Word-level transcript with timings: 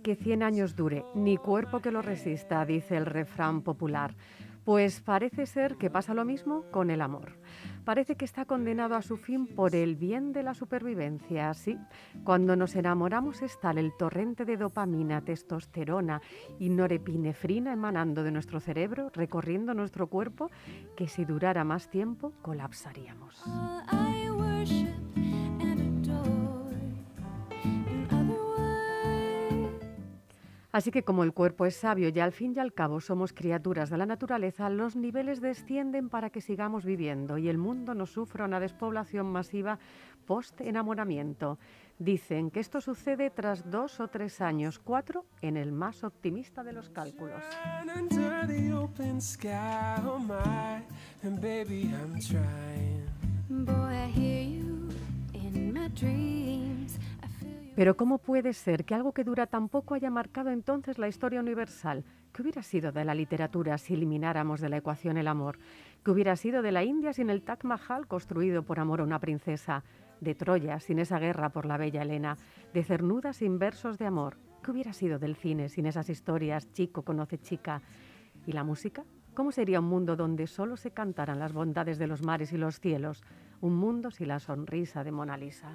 Que 0.00 0.16
100 0.16 0.42
años 0.42 0.76
dure, 0.76 1.04
ni 1.14 1.36
cuerpo 1.36 1.80
que 1.80 1.90
lo 1.90 2.02
resista, 2.02 2.64
dice 2.64 2.96
el 2.96 3.06
refrán 3.06 3.62
popular. 3.62 4.14
Pues 4.64 5.00
parece 5.00 5.46
ser 5.46 5.76
que 5.76 5.90
pasa 5.90 6.14
lo 6.14 6.24
mismo 6.24 6.64
con 6.70 6.90
el 6.90 7.00
amor. 7.00 7.38
Parece 7.84 8.14
que 8.14 8.24
está 8.24 8.44
condenado 8.44 8.94
a 8.94 9.02
su 9.02 9.16
fin 9.16 9.46
por 9.46 9.74
el 9.74 9.96
bien 9.96 10.32
de 10.32 10.42
la 10.42 10.54
supervivencia. 10.54 11.52
Sí, 11.54 11.78
cuando 12.24 12.54
nos 12.56 12.76
enamoramos 12.76 13.42
es 13.42 13.58
tal 13.58 13.78
el 13.78 13.96
torrente 13.96 14.44
de 14.44 14.58
dopamina, 14.58 15.22
testosterona 15.22 16.20
y 16.58 16.68
norepinefrina 16.68 17.72
emanando 17.72 18.22
de 18.22 18.32
nuestro 18.32 18.60
cerebro, 18.60 19.10
recorriendo 19.14 19.72
nuestro 19.74 20.08
cuerpo, 20.08 20.50
que 20.96 21.08
si 21.08 21.24
durara 21.24 21.64
más 21.64 21.88
tiempo 21.88 22.32
colapsaríamos. 22.42 23.42
Así 30.72 30.92
que 30.92 31.02
como 31.02 31.24
el 31.24 31.32
cuerpo 31.32 31.66
es 31.66 31.74
sabio 31.74 32.10
y 32.10 32.20
al 32.20 32.32
fin 32.32 32.54
y 32.54 32.60
al 32.60 32.72
cabo 32.72 33.00
somos 33.00 33.32
criaturas 33.32 33.90
de 33.90 33.98
la 33.98 34.06
naturaleza, 34.06 34.70
los 34.70 34.94
niveles 34.94 35.40
descienden 35.40 36.08
para 36.08 36.30
que 36.30 36.40
sigamos 36.40 36.84
viviendo 36.84 37.38
y 37.38 37.48
el 37.48 37.58
mundo 37.58 37.94
no 37.94 38.06
sufra 38.06 38.44
una 38.44 38.60
despoblación 38.60 39.26
masiva 39.26 39.80
post-enamoramiento. 40.26 41.58
Dicen 41.98 42.50
que 42.50 42.60
esto 42.60 42.80
sucede 42.80 43.30
tras 43.30 43.68
dos 43.68 43.98
o 43.98 44.08
tres 44.08 44.40
años, 44.40 44.78
cuatro 44.78 45.26
en 45.42 45.56
el 45.56 45.72
más 45.72 46.04
optimista 46.04 46.62
de 46.62 46.72
los 46.72 46.88
cálculos. 46.88 47.42
Pero 57.80 57.96
¿cómo 57.96 58.18
puede 58.18 58.52
ser 58.52 58.84
que 58.84 58.94
algo 58.94 59.12
que 59.12 59.24
dura 59.24 59.46
tan 59.46 59.70
poco 59.70 59.94
haya 59.94 60.10
marcado 60.10 60.50
entonces 60.50 60.98
la 60.98 61.08
historia 61.08 61.40
universal? 61.40 62.04
¿Qué 62.30 62.42
hubiera 62.42 62.62
sido 62.62 62.92
de 62.92 63.06
la 63.06 63.14
literatura 63.14 63.78
si 63.78 63.94
elimináramos 63.94 64.60
de 64.60 64.68
la 64.68 64.76
ecuación 64.76 65.16
el 65.16 65.26
amor? 65.26 65.58
¿Qué 66.04 66.10
hubiera 66.10 66.36
sido 66.36 66.60
de 66.60 66.72
la 66.72 66.84
India 66.84 67.14
sin 67.14 67.30
el 67.30 67.40
Taj 67.40 67.64
Mahal 67.64 68.06
construido 68.06 68.64
por 68.64 68.80
amor 68.80 69.00
a 69.00 69.04
una 69.04 69.18
princesa? 69.18 69.82
¿De 70.20 70.34
Troya 70.34 70.78
sin 70.78 70.98
esa 70.98 71.18
guerra 71.18 71.48
por 71.48 71.64
la 71.64 71.78
bella 71.78 72.02
Helena? 72.02 72.36
¿De 72.74 72.84
Cernuda 72.84 73.32
sin 73.32 73.58
versos 73.58 73.96
de 73.96 74.04
amor? 74.04 74.36
¿Qué 74.62 74.72
hubiera 74.72 74.92
sido 74.92 75.18
del 75.18 75.34
cine 75.34 75.70
sin 75.70 75.86
esas 75.86 76.10
historias 76.10 76.70
chico 76.72 77.00
conoce 77.00 77.38
chica? 77.38 77.80
¿Y 78.44 78.52
la 78.52 78.62
música? 78.62 79.04
¿Cómo 79.32 79.52
sería 79.52 79.80
un 79.80 79.86
mundo 79.86 80.16
donde 80.16 80.48
solo 80.48 80.76
se 80.76 80.90
cantaran 80.90 81.38
las 81.38 81.54
bondades 81.54 81.98
de 81.98 82.08
los 82.08 82.20
mares 82.20 82.52
y 82.52 82.58
los 82.58 82.78
cielos? 82.78 83.22
Un 83.62 83.74
mundo 83.76 84.10
sin 84.10 84.28
la 84.28 84.38
sonrisa 84.38 85.02
de 85.02 85.12
Mona 85.12 85.38
Lisa. 85.38 85.72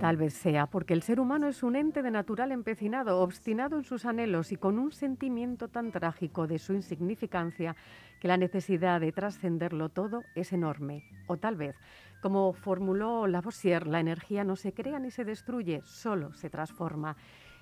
Tal 0.00 0.16
vez 0.16 0.34
sea 0.34 0.66
porque 0.66 0.94
el 0.94 1.02
ser 1.02 1.20
humano 1.20 1.48
es 1.48 1.62
un 1.62 1.76
ente 1.76 2.02
de 2.02 2.10
natural 2.10 2.52
empecinado, 2.52 3.20
obstinado 3.20 3.76
en 3.76 3.84
sus 3.84 4.04
anhelos 4.04 4.52
y 4.52 4.56
con 4.56 4.78
un 4.78 4.92
sentimiento 4.92 5.68
tan 5.68 5.90
trágico 5.90 6.46
de 6.46 6.58
su 6.58 6.72
insignificancia 6.72 7.76
que 8.20 8.28
la 8.28 8.36
necesidad 8.36 9.00
de 9.00 9.12
trascenderlo 9.12 9.88
todo 9.88 10.22
es 10.34 10.52
enorme. 10.52 11.04
O 11.26 11.36
tal 11.36 11.56
vez, 11.56 11.76
como 12.22 12.52
formuló 12.52 13.26
Lavoisier, 13.26 13.86
la 13.86 14.00
energía 14.00 14.44
no 14.44 14.56
se 14.56 14.72
crea 14.72 14.98
ni 14.98 15.10
se 15.10 15.24
destruye, 15.24 15.82
solo 15.84 16.32
se 16.32 16.50
transforma. 16.50 17.16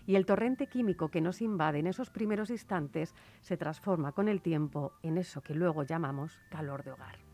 Y 0.07 0.15
el 0.15 0.27
torrente 0.27 0.69
químico 0.69 1.09
que 1.09 1.21
nos 1.21 1.43
invade 1.43 1.81
en 1.81 1.89
esos 1.89 2.11
primeros 2.11 2.51
instantes 2.51 3.15
se 3.41 3.57
transforma 3.57 4.13
con 4.13 4.29
el 4.29 4.41
tiempo 4.41 4.93
en 5.03 5.19
eso 5.19 5.41
que 5.43 5.55
luego 5.55 5.83
llamamos 5.83 6.39
calor 6.49 6.85
de 6.85 6.93
hogar. 6.93 7.26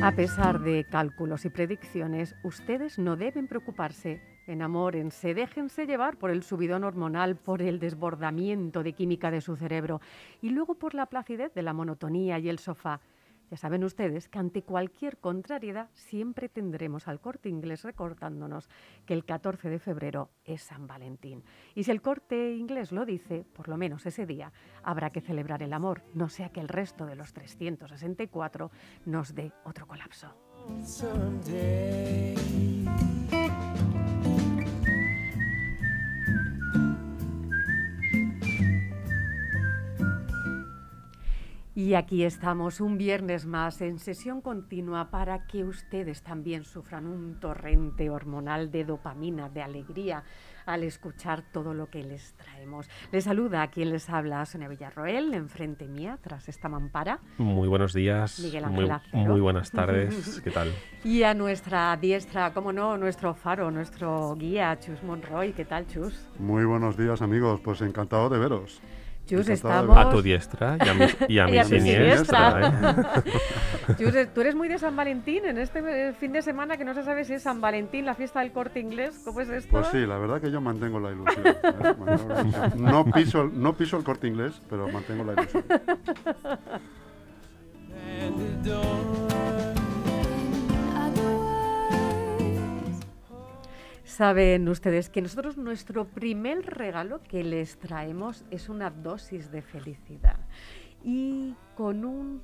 A 0.00 0.12
pesar 0.12 0.60
de 0.60 0.84
cálculos 0.84 1.44
y 1.44 1.50
predicciones, 1.50 2.36
ustedes 2.44 3.00
no 3.00 3.16
deben 3.16 3.48
preocuparse. 3.48 4.22
Enamórense, 4.46 5.34
déjense 5.34 5.86
llevar 5.86 6.16
por 6.16 6.30
el 6.30 6.44
subidón 6.44 6.84
hormonal, 6.84 7.34
por 7.34 7.62
el 7.62 7.80
desbordamiento 7.80 8.84
de 8.84 8.92
química 8.92 9.32
de 9.32 9.40
su 9.40 9.56
cerebro 9.56 10.00
y 10.40 10.50
luego 10.50 10.76
por 10.76 10.94
la 10.94 11.06
placidez 11.06 11.52
de 11.52 11.62
la 11.62 11.72
monotonía 11.72 12.38
y 12.38 12.48
el 12.48 12.60
sofá. 12.60 13.00
Ya 13.50 13.56
saben 13.56 13.84
ustedes 13.84 14.28
que 14.28 14.38
ante 14.38 14.62
cualquier 14.62 15.18
contrariedad 15.18 15.88
siempre 15.94 16.48
tendremos 16.48 17.08
al 17.08 17.20
corte 17.20 17.48
inglés 17.48 17.82
recordándonos 17.82 18.68
que 19.06 19.14
el 19.14 19.24
14 19.24 19.70
de 19.70 19.78
febrero 19.78 20.30
es 20.44 20.62
San 20.62 20.86
Valentín. 20.86 21.42
Y 21.74 21.84
si 21.84 21.90
el 21.90 22.02
corte 22.02 22.54
inglés 22.54 22.92
lo 22.92 23.06
dice, 23.06 23.44
por 23.54 23.68
lo 23.68 23.76
menos 23.76 24.04
ese 24.06 24.26
día 24.26 24.52
habrá 24.82 25.10
que 25.10 25.20
celebrar 25.20 25.62
el 25.62 25.72
amor, 25.72 26.02
no 26.14 26.28
sea 26.28 26.50
que 26.50 26.60
el 26.60 26.68
resto 26.68 27.06
de 27.06 27.16
los 27.16 27.32
364 27.32 28.70
nos 29.06 29.34
dé 29.34 29.52
otro 29.64 29.86
colapso. 29.86 30.34
Y 41.78 41.94
aquí 41.94 42.24
estamos 42.24 42.80
un 42.80 42.98
viernes 42.98 43.46
más 43.46 43.80
en 43.82 44.00
sesión 44.00 44.40
continua 44.40 45.12
para 45.12 45.46
que 45.46 45.62
ustedes 45.62 46.22
también 46.22 46.64
sufran 46.64 47.06
un 47.06 47.38
torrente 47.38 48.10
hormonal 48.10 48.72
de 48.72 48.84
dopamina, 48.84 49.48
de 49.48 49.62
alegría 49.62 50.24
al 50.66 50.82
escuchar 50.82 51.44
todo 51.52 51.74
lo 51.74 51.88
que 51.88 52.02
les 52.02 52.32
traemos. 52.32 52.90
Les 53.12 53.22
saluda 53.22 53.62
a 53.62 53.70
quien 53.70 53.90
les 53.90 54.10
habla 54.10 54.44
Sonia 54.44 54.66
Villarroel, 54.66 55.32
enfrente 55.34 55.86
mía, 55.86 56.18
tras 56.20 56.48
esta 56.48 56.68
mampara, 56.68 57.20
Muy 57.36 57.68
buenos 57.68 57.92
días, 57.92 58.40
Miguel 58.40 58.66
muy, 58.66 58.90
Ángel 58.90 58.90
Acero. 58.90 59.30
muy 59.30 59.40
buenas 59.40 59.70
tardes, 59.70 60.40
¿qué 60.44 60.50
tal? 60.50 60.72
y 61.04 61.22
a 61.22 61.32
nuestra 61.32 61.96
diestra, 61.96 62.52
como 62.54 62.72
no, 62.72 62.98
nuestro 62.98 63.34
faro, 63.34 63.70
nuestro 63.70 64.34
guía, 64.34 64.76
Chus 64.80 65.00
Monroy. 65.04 65.52
¿Qué 65.52 65.64
tal, 65.64 65.86
Chus? 65.86 66.28
Muy 66.40 66.64
buenos 66.64 66.96
días 66.96 67.22
amigos, 67.22 67.60
pues 67.60 67.80
encantado 67.82 68.28
de 68.30 68.38
veros. 68.40 68.82
De 69.28 69.52
estamos... 69.52 69.96
A 69.96 70.10
tu 70.10 70.22
diestra 70.22 70.78
y 70.84 70.88
a 70.88 70.94
mi, 70.94 71.04
y 71.28 71.38
a 71.38 71.46
mi 71.46 71.52
Y 71.52 71.58
a 71.58 71.64
mi 71.64 71.80
siniestra. 71.80 72.68
¿eh? 72.68 73.92
Chus, 73.98 74.14
tú 74.34 74.40
eres 74.40 74.54
muy 74.54 74.68
de 74.68 74.78
San 74.78 74.96
Valentín 74.96 75.44
en 75.44 75.58
este 75.58 75.80
eh, 75.80 76.12
fin 76.14 76.32
de 76.32 76.42
semana 76.42 76.76
que 76.76 76.84
no 76.84 76.94
se 76.94 77.02
sabe 77.02 77.24
si 77.24 77.34
es 77.34 77.42
San 77.42 77.60
Valentín, 77.60 78.06
la 78.06 78.14
fiesta 78.14 78.40
del 78.40 78.52
corte 78.52 78.80
inglés. 78.80 79.20
¿Cómo 79.24 79.40
es 79.40 79.50
esto? 79.50 79.70
Pues 79.70 79.88
sí, 79.88 80.06
la 80.06 80.18
verdad 80.18 80.40
que 80.40 80.50
yo 80.50 80.60
mantengo 80.60 80.98
la 80.98 81.10
ilusión. 81.10 81.46
¿eh? 81.46 81.56
Mantengo. 81.98 82.90
No 82.90 83.04
piso, 83.04 83.50
no 83.52 83.76
piso 83.76 83.98
el 83.98 84.04
corte 84.04 84.28
inglés, 84.28 84.60
pero 84.68 84.88
mantengo 84.88 85.24
la 85.24 85.34
ilusión. 85.34 85.64
Saben 94.18 94.68
ustedes 94.68 95.10
que 95.10 95.22
nosotros 95.22 95.56
nuestro 95.56 96.04
primer 96.08 96.66
regalo 96.66 97.22
que 97.22 97.44
les 97.44 97.78
traemos 97.78 98.44
es 98.50 98.68
una 98.68 98.90
dosis 98.90 99.52
de 99.52 99.62
felicidad. 99.62 100.40
Y 101.04 101.54
con 101.76 102.04
un, 102.04 102.42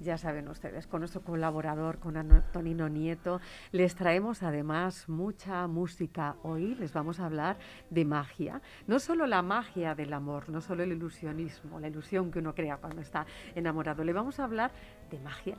ya 0.00 0.18
saben 0.18 0.48
ustedes, 0.48 0.86
con 0.86 1.00
nuestro 1.00 1.22
colaborador, 1.22 1.98
con 1.98 2.18
Antonino 2.18 2.90
Nieto, 2.90 3.40
les 3.72 3.94
traemos 3.94 4.42
además 4.42 5.08
mucha 5.08 5.66
música. 5.66 6.36
Hoy 6.42 6.74
les 6.74 6.92
vamos 6.92 7.18
a 7.20 7.24
hablar 7.24 7.56
de 7.88 8.04
magia. 8.04 8.60
No 8.86 8.98
solo 8.98 9.26
la 9.26 9.40
magia 9.40 9.94
del 9.94 10.12
amor, 10.12 10.50
no 10.50 10.60
solo 10.60 10.82
el 10.82 10.92
ilusionismo, 10.92 11.80
la 11.80 11.88
ilusión 11.88 12.30
que 12.30 12.40
uno 12.40 12.54
crea 12.54 12.76
cuando 12.76 13.00
está 13.00 13.24
enamorado. 13.54 14.04
Le 14.04 14.12
vamos 14.12 14.40
a 14.40 14.44
hablar 14.44 14.72
de 15.10 15.18
magia 15.20 15.56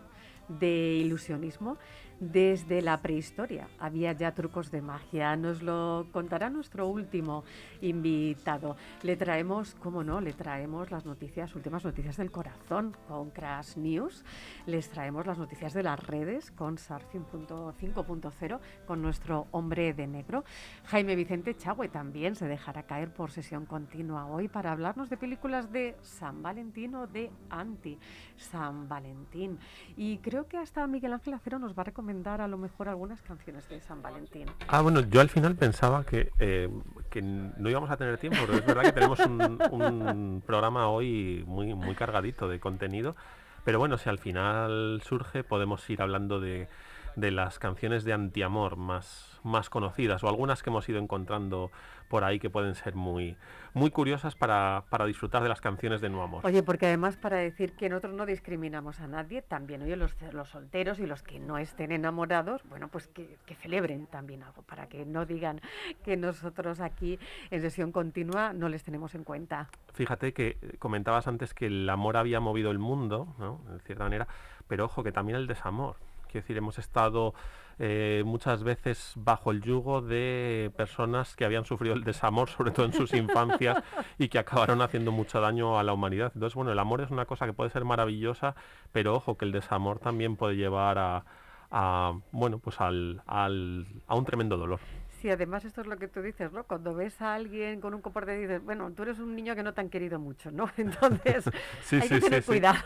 de 0.47 0.97
ilusionismo 1.03 1.77
desde 2.19 2.81
la 2.81 3.01
prehistoria. 3.01 3.67
Había 3.79 4.13
ya 4.13 4.33
trucos 4.33 4.71
de 4.71 4.81
magia. 4.81 5.35
Nos 5.35 5.62
lo 5.62 6.07
contará 6.12 6.50
nuestro 6.50 6.88
último 6.88 7.44
invitado. 7.81 8.77
Le 9.03 9.15
traemos, 9.17 9.75
cómo 9.75 10.03
no, 10.03 10.21
le 10.21 10.33
traemos 10.33 10.91
las 10.91 11.06
noticias, 11.06 11.56
últimas 11.56 11.83
noticias 11.83 12.17
del 12.17 12.31
corazón 12.31 12.95
con 13.07 13.31
Crash 13.31 13.77
News. 13.77 14.23
les 14.65 14.89
traemos 14.89 15.25
las 15.25 15.38
noticias 15.38 15.73
de 15.73 15.83
las 15.83 16.00
redes 16.00 16.51
con 16.51 16.77
Surfing.5.0 16.77 18.59
con 18.88 19.01
nuestro 19.01 19.47
hombre 19.51 19.94
de 19.94 20.07
negro. 20.07 20.44
Jaime 20.85 21.15
Vicente 21.15 21.56
Chagüe 21.56 21.89
también 21.89 22.35
se 22.35 22.47
dejará 22.47 22.83
caer 22.83 23.13
por 23.13 23.31
sesión 23.31 23.65
continua 23.65 24.25
hoy 24.27 24.47
para 24.47 24.71
hablarnos 24.71 25.09
de 25.09 25.17
películas 25.17 25.71
de 25.71 25.95
San 26.01 26.41
Valentín 26.41 26.95
o 26.95 27.07
de 27.07 27.31
anti 27.50 27.97
San 28.38 28.88
Valentín. 28.88 29.59
Y 29.97 30.17
creo 30.19 30.47
que 30.47 30.57
hasta 30.57 30.88
Miguel 30.88 31.13
Ángel 31.13 31.33
Acero 31.33 31.59
nos 31.59 31.77
va 31.77 31.81
a 31.81 31.85
recomendar 31.85 32.05
a 32.25 32.48
lo 32.48 32.57
mejor 32.57 32.90
algunas 32.90 33.22
canciones 33.22 33.68
de 33.69 33.81
San 33.81 34.02
Valentín. 34.02 34.48
Ah, 34.68 34.81
bueno, 34.81 35.02
yo 35.02 35.22
al 35.22 35.30
final 35.30 35.56
pensaba 35.56 36.04
que, 36.04 36.31
eh, 36.40 36.69
que 37.10 37.22
no 37.22 37.69
íbamos 37.69 37.90
a 37.90 37.98
tener 37.98 38.18
tiempo, 38.18 38.40
pero 38.46 38.60
es 38.60 38.66
verdad 38.66 38.84
que 38.84 38.92
tenemos 38.92 39.19
un, 39.19 39.60
un 39.72 40.44
programa 40.46 40.88
hoy 40.90 41.44
muy, 41.48 41.74
muy 41.74 41.96
cargadito 41.96 42.48
de 42.48 42.60
contenido. 42.60 43.16
Pero 43.63 43.80
bueno, 43.80 43.98
si 43.98 44.10
al 44.10 44.19
final 44.19 45.02
surge, 45.04 45.44
podemos 45.44 45.90
ir 45.90 46.02
hablando 46.02 46.40
de, 46.40 46.68
de 47.16 47.31
las 47.31 47.60
canciones 47.60 48.04
de 48.04 48.13
antiamor 48.13 48.75
más, 48.75 49.40
más 49.44 49.69
conocidas 49.69 50.24
o 50.24 50.28
algunas 50.28 50.63
que 50.63 50.69
hemos 50.69 50.88
ido 50.90 51.00
encontrando 51.00 51.72
por 52.07 52.24
ahí 52.24 52.40
que 52.40 52.50
pueden 52.50 52.75
ser 52.75 52.96
muy, 52.96 53.38
muy 53.74 53.92
curiosas 53.92 54.36
para, 54.36 54.84
para 54.90 55.06
disfrutar 55.06 55.44
de 55.44 55.50
las 55.50 55.62
canciones 55.62 56.02
de 56.02 56.10
no 56.10 56.24
amor. 56.24 56.46
Oye, 56.46 56.63
porque 56.63 56.86
además 56.88 57.18
para 57.18 57.38
decir 57.38 57.74
que 57.74 57.90
nosotros 57.90 58.13
no 58.13 58.25
discriminamos 58.25 59.00
a 59.00 59.07
nadie, 59.07 59.42
también 59.42 59.81
oye, 59.81 59.96
los, 59.96 60.16
los 60.31 60.50
solteros 60.50 61.00
y 61.00 61.06
los 61.06 61.24
que 61.24 61.40
no 61.40 61.57
estén 61.57 61.92
enamorados, 61.92 62.62
bueno, 62.69 62.88
pues 62.88 63.07
que, 63.07 63.38
que 63.46 63.56
celebren 63.56 64.07
también 64.07 64.44
algo, 64.44 64.62
para 64.62 64.88
que 64.88 65.06
no 65.06 65.25
digan 65.25 65.62
que 66.04 66.18
nosotros 66.18 66.80
aquí 66.80 67.19
en 67.52 67.62
sesión 67.62 67.92
continua 67.92 68.54
no 68.54 68.69
les 68.69 68.84
tenemos 68.84 69.16
en 69.16 69.24
cuenta. 69.24 69.69
Fíjate 69.94 70.34
que 70.34 70.58
eh, 70.62 70.75
comentabas 70.80 71.28
antes 71.28 71.54
que 71.54 71.68
el 71.68 71.90
amor 71.90 72.18
había 72.18 72.40
movido 72.40 72.72
el 72.72 72.80
mundo, 72.80 73.36
¿no? 73.40 73.62
de 73.72 73.80
cierta 73.80 74.04
manera, 74.04 74.28
pero 74.68 74.86
ojo 74.86 75.04
que 75.04 75.12
también 75.12 75.38
el 75.38 75.48
desamor. 75.48 75.96
Quiero 76.36 76.44
decir, 76.44 76.58
hemos 76.58 76.78
estado 76.80 77.34
eh, 77.80 78.24
muchas 78.26 78.62
veces 78.64 79.14
bajo 79.16 79.52
el 79.52 79.62
yugo 79.62 80.02
de 80.02 80.70
personas 80.76 81.34
que 81.38 81.46
habían 81.46 81.64
sufrido 81.64 81.96
el 81.96 82.04
desamor, 82.04 82.50
sobre 82.50 82.72
todo 82.72 82.86
en 82.88 82.92
sus 82.92 83.14
infancias, 83.14 83.82
y 84.18 84.28
que 84.28 84.38
acabaron 84.38 84.82
haciendo 84.82 85.14
mucho 85.14 85.40
daño 85.40 85.80
a 85.80 85.84
la 85.84 85.94
humanidad. 85.94 86.34
Entonces, 86.36 86.56
bueno, 86.56 86.74
el 86.74 86.80
amor 86.80 87.00
es 87.00 87.10
una 87.10 87.24
cosa 87.26 87.46
que 87.46 87.54
puede 87.54 87.70
ser 87.70 87.86
maravillosa, 87.86 88.54
pero 88.92 89.16
ojo 89.16 89.38
que 89.38 89.46
el 89.46 89.54
desamor 89.54 90.00
también 90.00 90.36
puede 90.36 90.58
llevar 90.58 90.98
a, 90.98 91.24
a, 91.72 92.20
bueno, 92.34 92.60
pues 92.60 92.82
al, 92.82 93.22
al- 93.28 93.88
a 94.08 94.16
un 94.16 94.26
tremendo 94.26 94.58
dolor. 94.58 94.82
Sí, 95.25 95.31
además 95.31 95.66
esto 95.66 95.81
es 95.81 95.88
lo 95.88 95.98
que 95.98 96.07
tú 96.07 96.22
dices, 96.22 96.51
¿no? 96.51 96.66
Cuando 96.66 96.94
ves 96.94 97.19
a 97.19 97.33
alguien 97.33 97.81
con 97.81 97.95
un 97.95 98.01
comportamiento 98.04 98.48
dices, 98.48 98.63
bueno, 98.63 98.92
tú 98.92 99.01
eres 99.01 99.18
un 99.18 99.36
niño 99.36 99.56
que 99.56 99.63
no 99.63 99.74
te 99.74 99.81
han 99.81 99.89
querido 99.89 100.19
mucho, 100.19 100.51
¿no? 100.51 100.69
Entonces 100.77 101.50
Sí, 101.81 101.95
hay 101.95 102.07
sí, 102.07 102.10
que 102.10 102.22
tener 102.22 102.44
sí. 102.44 102.48
cuidado. 102.48 102.77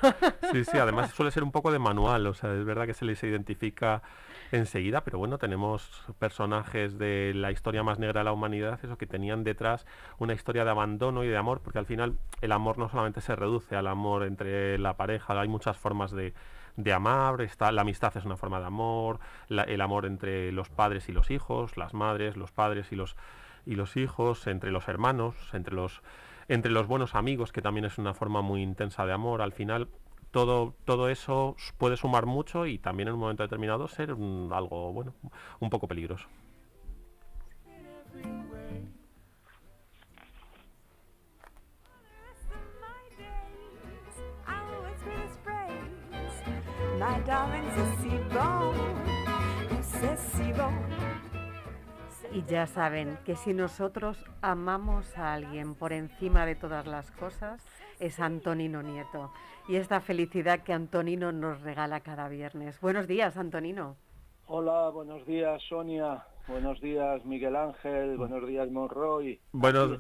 Sí, 0.54 0.64
sí, 0.64 0.78
además 0.78 1.12
suele 1.16 1.32
ser 1.32 1.44
un 1.44 1.52
poco 1.52 1.70
de 1.70 1.80
manual, 1.80 2.26
o 2.28 2.34
sea, 2.34 2.56
es 2.56 2.64
verdad 2.64 2.86
que 2.86 2.94
se 2.94 3.04
les 3.04 3.22
identifica 3.26 4.04
enseguida, 4.54 5.04
pero 5.04 5.18
bueno, 5.20 5.38
tenemos 5.38 6.06
personajes 6.18 6.98
de 6.98 7.34
la 7.36 7.52
historia 7.52 7.84
más 7.84 8.00
negra 8.00 8.22
de 8.22 8.24
la 8.24 8.32
humanidad, 8.32 8.80
eso 8.84 8.98
que 8.98 9.06
tenían 9.06 9.44
detrás 9.44 9.86
una 10.18 10.34
historia 10.34 10.64
de 10.64 10.72
abandono 10.72 11.26
y 11.26 11.28
de 11.28 11.36
amor, 11.36 11.60
porque 11.60 11.80
al 11.80 11.88
final 11.88 12.18
el 12.40 12.54
amor 12.54 12.78
no 12.78 12.88
solamente 12.88 13.20
se 13.20 13.36
reduce 13.36 13.76
al 13.76 13.88
amor 13.88 14.24
entre 14.24 14.78
la 14.78 14.96
pareja, 14.96 15.38
hay 15.38 15.50
muchas 15.50 15.78
formas 15.78 16.12
de, 16.12 16.34
de 16.80 16.94
amar, 16.94 17.42
está, 17.42 17.72
la 17.74 17.82
amistad 17.82 18.16
es 18.16 18.24
una 18.24 18.38
forma 18.38 18.60
de 18.60 18.66
amor, 18.66 19.20
el 19.50 19.82
amor 19.82 20.06
entre 20.06 20.52
los 20.54 20.70
padres 20.70 21.10
y 21.10 21.12
los 21.12 21.30
hijos, 21.30 21.76
las 21.76 21.94
madres, 21.94 22.38
los 22.38 22.52
padres 22.52 22.92
y 22.92 22.96
los, 22.96 23.18
y 23.66 23.76
los 23.76 23.98
hijos, 23.98 24.48
entre 24.48 24.72
los 24.72 24.88
hermanos, 24.88 25.36
entre 25.54 25.76
los, 25.76 26.02
entre 26.48 26.72
los 26.72 26.88
buenos 26.88 27.16
amigos, 27.16 27.52
que 27.52 27.62
también 27.62 27.86
es 27.86 27.98
una 27.98 28.14
forma 28.14 28.42
muy 28.42 28.62
intensa 28.64 29.06
de 29.06 29.12
amor. 29.12 29.42
Al 29.42 29.52
final, 29.52 29.90
todo, 30.32 30.74
todo 30.86 31.10
eso 31.10 31.58
puede 31.78 31.98
sumar 31.98 32.26
mucho 32.26 32.66
y 32.66 32.78
también 32.78 33.10
en 33.10 33.16
un 33.16 33.20
momento 33.20 33.44
determinado 33.44 33.90
ser 33.90 34.12
algo, 34.12 34.94
bueno, 34.94 35.14
un 35.60 35.70
poco 35.70 35.88
peligroso. 35.90 36.28
My. 47.00 47.30
Y 52.32 52.44
ya 52.44 52.68
saben 52.68 53.18
que 53.26 53.36
si 53.36 53.54
nosotros 53.54 54.24
amamos 54.42 55.18
a 55.18 55.34
alguien 55.34 55.76
por 55.76 55.94
encima 55.94 56.46
de 56.46 56.56
todas 56.56 56.86
las 56.86 57.10
cosas, 57.12 57.66
es 58.00 58.20
Antonino 58.20 58.84
Nieto. 58.84 59.32
Y 59.68 59.78
esta 59.78 60.00
felicidad 60.02 60.62
que 60.62 60.74
Antonino 60.74 61.32
nos 61.32 61.62
regala 61.62 62.02
cada 62.02 62.28
viernes. 62.28 62.80
Buenos 62.82 63.08
días, 63.08 63.38
Antonino. 63.38 63.96
Hola, 64.48 64.90
buenos 64.90 65.26
días 65.26 65.62
Sonia, 65.70 66.26
buenos 66.48 66.80
días 66.82 67.26
Miguel 67.26 67.56
Ángel, 67.56 68.18
buenos 68.18 68.48
días 68.48 68.70
Monroy. 68.70 69.40
Buenos. 69.52 70.00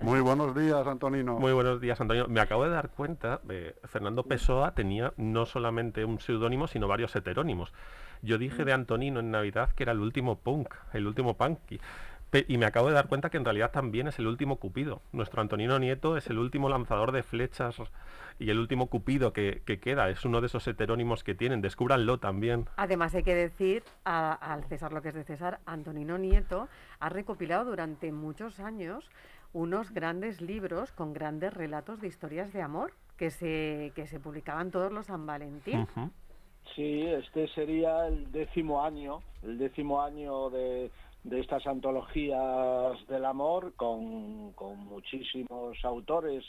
Muy 0.00 0.20
buenos 0.20 0.54
días, 0.54 0.86
Antonino. 0.86 1.38
Muy 1.38 1.52
buenos 1.52 1.80
días, 1.80 2.00
Antonio. 2.00 2.26
Me 2.28 2.40
acabo 2.40 2.64
de 2.64 2.70
dar 2.70 2.90
cuenta 2.90 3.40
de 3.44 3.74
Fernando 3.84 4.22
Pessoa 4.22 4.74
tenía 4.74 5.12
no 5.16 5.46
solamente 5.46 6.04
un 6.04 6.20
seudónimo, 6.20 6.66
sino 6.66 6.88
varios 6.88 7.14
heterónimos. 7.16 7.72
Yo 8.22 8.38
dije 8.38 8.64
de 8.64 8.72
Antonino 8.72 9.20
en 9.20 9.30
Navidad 9.30 9.70
que 9.72 9.84
era 9.84 9.92
el 9.92 10.00
último 10.00 10.38
punk, 10.38 10.74
el 10.92 11.06
último 11.06 11.36
punky. 11.36 11.80
Pe- 12.30 12.44
Y 12.48 12.58
me 12.58 12.66
acabo 12.66 12.88
de 12.88 12.94
dar 12.94 13.08
cuenta 13.08 13.30
que 13.30 13.36
en 13.38 13.44
realidad 13.44 13.70
también 13.70 14.06
es 14.08 14.18
el 14.18 14.26
último 14.26 14.56
Cupido. 14.56 15.00
Nuestro 15.12 15.40
Antonino 15.40 15.78
Nieto 15.78 16.16
es 16.16 16.28
el 16.28 16.38
último 16.38 16.68
lanzador 16.68 17.12
de 17.12 17.22
flechas 17.22 17.76
y 18.38 18.50
el 18.50 18.58
último 18.58 18.88
Cupido 18.88 19.32
que, 19.32 19.62
que 19.64 19.80
queda. 19.80 20.08
Es 20.10 20.24
uno 20.24 20.40
de 20.40 20.46
esos 20.48 20.66
heterónimos 20.68 21.24
que 21.24 21.34
tienen. 21.34 21.62
Descúbranlo 21.62 22.18
también. 22.18 22.66
Además 22.76 23.14
hay 23.14 23.22
que 23.22 23.34
decir 23.34 23.82
a- 24.04 24.32
al 24.34 24.64
César 24.64 24.92
lo 24.92 25.00
que 25.02 25.08
es 25.08 25.14
de 25.14 25.24
César, 25.24 25.60
Antonino 25.64 26.18
Nieto 26.18 26.68
ha 27.00 27.08
recopilado 27.08 27.64
durante 27.70 28.12
muchos 28.12 28.60
años 28.60 29.08
unos 29.54 29.92
grandes 29.92 30.42
libros 30.42 30.92
con 30.92 31.14
grandes 31.14 31.54
relatos 31.54 32.00
de 32.02 32.08
historias 32.08 32.52
de 32.52 32.60
amor 32.60 32.92
que 33.16 33.30
se, 33.30 33.92
que 33.96 34.06
se 34.06 34.20
publicaban 34.20 34.70
todos 34.70 34.92
los 34.92 35.06
San 35.06 35.24
Valentín. 35.26 35.86
Sí, 36.76 37.00
este 37.06 37.48
sería 37.54 38.06
el 38.06 38.30
décimo 38.30 38.84
año, 38.84 39.20
el 39.42 39.56
décimo 39.56 40.02
año 40.02 40.50
de, 40.50 40.90
de 41.28 41.40
estas 41.40 41.66
antologías 41.66 43.06
del 43.06 43.24
amor 43.26 43.74
con, 43.74 44.52
con 44.52 44.78
muchísimos 44.86 45.76
autores 45.84 46.44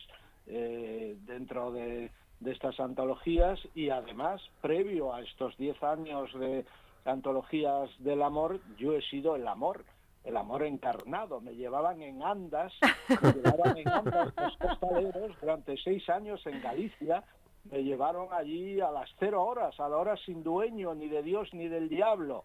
eh, 0.47 1.17
dentro 1.25 1.71
de, 1.71 2.11
de 2.39 2.51
estas 2.51 2.79
antologías 2.79 3.59
y 3.75 3.89
además, 3.89 4.41
previo 4.61 5.13
a 5.13 5.21
estos 5.21 5.57
diez 5.57 5.81
años 5.83 6.31
de 6.39 6.65
antologías 7.03 7.89
del 7.99 8.21
amor, 8.21 8.61
yo 8.77 8.93
he 8.93 9.01
sido 9.01 9.35
el 9.35 9.47
amor. 9.47 9.83
El 10.23 10.35
amor 10.35 10.63
encarnado, 10.63 11.39
me 11.39 11.55
llevaban 11.55 12.01
en 12.01 12.21
andas, 12.21 12.73
me 13.09 13.31
llevaban 13.33 13.77
en 13.77 13.87
andas 13.87 14.33
los 14.35 14.57
costaleros 14.57 15.39
durante 15.39 15.77
seis 15.77 16.07
años 16.09 16.45
en 16.45 16.61
Galicia, 16.61 17.23
me 17.71 17.83
llevaron 17.83 18.27
allí 18.31 18.81
a 18.81 18.91
las 18.91 19.09
cero 19.17 19.43
horas, 19.43 19.79
a 19.79 19.87
la 19.87 19.97
hora 19.97 20.17
sin 20.17 20.43
dueño, 20.43 20.93
ni 20.93 21.07
de 21.07 21.23
Dios 21.23 21.53
ni 21.53 21.69
del 21.69 21.87
diablo. 21.87 22.43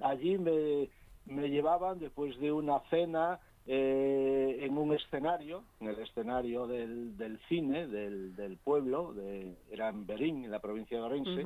Allí 0.00 0.38
me, 0.38 0.88
me 1.26 1.48
llevaban 1.48 1.98
después 1.98 2.38
de 2.38 2.52
una 2.52 2.80
cena 2.90 3.40
eh, 3.68 4.58
en 4.60 4.78
un 4.78 4.94
escenario, 4.94 5.64
en 5.80 5.88
el 5.88 5.98
escenario 5.98 6.68
del, 6.68 7.16
del 7.16 7.40
cine 7.48 7.88
del, 7.88 8.36
del 8.36 8.58
pueblo, 8.58 9.12
de, 9.12 9.56
era 9.70 9.88
en 9.88 10.06
Berín, 10.06 10.44
en 10.44 10.52
la 10.52 10.60
provincia 10.60 10.96
de 10.96 11.02
Orense, 11.02 11.44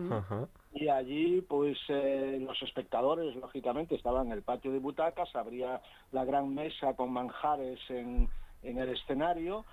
y 0.75 0.89
allí 0.89 1.41
pues 1.41 1.79
eh, 1.89 2.39
los 2.41 2.61
espectadores 2.63 3.35
lógicamente 3.37 3.95
estaban 3.95 4.27
en 4.27 4.33
el 4.33 4.43
patio 4.43 4.71
de 4.71 4.81
butacas, 4.81 5.35
habría 5.35 5.81
la 6.13 6.27
gran 6.27 6.55
mesa 6.55 6.95
con 6.95 7.11
manjares 7.11 7.81
en, 7.89 8.29
en 8.63 8.79
el 8.79 8.91
escenario 8.91 9.65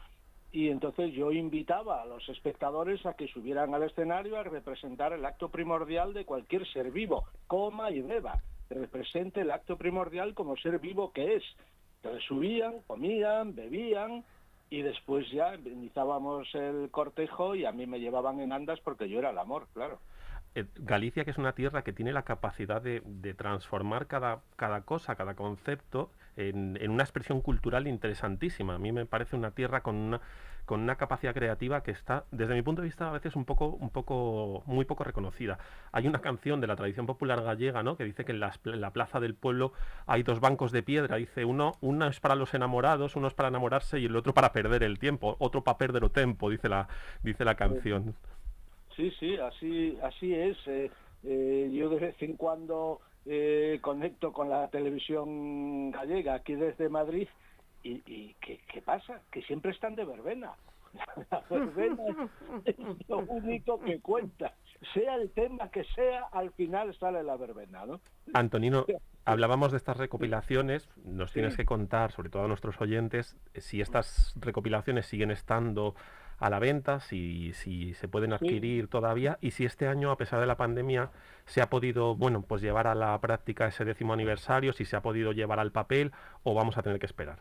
y 0.50 0.70
entonces 0.70 1.14
yo 1.14 1.34
invitaba 1.34 2.02
a 2.02 2.06
los 2.06 2.28
espectadores 2.30 3.06
a 3.06 3.16
que 3.16 3.28
subieran 3.28 3.74
al 3.74 3.84
escenario 3.84 4.38
a 4.38 4.44
representar 4.44 5.12
el 5.12 5.26
acto 5.26 5.50
primordial 5.50 6.14
de 6.14 6.24
cualquier 6.24 6.66
ser 6.72 6.92
vivo, 6.92 7.26
coma 7.48 7.92
y 7.92 8.00
beba, 8.00 8.42
represente 8.70 9.42
el 9.42 9.52
acto 9.52 9.78
primordial 9.78 10.34
como 10.34 10.58
ser 10.58 10.80
vivo 10.80 11.12
que 11.12 11.36
es. 11.36 11.44
Entonces 11.98 12.24
subían, 12.28 12.82
comían, 12.88 13.56
bebían 13.56 14.24
y 14.70 14.82
después 14.82 15.30
ya 15.32 15.56
iniciábamos 15.56 16.54
el 16.54 16.90
cortejo 16.92 17.56
y 17.56 17.66
a 17.66 17.72
mí 17.72 17.88
me 17.88 18.00
llevaban 18.00 18.40
en 18.40 18.52
andas 18.52 18.80
porque 18.82 19.10
yo 19.10 19.20
era 19.20 19.32
el 19.32 19.38
amor, 19.38 19.68
claro. 19.74 20.00
Eh, 20.56 20.66
Galicia, 20.76 21.24
que 21.24 21.32
es 21.32 21.38
una 21.38 21.54
tierra 21.54 21.84
que 21.84 21.94
tiene 21.94 22.14
la 22.14 22.24
capacidad 22.24 22.82
de, 22.82 23.02
transformar 23.36 24.08
cada, 24.08 24.42
cada 24.56 24.82
cosa, 24.82 25.16
cada 25.16 25.36
concepto, 25.36 26.12
en, 26.36 26.78
en 26.82 26.92
una 26.92 27.04
expresión 27.04 27.42
cultural 27.42 27.88
interesantísima. 27.88 28.76
A 28.76 28.80
mí 28.80 28.92
me 28.92 29.06
parece 29.06 29.36
una 29.36 29.52
tierra 29.52 29.82
con 29.82 29.96
una, 29.96 30.22
con 30.68 30.82
una 30.82 30.98
capacidad 30.98 31.34
creativa 31.34 31.82
que 31.82 31.92
está, 31.92 32.26
desde 32.30 32.54
mi 32.54 32.62
punto 32.62 32.82
de 32.82 32.90
vista, 32.90 33.08
a 33.08 33.14
veces 33.14 33.38
un 33.38 33.46
poco, 33.46 33.68
un 33.68 33.90
poco, 33.90 34.64
muy 34.66 34.84
poco 34.84 35.06
reconocida. 35.06 35.58
Hay 35.94 36.08
una 36.08 36.20
canción 36.20 36.60
de 36.60 36.68
la 36.68 36.76
tradición 36.76 37.06
popular 37.06 37.42
gallega, 37.42 37.84
¿no? 37.84 37.96
que 37.96 38.04
dice 38.04 38.26
que 38.26 38.34
en, 38.34 38.42
la 38.42 38.92
plaza 38.92 39.22
del 39.22 39.34
pueblo 39.34 39.72
hay 40.08 40.24
dos 40.24 40.42
bancos 40.42 40.74
de 40.74 40.84
piedra. 40.84 41.16
Dice 41.16 41.46
uno, 41.46 41.72
uno 41.80 42.08
es 42.08 42.20
para 42.20 42.36
los 42.36 42.54
enamorados, 42.54 43.16
uno 43.16 43.30
es 43.30 43.34
para 43.34 43.48
enamorarse 43.48 43.98
y 43.98 44.06
el 44.06 44.16
otro 44.18 44.34
para 44.34 44.52
perder 44.52 44.84
el 44.84 45.00
tiempo, 45.00 45.38
otro 45.40 45.64
para 45.64 45.78
perder 45.78 46.04
el 46.04 46.12
tiempo, 46.12 46.50
dice 46.50 46.68
la, 46.68 46.90
dice 47.24 47.46
la 47.46 47.56
canción. 47.56 48.14
Sí, 48.98 49.10
sí, 49.22 49.38
así, 49.38 49.98
así 50.04 50.34
es. 50.34 50.58
Eh, 50.68 50.92
eh, 51.24 51.70
yo 51.72 51.88
de 51.88 51.96
vez 51.96 52.22
en 52.22 52.36
cuando 52.36 53.00
eh, 53.26 53.80
conecto 53.82 54.34
con 54.34 54.50
la 54.50 54.68
televisión 54.68 55.92
gallega 55.92 56.34
aquí 56.34 56.56
desde 56.56 56.90
Madrid 56.90 57.30
y, 57.88 58.03
y 58.06 58.36
¿qué, 58.41 58.60
qué 58.72 58.82
pasa? 58.82 59.22
Que 59.32 59.41
siempre 59.44 59.72
están 59.72 59.96
de 59.96 60.06
verbena. 60.06 60.53
La 61.32 61.44
verbena 61.50 62.29
es 62.65 62.75
lo 63.08 63.20
único 63.20 63.79
que 63.79 64.00
cuenta. 64.00 64.53
Sea 64.94 65.15
el 65.15 65.32
tema 65.32 65.70
que 65.70 65.84
sea, 65.96 66.25
al 66.32 66.51
final 66.51 66.96
sale 67.00 67.24
la 67.24 67.36
verbena, 67.36 67.86
¿no? 67.86 68.00
Antonino, 68.34 68.86
hablábamos 69.25 69.72
de 69.72 69.77
estas 69.77 69.98
recopilaciones, 69.98 70.88
nos 71.03 71.34
tienes 71.34 71.58
que 71.58 71.65
contar, 71.65 72.12
sobre 72.12 72.29
todo 72.29 72.44
a 72.44 72.48
nuestros 72.48 72.79
oyentes, 72.79 73.36
si 73.56 73.82
estas 73.82 74.36
recopilaciones 74.39 75.08
siguen 75.08 75.32
estando 75.32 75.96
a 76.38 76.51
la 76.51 76.60
venta, 76.60 77.00
si, 77.00 77.53
si 77.53 77.96
se 77.96 78.08
pueden 78.08 78.34
adquirir 78.34 78.88
todavía 78.88 79.39
y 79.41 79.51
si 79.51 79.65
este 79.65 79.88
año, 79.88 80.12
a 80.12 80.17
pesar 80.17 80.39
de 80.39 80.46
la 80.46 80.58
pandemia, 80.58 81.10
se 81.46 81.62
ha 81.62 81.70
podido, 81.70 82.15
bueno, 82.15 82.44
pues 82.44 82.62
llevar 82.62 82.86
a 82.86 82.94
la 82.94 83.20
práctica 83.20 83.67
ese 83.67 83.86
décimo 83.86 84.13
aniversario, 84.13 84.74
si 84.74 84.86
se 84.86 84.96
ha 84.96 85.01
podido 85.01 85.32
llevar 85.32 85.60
al 85.60 85.72
papel 85.72 86.12
o 86.44 86.53
vamos 86.53 86.77
a 86.77 86.84
tener 86.84 87.00
que 87.00 87.08
esperar. 87.08 87.39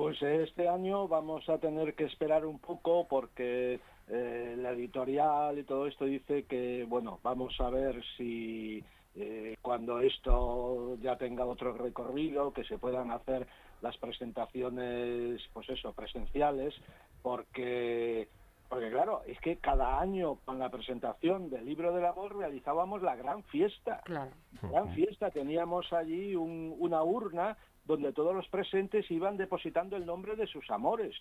Pues 0.00 0.22
este 0.22 0.66
año 0.66 1.08
vamos 1.08 1.46
a 1.50 1.58
tener 1.58 1.94
que 1.94 2.04
esperar 2.04 2.46
un 2.46 2.58
poco 2.58 3.06
porque 3.06 3.80
eh, 4.08 4.54
la 4.56 4.70
editorial 4.70 5.58
y 5.58 5.64
todo 5.64 5.86
esto 5.86 6.06
dice 6.06 6.44
que, 6.46 6.86
bueno, 6.88 7.20
vamos 7.22 7.54
a 7.60 7.68
ver 7.68 8.02
si 8.16 8.82
eh, 9.14 9.56
cuando 9.60 10.00
esto 10.00 10.96
ya 11.02 11.16
tenga 11.16 11.44
otro 11.44 11.74
recorrido, 11.74 12.50
que 12.54 12.64
se 12.64 12.78
puedan 12.78 13.10
hacer 13.10 13.46
las 13.82 13.98
presentaciones, 13.98 15.42
pues 15.52 15.68
eso, 15.68 15.92
presenciales, 15.92 16.74
porque, 17.20 18.28
porque 18.70 18.90
claro, 18.90 19.20
es 19.26 19.38
que 19.40 19.58
cada 19.58 20.00
año 20.00 20.36
con 20.46 20.58
la 20.58 20.70
presentación 20.70 21.50
del 21.50 21.66
libro 21.66 21.92
del 21.92 22.06
amor 22.06 22.36
realizábamos 22.38 23.02
la 23.02 23.16
gran 23.16 23.42
fiesta 23.44 24.00
Claro. 24.04 24.30
gran 24.62 24.94
fiesta. 24.94 25.30
Teníamos 25.30 25.92
allí 25.92 26.34
un- 26.36 26.74
una 26.78 27.02
urna 27.02 27.58
donde 27.84 28.12
todos 28.12 28.34
los 28.34 28.48
presentes 28.48 29.10
iban 29.10 29.36
depositando 29.36 29.96
el 29.96 30.06
nombre 30.06 30.36
de 30.36 30.46
sus 30.46 30.70
amores. 30.70 31.14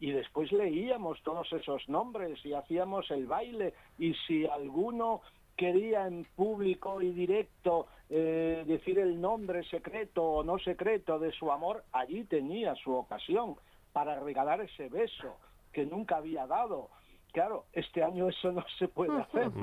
Y 0.00 0.12
después 0.12 0.52
leíamos 0.52 1.20
todos 1.22 1.52
esos 1.52 1.88
nombres 1.88 2.44
y 2.44 2.52
hacíamos 2.52 3.10
el 3.10 3.26
baile. 3.26 3.74
Y 3.98 4.14
si 4.26 4.46
alguno 4.46 5.22
quería 5.56 6.06
en 6.06 6.24
público 6.36 7.02
y 7.02 7.10
directo 7.10 7.88
eh, 8.08 8.64
decir 8.66 8.98
el 9.00 9.20
nombre 9.20 9.64
secreto 9.64 10.22
o 10.22 10.44
no 10.44 10.58
secreto 10.60 11.18
de 11.18 11.32
su 11.32 11.50
amor, 11.50 11.84
allí 11.92 12.24
tenía 12.24 12.74
su 12.76 12.92
ocasión 12.92 13.56
para 13.92 14.20
regalar 14.20 14.60
ese 14.60 14.88
beso 14.88 15.36
que 15.72 15.84
nunca 15.84 16.16
había 16.16 16.46
dado. 16.46 16.90
Claro, 17.32 17.66
este 17.72 18.02
año 18.02 18.28
eso 18.28 18.50
no 18.52 18.64
se 18.78 18.88
puede 18.88 19.16
hacer. 19.20 19.50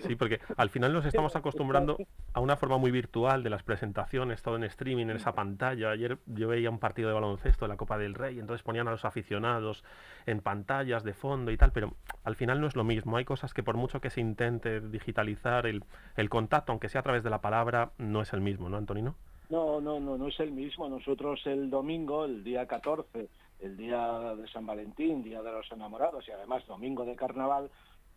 Sí, 0.00 0.14
porque 0.14 0.40
al 0.56 0.70
final 0.70 0.92
nos 0.92 1.06
estamos 1.06 1.34
acostumbrando 1.36 1.96
a 2.32 2.40
una 2.40 2.56
forma 2.56 2.76
muy 2.76 2.90
virtual 2.90 3.42
de 3.42 3.50
las 3.50 3.62
presentaciones, 3.62 4.42
todo 4.42 4.56
en 4.56 4.64
streaming, 4.64 5.06
en 5.06 5.16
esa 5.16 5.34
pantalla. 5.34 5.90
Ayer 5.90 6.18
yo 6.26 6.48
veía 6.48 6.70
un 6.70 6.78
partido 6.78 7.08
de 7.08 7.14
baloncesto 7.14 7.64
de 7.64 7.70
la 7.70 7.76
Copa 7.76 7.98
del 7.98 8.14
Rey, 8.14 8.38
entonces 8.38 8.62
ponían 8.62 8.88
a 8.88 8.90
los 8.90 9.04
aficionados 9.04 9.84
en 10.26 10.40
pantallas 10.40 11.02
de 11.04 11.14
fondo 11.14 11.50
y 11.50 11.56
tal, 11.56 11.72
pero 11.72 11.94
al 12.24 12.36
final 12.36 12.60
no 12.60 12.66
es 12.66 12.76
lo 12.76 12.84
mismo. 12.84 13.16
Hay 13.16 13.24
cosas 13.24 13.54
que 13.54 13.62
por 13.62 13.76
mucho 13.76 14.00
que 14.00 14.10
se 14.10 14.20
intente 14.20 14.80
digitalizar, 14.80 15.66
el, 15.66 15.82
el 16.16 16.28
contacto, 16.28 16.72
aunque 16.72 16.88
sea 16.88 17.00
a 17.00 17.04
través 17.04 17.22
de 17.22 17.30
la 17.30 17.40
palabra, 17.40 17.92
no 17.98 18.20
es 18.20 18.32
el 18.32 18.40
mismo, 18.40 18.68
¿no, 18.68 18.76
Antonino? 18.76 19.16
No, 19.48 19.80
no, 19.80 20.00
no, 20.00 20.18
no 20.18 20.28
es 20.28 20.38
el 20.40 20.52
mismo. 20.52 20.88
Nosotros 20.88 21.40
el 21.46 21.70
domingo, 21.70 22.24
el 22.24 22.42
día 22.42 22.66
14, 22.66 23.28
el 23.60 23.76
día 23.76 24.34
de 24.34 24.46
San 24.48 24.66
Valentín, 24.66 25.22
día 25.22 25.42
de 25.42 25.52
los 25.52 25.70
enamorados 25.72 26.26
y 26.28 26.30
además 26.30 26.66
domingo 26.66 27.04
de 27.04 27.16
carnaval, 27.16 27.70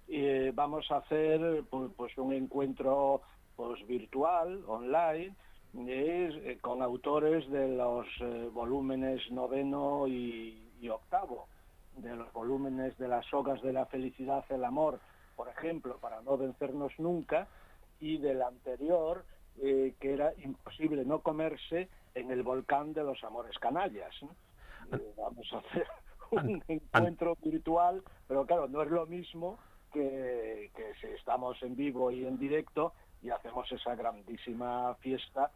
eh, 0.08 0.52
vamos 0.56 0.90
a 0.92 0.98
hacer 0.98 1.64
pues, 1.70 1.92
pues, 1.96 2.18
un 2.18 2.34
encuentro 2.34 3.22
pues 3.56 3.86
virtual, 3.88 4.64
online, 4.68 5.36
eh, 5.78 6.58
con 6.62 6.82
autores 6.82 7.48
de 7.52 7.68
los 7.68 8.08
eh, 8.22 8.50
volúmenes 8.52 9.30
noveno 9.32 10.08
y, 10.08 10.66
octavo, 10.90 11.48
de 11.98 12.16
los 12.16 12.32
volúmenes 12.34 12.98
de 12.98 13.08
las 13.08 13.26
sogas 13.28 13.62
de 13.62 13.74
la 13.74 13.86
felicidad, 13.86 14.44
el 14.50 14.64
amor, 14.64 15.00
por 15.36 15.48
ejemplo, 15.50 15.98
para 15.98 16.22
no 16.22 16.38
vencernos 16.38 16.92
nunca, 16.98 17.48
y 18.00 18.18
del 18.18 18.42
anterior, 18.42 19.26
que 19.58 19.98
era 20.02 20.32
imposible 20.42 21.04
no 21.04 21.20
comerse 21.20 21.90
en 22.16 22.32
el 22.32 22.44
volcán 22.44 22.94
de 22.94 23.04
los 23.04 23.22
amores 23.26 23.60
canallas. 23.60 24.16
Vamos 25.18 25.54
a 25.54 25.58
hacer 25.58 25.88
un 26.32 26.64
encuentro 26.68 27.38
virtual, 27.42 28.04
pero 28.28 28.46
claro, 28.46 28.68
no 28.68 28.82
es 28.82 28.90
lo 28.90 29.06
mismo 29.06 29.58
que, 29.92 30.72
que 30.76 30.94
si 31.02 31.08
estamos 31.08 31.62
en 31.64 31.76
vivo 31.76 32.12
y 32.12 32.26
en 32.26 32.38
directo 32.38 32.94
y 33.22 33.30
hacemos 33.30 33.72
esa 33.72 33.96
grandísima 33.96 34.96
fiesta 34.96 35.52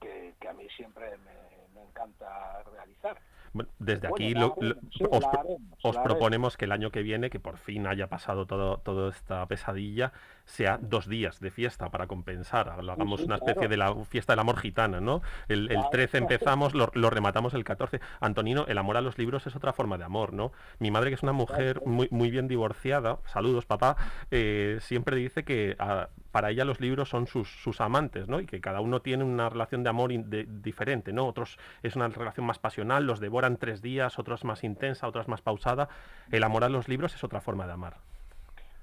que, 0.00 0.34
que 0.40 0.48
a 0.48 0.52
mí 0.52 0.68
siempre 0.76 1.16
me, 1.18 1.74
me 1.74 1.86
encanta 1.86 2.62
realizar. 2.64 3.18
Bueno, 3.58 3.70
desde 3.80 4.06
aquí 4.06 4.34
la 4.34 4.40
lo- 4.42 4.54
lo- 4.60 4.70
haremos, 4.70 4.94
sí, 4.96 5.04
os, 5.10 5.24
haremos, 5.26 5.98
proponemos 6.04 6.56
que 6.56 6.66
el 6.66 6.72
año 6.72 6.90
que 6.92 7.02
viene, 7.02 7.28
que 7.28 7.40
por 7.40 7.58
fin 7.58 7.86
haya 7.88 8.06
pasado 8.06 8.46
todo, 8.46 8.78
toda 8.78 9.10
esta 9.10 9.44
pesadilla, 9.46 10.12
sea 10.44 10.78
dos 10.80 11.08
días 11.08 11.40
de 11.40 11.50
fiesta 11.50 11.90
para 11.90 12.06
compensar. 12.06 12.68
Hagamos 12.70 13.20
sí, 13.20 13.26
una 13.26 13.34
especie 13.34 13.54
claro. 13.68 13.68
de 13.68 13.76
la 14.00 14.04
fiesta 14.04 14.32
del 14.32 14.38
amor 14.40 14.58
gitana, 14.58 15.00
¿no? 15.00 15.22
El, 15.48 15.62
el 15.70 15.74
Claro. 15.78 15.88
13 15.90 16.18
empezamos, 16.18 16.74
lo, 16.74 16.90
lo 16.94 17.10
rematamos 17.10 17.52
el 17.54 17.64
14. 17.64 18.00
Antonino, 18.20 18.64
el 18.68 18.78
amor 18.78 18.96
a 18.96 19.00
los 19.00 19.18
libros 19.18 19.46
es 19.48 19.56
otra 19.56 19.72
forma 19.72 19.98
de 19.98 20.04
amor, 20.04 20.32
¿no? 20.32 20.52
Mi 20.78 20.90
madre, 20.92 21.10
que 21.10 21.14
es 21.16 21.22
una 21.24 21.32
mujer 21.32 21.82
muy, 21.84 22.06
muy 22.12 22.30
bien 22.30 22.46
divorciada, 22.48 23.18
saludos 23.26 23.66
papá, 23.66 23.96
eh, 24.30 24.78
siempre 24.80 25.16
dice 25.16 25.44
que 25.44 25.74
ah, 25.80 26.08
para 26.30 26.50
ella 26.50 26.64
los 26.64 26.80
libros 26.80 27.08
son 27.08 27.26
sus, 27.26 27.48
sus 27.48 27.80
amantes, 27.80 28.28
¿no? 28.28 28.40
Y 28.40 28.46
que 28.46 28.60
cada 28.60 28.80
uno 28.80 29.00
tiene 29.00 29.24
una 29.24 29.48
relación 29.48 29.82
de 29.82 29.90
amor 29.90 30.10
diferente, 30.12 31.12
¿no? 31.12 31.26
Otros 31.26 31.58
es 31.82 31.96
una 31.96 32.08
relación 32.08 32.46
más 32.46 32.58
pasional, 32.58 33.06
los 33.06 33.20
devoran 33.20 33.56
tres 33.56 33.80
días, 33.82 34.18
otros 34.18 34.44
más 34.44 34.64
intensa, 34.64 35.08
otras 35.08 35.28
más 35.28 35.40
pausada. 35.40 35.88
El 36.30 36.44
amor 36.44 36.64
a 36.64 36.68
los 36.68 36.88
libros 36.88 37.14
es 37.14 37.24
otra 37.24 37.40
forma 37.40 37.66
de 37.66 37.72
amar. 37.72 37.96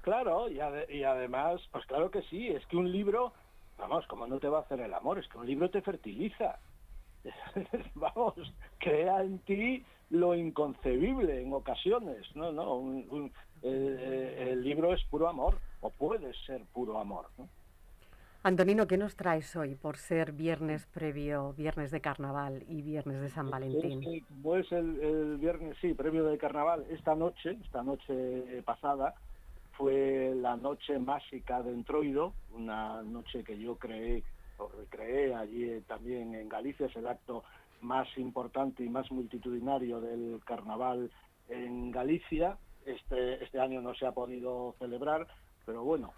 Claro, 0.02 0.48
y, 0.48 0.58
y 0.94 1.02
además, 1.04 1.60
pues 1.72 1.84
claro 1.86 2.10
que 2.10 2.22
sí, 2.22 2.48
es 2.48 2.64
que 2.66 2.76
un 2.76 2.90
libro, 2.90 3.32
vamos, 3.78 4.06
como 4.06 4.26
no 4.26 4.38
te 4.38 4.48
va 4.48 4.58
a 4.58 4.62
hacer 4.62 4.80
el 4.80 4.94
amor, 4.94 5.18
es 5.18 5.28
que 5.28 5.38
un 5.38 5.46
libro 5.46 5.68
te 5.70 5.82
fertiliza. 5.82 6.58
vamos, 7.94 8.34
crea 8.78 9.22
en 9.22 9.38
ti 9.40 9.84
lo 10.10 10.34
inconcebible 10.36 11.42
en 11.42 11.52
ocasiones, 11.52 12.24
no, 12.36 12.52
no, 12.52 12.74
un- 12.76 13.32
el, 13.66 13.98
el 14.48 14.62
libro 14.62 14.94
es 14.94 15.02
puro 15.04 15.28
amor, 15.28 15.58
o 15.80 15.90
puede 15.90 16.32
ser 16.46 16.62
puro 16.72 16.98
amor, 16.98 17.26
¿no? 17.38 17.48
Antonino, 18.42 18.86
¿qué 18.86 18.96
nos 18.96 19.16
traes 19.16 19.56
hoy 19.56 19.74
por 19.74 19.96
ser 19.96 20.30
viernes 20.30 20.86
previo, 20.86 21.52
viernes 21.54 21.90
de 21.90 22.00
carnaval 22.00 22.62
y 22.68 22.80
viernes 22.80 23.20
de 23.20 23.28
San 23.28 23.50
Valentín? 23.50 24.00
Sí, 24.00 24.06
sí, 24.06 24.20
como 24.20 24.56
es 24.56 24.70
el, 24.70 25.00
el 25.00 25.36
viernes, 25.38 25.76
sí, 25.80 25.94
previo 25.94 26.24
del 26.24 26.38
carnaval, 26.38 26.86
esta 26.88 27.16
noche, 27.16 27.58
esta 27.64 27.82
noche 27.82 28.62
pasada, 28.64 29.14
fue 29.76 30.32
la 30.36 30.56
noche 30.56 30.98
mágica 31.00 31.60
de 31.62 31.72
Entroido, 31.72 32.34
una 32.52 33.02
noche 33.02 33.42
que 33.42 33.58
yo 33.58 33.76
creé 33.76 34.22
o 34.58 34.68
recreé 34.68 35.34
allí 35.34 35.64
eh, 35.64 35.82
también 35.86 36.34
en 36.34 36.48
Galicia, 36.48 36.86
es 36.86 36.96
el 36.96 37.06
acto 37.06 37.42
más 37.80 38.06
importante 38.16 38.84
y 38.84 38.88
más 38.88 39.10
multitudinario 39.10 40.00
del 40.00 40.40
carnaval 40.44 41.10
en 41.48 41.90
Galicia. 41.90 42.56
Este, 42.86 43.42
este 43.42 43.60
año 43.60 43.82
no 43.82 43.94
se 43.94 44.06
ha 44.06 44.12
podido 44.12 44.74
celebrar, 44.78 45.26
pero 45.64 45.82
bueno, 45.82 46.12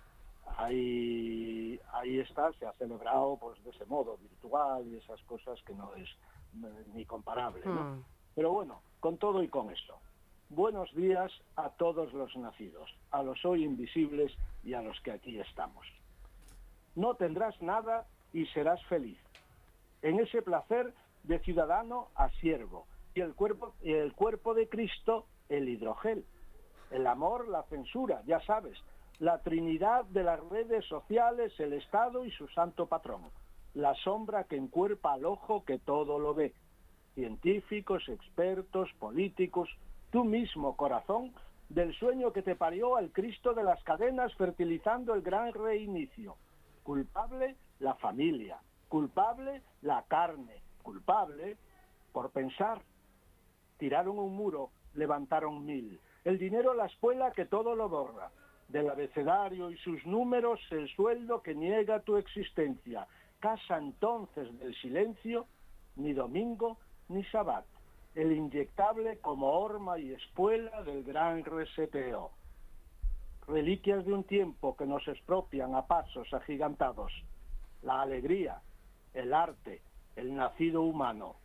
ahí, 0.58 1.80
ahí 1.92 2.20
está, 2.20 2.52
se 2.52 2.66
ha 2.66 2.72
celebrado 2.74 3.38
pues 3.40 3.62
de 3.64 3.70
ese 3.70 3.86
modo, 3.86 4.18
virtual 4.18 4.86
y 4.86 4.96
esas 4.96 5.20
cosas 5.22 5.60
que 5.62 5.74
no 5.74 5.94
es 5.94 6.08
ni 6.94 7.04
comparable. 7.06 7.62
¿no? 7.64 7.82
Mm. 7.96 8.04
Pero 8.34 8.52
bueno, 8.52 8.82
con 9.00 9.16
todo 9.16 9.42
y 9.42 9.48
con 9.48 9.70
eso. 9.70 9.98
Buenos 10.50 10.94
días 10.94 11.32
a 11.56 11.70
todos 11.70 12.12
los 12.12 12.34
nacidos, 12.36 12.94
a 13.10 13.22
los 13.22 13.44
hoy 13.44 13.64
invisibles 13.64 14.32
y 14.62 14.74
a 14.74 14.82
los 14.82 15.00
que 15.00 15.12
aquí 15.12 15.38
estamos. 15.40 15.86
No 16.94 17.14
tendrás 17.14 17.60
nada 17.62 18.06
y 18.32 18.46
serás 18.46 18.84
feliz. 18.86 19.18
En 20.02 20.20
ese 20.20 20.42
placer 20.42 20.92
de 21.24 21.38
ciudadano 21.40 22.08
a 22.14 22.30
siervo 22.40 22.86
y 23.14 23.20
el 23.20 23.34
cuerpo, 23.34 23.74
el 23.82 24.12
cuerpo 24.14 24.54
de 24.54 24.68
Cristo 24.68 25.26
el 25.48 25.68
hidrogel. 25.68 26.24
El 26.90 27.06
amor, 27.06 27.48
la 27.48 27.62
censura, 27.64 28.22
ya 28.26 28.40
sabes, 28.40 28.78
la 29.18 29.38
trinidad 29.42 30.04
de 30.06 30.22
las 30.22 30.40
redes 30.48 30.84
sociales, 30.86 31.52
el 31.58 31.72
Estado 31.72 32.24
y 32.24 32.30
su 32.30 32.48
santo 32.48 32.86
patrón, 32.86 33.22
la 33.74 33.94
sombra 33.96 34.44
que 34.44 34.56
encuerpa 34.56 35.14
al 35.14 35.24
ojo 35.24 35.64
que 35.64 35.78
todo 35.78 36.18
lo 36.18 36.34
ve, 36.34 36.54
científicos, 37.14 38.08
expertos, 38.08 38.88
políticos, 38.98 39.68
tú 40.10 40.24
mismo, 40.24 40.76
corazón, 40.76 41.32
del 41.68 41.94
sueño 41.94 42.32
que 42.32 42.42
te 42.42 42.54
parió 42.54 42.96
al 42.96 43.10
Cristo 43.10 43.52
de 43.52 43.62
las 43.62 43.82
cadenas 43.82 44.34
fertilizando 44.34 45.14
el 45.14 45.22
gran 45.22 45.52
reinicio. 45.52 46.36
Culpable 46.82 47.56
la 47.80 47.94
familia, 47.94 48.58
culpable 48.88 49.62
la 49.82 50.04
carne, 50.08 50.62
culpable 50.82 51.56
por 52.12 52.30
pensar. 52.30 52.80
Tiraron 53.76 54.18
un 54.18 54.34
muro, 54.34 54.70
levantaron 54.94 55.64
mil. 55.64 56.00
El 56.28 56.36
dinero 56.36 56.74
la 56.74 56.84
espuela 56.84 57.30
que 57.30 57.46
todo 57.46 57.74
lo 57.74 57.88
borra. 57.88 58.30
Del 58.68 58.90
abecedario 58.90 59.70
y 59.70 59.78
sus 59.78 60.04
números 60.04 60.60
el 60.70 60.86
sueldo 60.90 61.40
que 61.40 61.54
niega 61.54 62.00
tu 62.00 62.18
existencia. 62.18 63.06
Casa 63.40 63.78
entonces 63.78 64.46
del 64.58 64.74
silencio, 64.74 65.46
ni 65.96 66.12
domingo 66.12 66.76
ni 67.08 67.24
sabat. 67.24 67.64
El 68.14 68.32
inyectable 68.32 69.20
como 69.20 69.52
horma 69.58 69.98
y 69.98 70.12
espuela 70.12 70.82
del 70.82 71.02
gran 71.02 71.42
reseteo. 71.46 72.32
Reliquias 73.46 74.04
de 74.04 74.12
un 74.12 74.24
tiempo 74.24 74.76
que 74.76 74.84
nos 74.84 75.08
expropian 75.08 75.74
a 75.74 75.86
pasos 75.86 76.30
agigantados. 76.34 77.10
La 77.80 78.02
alegría, 78.02 78.60
el 79.14 79.32
arte, 79.32 79.80
el 80.14 80.36
nacido 80.36 80.82
humano. 80.82 81.36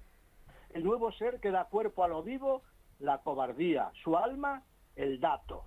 El 0.74 0.84
nuevo 0.84 1.14
ser 1.14 1.40
que 1.40 1.52
da 1.52 1.70
cuerpo 1.70 2.04
a 2.04 2.10
lo 2.10 2.22
vivo, 2.22 2.64
la 3.00 3.20
cobardía, 3.20 3.90
su 4.04 4.18
alma, 4.18 4.62
el 4.96 5.20
dato. 5.20 5.66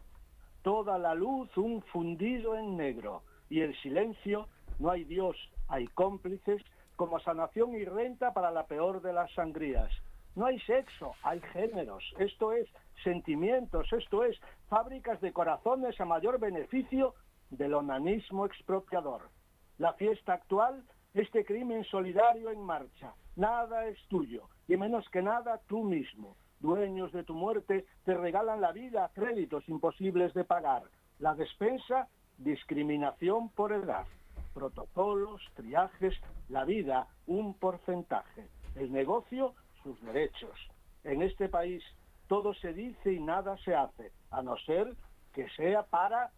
Toda 0.63 0.99
la 0.99 1.15
luz 1.15 1.57
un 1.57 1.83
fundido 1.83 2.57
en 2.57 2.77
negro 2.77 3.23
y 3.49 3.61
el 3.61 3.75
silencio, 3.83 4.49
no 4.79 4.91
hay 4.91 5.05
Dios, 5.05 5.37
hay 5.69 5.87
cómplices, 5.89 6.63
como 6.97 7.21
sanación 7.21 7.75
y 7.75 7.85
renta 7.85 8.33
para 8.33 8.51
la 8.51 8.67
peor 8.67 9.03
de 9.03 9.13
las 9.13 9.33
sangrías. 9.35 9.91
No 10.35 10.47
hay 10.47 10.59
sexo, 10.61 11.13
hay 11.23 11.41
géneros, 11.53 12.05
esto 12.19 12.53
es 12.53 12.69
sentimientos, 13.05 13.93
esto 13.93 14.25
es 14.25 14.39
fábricas 14.69 15.21
de 15.21 15.33
corazones 15.33 15.99
a 16.01 16.05
mayor 16.05 16.39
beneficio 16.39 17.15
del 17.51 17.75
onanismo 17.75 18.45
expropiador. 18.45 19.31
La 19.79 19.93
fiesta 19.95 20.35
actual, 20.35 20.85
este 21.15 21.45
crimen 21.45 21.85
solidario 21.85 22.51
en 22.51 22.61
marcha. 22.61 23.15
Nada 23.37 23.87
es 23.87 23.99
tuyo, 24.09 24.49
y 24.69 24.77
menos 24.77 25.09
que 25.11 25.23
nada 25.23 25.61
tú 25.67 25.85
mismo. 25.85 26.37
Dueños 26.61 27.13
de 27.13 27.23
tu 27.23 27.35
muerte 27.35 27.87
te 28.05 28.15
regalan 28.15 28.61
la 28.61 28.73
vida 28.73 29.05
a 29.05 29.09
créditos 29.11 29.69
imposibles 29.69 30.33
de 30.35 30.45
pagar. 30.45 30.83
La 31.19 31.35
despensa, 31.35 32.09
discriminación 32.39 33.51
por 33.51 33.73
edad. 33.73 34.07
Protocolos, 34.55 35.43
triajes, 35.55 36.15
la 36.49 36.65
vida, 36.65 37.09
un 37.27 37.55
porcentaje. 37.55 38.49
El 38.75 38.93
negocio, 38.93 39.55
sus 39.83 40.01
derechos. 40.03 40.59
En 41.05 41.23
este 41.23 41.49
país 41.49 41.83
todo 42.27 42.55
se 42.55 42.73
dice 42.73 43.13
y 43.13 43.21
nada 43.21 43.57
se 43.59 43.75
hace, 43.75 44.13
a 44.31 44.43
no 44.43 44.57
ser 44.59 44.95
que 45.33 45.49
sea 45.51 45.85
para 45.85 46.33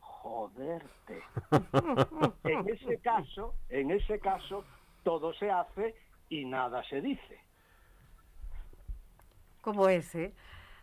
joderte. 0.00 1.22
en 2.44 2.68
ese 2.68 2.98
caso, 2.98 3.54
en 3.68 3.90
ese 3.90 4.18
caso, 4.18 4.64
todo 5.04 5.32
se 5.34 5.50
hace 5.50 5.94
y 6.28 6.44
nada 6.44 6.82
se 6.84 7.00
dice. 7.00 7.45
Como 9.66 9.88
ese. 9.88 10.32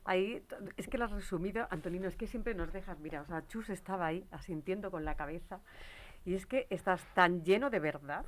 Ahí, 0.04 0.44
es 0.76 0.90
que 0.90 0.98
lo 0.98 1.06
has 1.06 1.12
resumido, 1.12 1.66
Antonino, 1.70 2.06
es 2.10 2.18
que 2.18 2.28
siempre 2.28 2.54
nos 2.54 2.74
dejas, 2.74 3.00
mira, 3.00 3.22
o 3.22 3.26
sea, 3.26 3.48
Chus 3.48 3.70
estaba 3.70 4.08
ahí 4.08 4.26
asintiendo 4.32 4.92
con 4.92 5.06
la 5.06 5.16
cabeza, 5.16 5.62
y 6.26 6.34
es 6.36 6.46
que 6.46 6.68
estás 6.70 7.02
tan 7.14 7.46
lleno 7.46 7.70
de 7.70 7.80
verdad. 7.80 8.26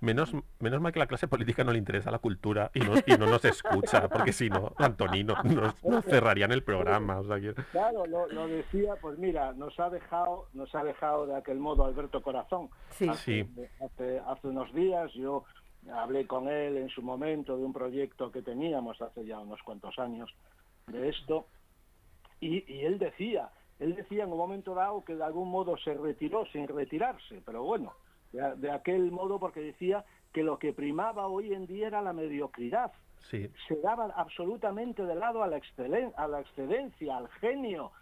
Menos, 0.00 0.32
menos 0.60 0.80
mal 0.80 0.90
que 0.92 0.98
la 1.00 1.06
clase 1.06 1.28
política 1.28 1.62
no 1.64 1.72
le 1.72 1.76
interesa 1.78 2.10
la 2.10 2.18
cultura 2.18 2.70
y 2.72 2.80
no, 2.80 2.94
y 3.04 3.12
no 3.18 3.26
nos 3.26 3.44
escucha, 3.44 4.08
porque 4.08 4.32
si 4.32 4.48
no, 4.48 4.72
Antonino, 4.78 5.34
nos, 5.44 5.84
nos 5.84 6.04
cerrarían 6.06 6.50
el 6.52 6.62
programa. 6.64 7.18
O 7.20 7.24
sea, 7.24 7.38
que- 7.38 7.52
Claro, 7.70 8.06
lo, 8.06 8.26
lo 8.28 8.48
decía, 8.48 8.94
pues 9.02 9.18
mira, 9.18 9.52
nos 9.52 9.78
ha 9.78 9.90
dejado, 9.90 10.48
nos 10.54 10.74
ha 10.74 10.82
dejado 10.82 11.26
de 11.26 11.36
aquel 11.36 11.58
modo 11.58 11.84
Alberto 11.84 12.22
Corazón. 12.22 12.70
Sí. 12.88 13.06
Hace, 13.06 13.44
Sí. 13.44 13.50
hace, 13.84 14.18
hace 14.20 14.48
unos 14.48 14.72
días 14.72 15.12
yo 15.12 15.44
hablé 15.92 16.26
con 16.26 16.48
él 16.48 16.76
en 16.76 16.88
su 16.88 17.02
momento 17.02 17.56
de 17.56 17.64
un 17.64 17.72
proyecto 17.72 18.30
que 18.32 18.42
teníamos 18.42 19.00
hace 19.02 19.24
ya 19.24 19.38
unos 19.40 19.62
cuantos 19.62 19.98
años 19.98 20.30
de 20.86 21.08
esto 21.08 21.46
y, 22.40 22.70
y 22.72 22.84
él 22.84 22.98
decía, 22.98 23.50
él 23.78 23.94
decía 23.94 24.24
en 24.24 24.32
un 24.32 24.38
momento 24.38 24.74
dado 24.74 25.04
que 25.04 25.14
de 25.16 25.24
algún 25.24 25.50
modo 25.50 25.76
se 25.78 25.94
retiró 25.94 26.46
sin 26.46 26.68
retirarse, 26.68 27.42
pero 27.44 27.62
bueno, 27.62 27.92
de, 28.32 28.56
de 28.56 28.70
aquel 28.70 29.10
modo 29.10 29.38
porque 29.38 29.60
decía 29.60 30.04
que 30.32 30.42
lo 30.42 30.58
que 30.58 30.72
primaba 30.72 31.26
hoy 31.28 31.52
en 31.54 31.66
día 31.66 31.86
era 31.86 32.02
la 32.02 32.12
mediocridad 32.12 32.92
sí. 33.30 33.48
se 33.68 33.76
daba 33.76 34.06
absolutamente 34.16 35.04
de 35.04 35.14
lado 35.14 35.42
a 35.42 35.46
la, 35.46 35.58
excelen- 35.58 36.12
a 36.16 36.26
la 36.28 36.40
excedencia, 36.40 37.16
al 37.16 37.28
genio, 37.40 37.92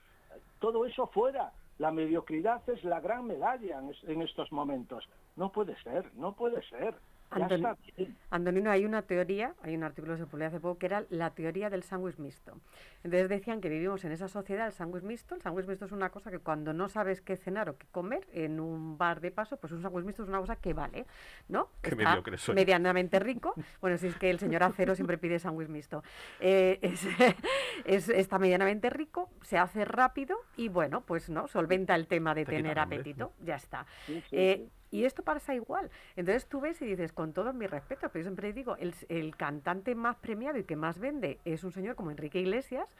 todo 0.59 0.87
eso 0.87 1.07
fuera. 1.09 1.53
La 1.79 1.91
mediocridad 1.91 2.63
es 2.71 2.83
la 2.85 3.01
gran 3.01 3.27
medalla 3.27 3.79
en, 3.81 3.91
es- 3.91 4.05
en 4.05 4.23
estos 4.23 4.51
momentos. 4.53 5.09
No 5.37 5.51
puede 5.53 5.75
ser, 5.83 6.13
no 6.15 6.33
puede 6.35 6.63
ser. 6.69 6.95
Bien. 7.35 8.17
Antonino, 8.31 8.71
hay 8.71 8.85
una 8.85 9.03
teoría, 9.03 9.55
hay 9.63 9.75
un 9.77 9.83
artículo 9.85 10.15
que 10.15 10.21
se 10.21 10.27
publicó 10.27 10.49
hace 10.49 10.61
poco 10.61 10.79
que 10.79 10.87
era 10.87 11.05
la 11.11 11.31
teoría 11.31 11.71
del 11.71 11.83
sándwich 11.83 12.19
mixto. 12.19 12.59
Entonces 13.05 13.29
decían 13.29 13.61
que 13.61 13.69
vivimos 13.69 14.05
en 14.05 14.13
esa 14.13 14.29
sociedad 14.29 14.65
del 14.65 14.73
sándwich 14.73 15.03
mixto. 15.03 15.35
El 15.35 15.43
sándwich 15.43 15.67
mixto 15.67 15.85
es 15.87 15.93
una 15.93 16.11
cosa 16.11 16.31
que 16.31 16.39
cuando 16.39 16.73
no 16.73 16.89
sabes 16.89 17.21
qué 17.21 17.37
cenar 17.37 17.69
o 17.69 17.77
qué 17.77 17.87
comer 17.91 18.27
en 18.33 18.61
un 18.61 18.97
bar 18.99 19.21
de 19.21 19.31
paso, 19.31 19.57
pues 19.59 19.73
un 19.73 19.83
sándwich 19.83 20.05
mixto 20.05 20.23
es 20.23 20.29
una 20.29 20.39
cosa 20.41 20.57
que 20.57 20.73
vale, 20.73 21.07
¿no? 21.49 21.69
Qué 21.83 21.91
Está 21.91 22.05
mediocre 22.11 22.37
soy. 22.39 22.55
medianamente 22.55 23.19
rico. 23.19 23.55
Bueno, 23.81 23.97
si 23.99 24.07
es 24.07 24.17
que 24.17 24.31
el 24.31 24.39
señor 24.39 24.63
Acero 24.63 24.95
siempre 24.95 25.19
pide 25.19 25.39
sándwich 25.39 25.69
mixto. 25.69 26.03
Eh, 26.41 26.79
es, 26.83 27.05
es- 27.85 28.09
está 28.09 28.39
medianamente 28.39 28.91
rico, 28.91 29.31
se 29.43 29.59
hace 29.59 29.85
rápido 29.85 30.37
y 30.57 30.69
bueno, 30.69 31.01
pues 31.03 31.29
no, 31.31 31.49
solventa 31.49 31.95
el 31.95 32.07
tema 32.07 32.35
de 32.35 32.45
Te 32.45 32.53
tener 32.53 32.79
hambre, 32.79 32.99
apetito. 33.01 33.33
Ya 33.41 33.57
está. 33.57 33.87
Sí, 34.07 34.21
sí, 34.29 34.37
Eh, 34.37 34.55
sí. 34.67 34.71
Y 34.93 35.05
esto 35.05 35.25
pasa 35.25 35.55
igual. 35.57 35.91
Entonces 36.15 36.47
tú 36.47 36.61
ves 36.61 36.81
y 36.83 36.87
dices, 36.87 37.13
con 37.13 37.33
todo 37.33 37.53
mi 37.53 37.67
respeto, 37.67 38.09
pero 38.11 38.21
yo 38.21 38.29
siempre 38.29 38.53
digo, 38.53 38.77
el, 38.77 38.95
el 39.09 39.35
cantante 39.37 39.97
más 39.97 40.17
premiado 40.17 40.59
y 40.59 40.65
que 40.65 40.77
más 40.77 41.01
vende 41.01 41.41
es 41.45 41.65
un 41.65 41.73
señor 41.73 41.97
como 41.97 42.13
Enrique 42.13 42.39
Iglesias, 42.39 42.95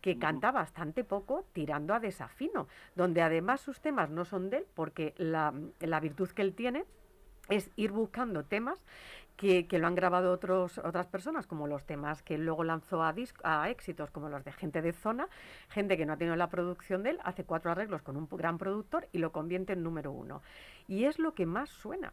que 0.00 0.18
canta 0.18 0.50
bastante 0.50 1.04
poco 1.04 1.46
tirando 1.52 1.94
a 1.94 2.00
desafino, 2.00 2.68
donde 2.94 3.22
además 3.22 3.60
sus 3.60 3.80
temas 3.80 4.10
no 4.10 4.24
son 4.24 4.50
de 4.50 4.58
él, 4.58 4.66
porque 4.74 5.14
la, 5.16 5.54
la 5.80 6.00
virtud 6.00 6.28
que 6.30 6.42
él 6.42 6.54
tiene 6.54 6.84
es 7.48 7.70
ir 7.76 7.92
buscando 7.92 8.44
temas 8.44 8.84
que, 9.36 9.66
que 9.66 9.78
lo 9.78 9.86
han 9.86 9.94
grabado 9.94 10.32
otros, 10.32 10.78
otras 10.78 11.06
personas, 11.06 11.46
como 11.46 11.66
los 11.66 11.84
temas 11.84 12.22
que 12.22 12.38
luego 12.38 12.64
lanzó 12.64 13.02
a, 13.02 13.14
dis- 13.14 13.38
a 13.44 13.68
éxitos, 13.68 14.10
como 14.10 14.28
los 14.28 14.44
de 14.44 14.52
gente 14.52 14.80
de 14.80 14.92
zona, 14.92 15.28
gente 15.68 15.96
que 15.96 16.06
no 16.06 16.14
ha 16.14 16.16
tenido 16.16 16.36
la 16.36 16.48
producción 16.48 17.02
de 17.02 17.10
él, 17.10 17.18
hace 17.22 17.44
cuatro 17.44 17.70
arreglos 17.70 18.02
con 18.02 18.16
un 18.16 18.28
gran 18.30 18.56
productor 18.56 19.08
y 19.12 19.18
lo 19.18 19.32
convierte 19.32 19.74
en 19.74 19.82
número 19.82 20.10
uno. 20.10 20.42
Y 20.88 21.04
es 21.04 21.18
lo 21.18 21.34
que 21.34 21.44
más 21.44 21.68
suena. 21.68 22.12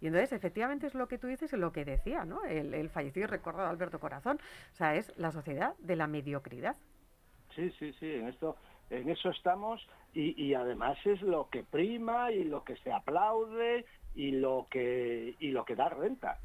Y 0.00 0.08
entonces, 0.08 0.32
efectivamente, 0.32 0.86
es 0.86 0.94
lo 0.94 1.06
que 1.06 1.18
tú 1.18 1.28
dices 1.28 1.52
y 1.52 1.56
lo 1.56 1.72
que 1.72 1.84
decía, 1.84 2.24
¿no? 2.24 2.44
El, 2.44 2.74
el 2.74 2.90
fallecido 2.90 3.24
y 3.24 3.28
recordado 3.28 3.68
Alberto 3.68 4.00
Corazón. 4.00 4.38
O 4.72 4.76
sea, 4.76 4.96
es 4.96 5.16
la 5.16 5.30
sociedad 5.30 5.74
de 5.78 5.96
la 5.96 6.08
mediocridad. 6.08 6.76
Sí, 7.54 7.70
sí, 7.78 7.92
sí, 8.00 8.10
en 8.10 8.28
esto, 8.28 8.56
en 8.90 9.08
eso 9.08 9.30
estamos 9.30 9.80
y, 10.12 10.42
y 10.42 10.54
además 10.54 10.98
es 11.04 11.22
lo 11.22 11.48
que 11.48 11.62
prima 11.62 12.32
y 12.32 12.44
lo 12.44 12.64
que 12.64 12.76
se 12.78 12.92
aplaude 12.92 13.86
y 14.14 14.32
lo 14.32 14.66
que 14.70 15.34
y 15.38 15.48
lo 15.50 15.64
que 15.64 15.74
da 15.76 15.88
renta. 15.88 16.38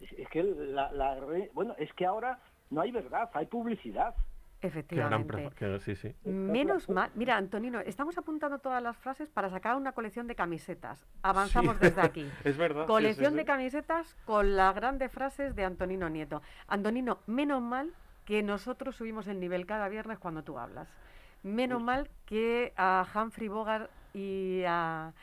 Es, 0.00 0.12
es 0.12 0.28
que 0.28 0.42
la, 0.42 0.90
la 0.92 1.16
re- 1.20 1.50
bueno, 1.54 1.74
es 1.78 1.92
que 1.94 2.06
ahora 2.06 2.38
no 2.70 2.80
hay 2.80 2.90
verdad, 2.92 3.30
hay 3.34 3.46
publicidad. 3.46 4.14
Efectivamente. 4.62 5.26
pro- 5.26 5.50
que- 5.54 5.80
sí, 5.80 5.96
sí. 5.96 6.14
Menos 6.24 6.88
mal. 6.90 7.10
Mira, 7.14 7.36
Antonino, 7.38 7.80
estamos 7.80 8.18
apuntando 8.18 8.58
todas 8.58 8.82
las 8.82 8.94
frases 8.98 9.30
para 9.30 9.48
sacar 9.48 9.74
una 9.76 9.92
colección 9.92 10.26
de 10.26 10.34
camisetas. 10.34 11.06
Avanzamos 11.22 11.76
Sí. 11.76 11.86
desde 11.86 12.02
aquí. 12.02 12.26
Es 12.44 12.58
verdad. 12.58 12.82
sí, 12.82 12.86
sí, 12.86 12.92
Colección 12.92 13.32
sí. 13.32 13.36
de 13.38 13.44
camisetas 13.46 14.16
con 14.26 14.56
las 14.56 14.74
grandes 14.74 15.10
frases 15.10 15.56
de 15.56 15.64
Antonino 15.64 16.08
Nieto. 16.10 16.42
Antonino, 16.68 17.18
menos 17.26 17.62
mal 17.62 17.92
que 18.26 18.42
nosotros 18.42 18.96
subimos 18.96 19.26
el 19.28 19.40
nivel 19.40 19.64
cada 19.66 19.88
viernes 19.88 20.18
cuando 20.18 20.42
tú 20.44 20.58
hablas. 20.58 20.88
Menos 21.42 21.82
mal 21.82 22.10
que 22.26 22.74
a 22.76 23.06
Humphrey 23.14 23.48
Bogart 23.48 23.90
y 24.12 24.62
a, 24.66 25.14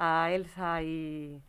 a 0.00 0.30
Elsa 0.32 0.82
y 0.82 1.42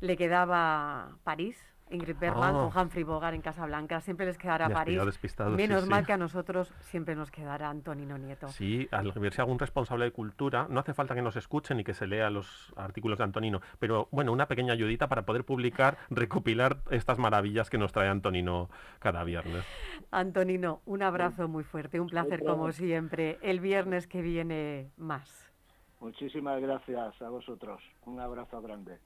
le 0.00 0.16
quedaba 0.16 1.16
París, 1.24 1.58
Ingrid 1.88 2.16
Bergman 2.18 2.54
Ah. 2.56 2.70
con 2.72 2.82
Humphrey 2.82 3.04
Bogart 3.04 3.34
en 3.34 3.42
Casablanca. 3.42 4.00
Siempre 4.00 4.26
les 4.26 4.36
quedará 4.38 4.68
Me 4.68 4.74
París. 4.74 5.00
sí, 5.20 5.28
Menos 5.56 5.84
sí. 5.84 5.88
mal 5.88 6.04
que 6.04 6.12
a 6.12 6.16
nosotros 6.16 6.72
siempre 6.80 7.14
nos 7.14 7.30
quedará 7.30 7.68
Antonino 7.70 8.18
Nieto. 8.18 8.48
Sí, 8.48 8.88
al 8.90 9.12
verse 9.12 9.40
algún 9.40 9.58
responsable 9.58 10.04
de 10.06 10.10
cultura, 10.10 10.66
no 10.68 10.80
hace 10.80 10.94
falta 10.94 11.14
que 11.14 11.22
nos 11.22 11.36
escuchen 11.36 11.78
y 11.78 11.84
que 11.84 11.94
se 11.94 12.06
lea 12.08 12.28
los 12.30 12.72
artículos 12.76 13.18
de 13.18 13.24
Antonino, 13.24 13.60
pero 13.78 14.08
bueno, 14.10 14.32
una 14.32 14.46
pequeña 14.48 14.72
ayudita 14.72 15.08
para 15.08 15.22
poder 15.26 15.44
publicar, 15.44 15.96
recopilar 16.10 16.78
estas 16.90 17.18
maravillas 17.18 17.70
que 17.70 17.78
nos 17.78 17.92
trae 17.92 18.08
Antonino 18.08 18.68
cada 18.98 19.22
viernes. 19.22 19.64
Antonino, 20.10 20.80
un 20.86 21.02
abrazo 21.02 21.46
muy 21.46 21.62
fuerte, 21.62 22.00
un 22.00 22.08
placer 22.08 22.42
como 22.44 22.72
siempre. 22.72 23.38
El 23.42 23.60
viernes 23.60 24.06
que 24.08 24.22
viene 24.22 24.90
más. 24.96 25.45
Muchísimas 26.00 26.60
gracias 26.60 27.20
a 27.22 27.28
vosotros. 27.28 27.82
Un 28.04 28.20
abrazo 28.20 28.60
grande. 28.60 28.98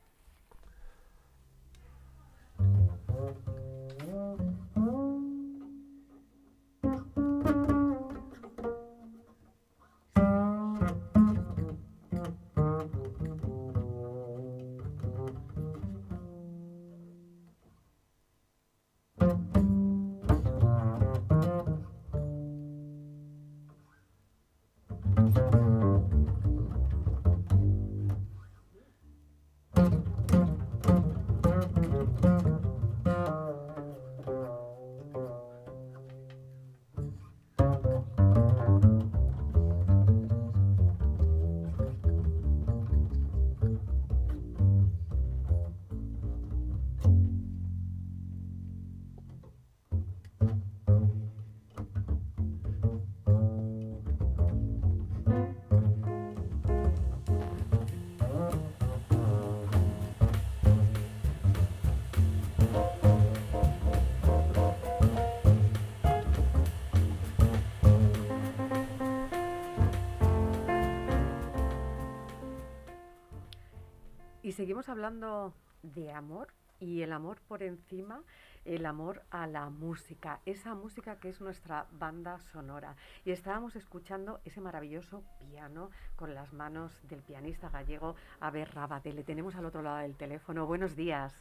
Seguimos 74.61 74.91
hablando 74.91 75.55
de 75.83 76.13
amor 76.13 76.49
y 76.81 77.01
el 77.01 77.15
amor 77.15 77.41
por 77.49 77.63
encima, 77.63 78.23
el 78.67 78.85
amor 78.85 79.23
a 79.31 79.47
la 79.47 79.71
música, 79.71 80.41
esa 80.45 80.75
música 80.75 81.19
que 81.19 81.31
es 81.31 81.41
nuestra 81.41 81.87
banda 81.93 82.39
sonora. 82.41 82.95
Y 83.25 83.31
estábamos 83.31 83.75
escuchando 83.75 84.39
ese 84.45 84.61
maravilloso 84.61 85.25
piano 85.39 85.91
con 86.15 86.35
las 86.35 86.53
manos 86.53 86.93
del 87.09 87.23
pianista 87.23 87.71
gallego 87.71 88.17
Aber 88.39 88.75
Rabate. 88.75 89.15
Le 89.15 89.25
tenemos 89.25 89.55
al 89.55 89.65
otro 89.65 89.81
lado 89.81 90.01
del 90.01 90.15
teléfono. 90.15 90.67
Buenos 90.67 90.95
días. 90.95 91.33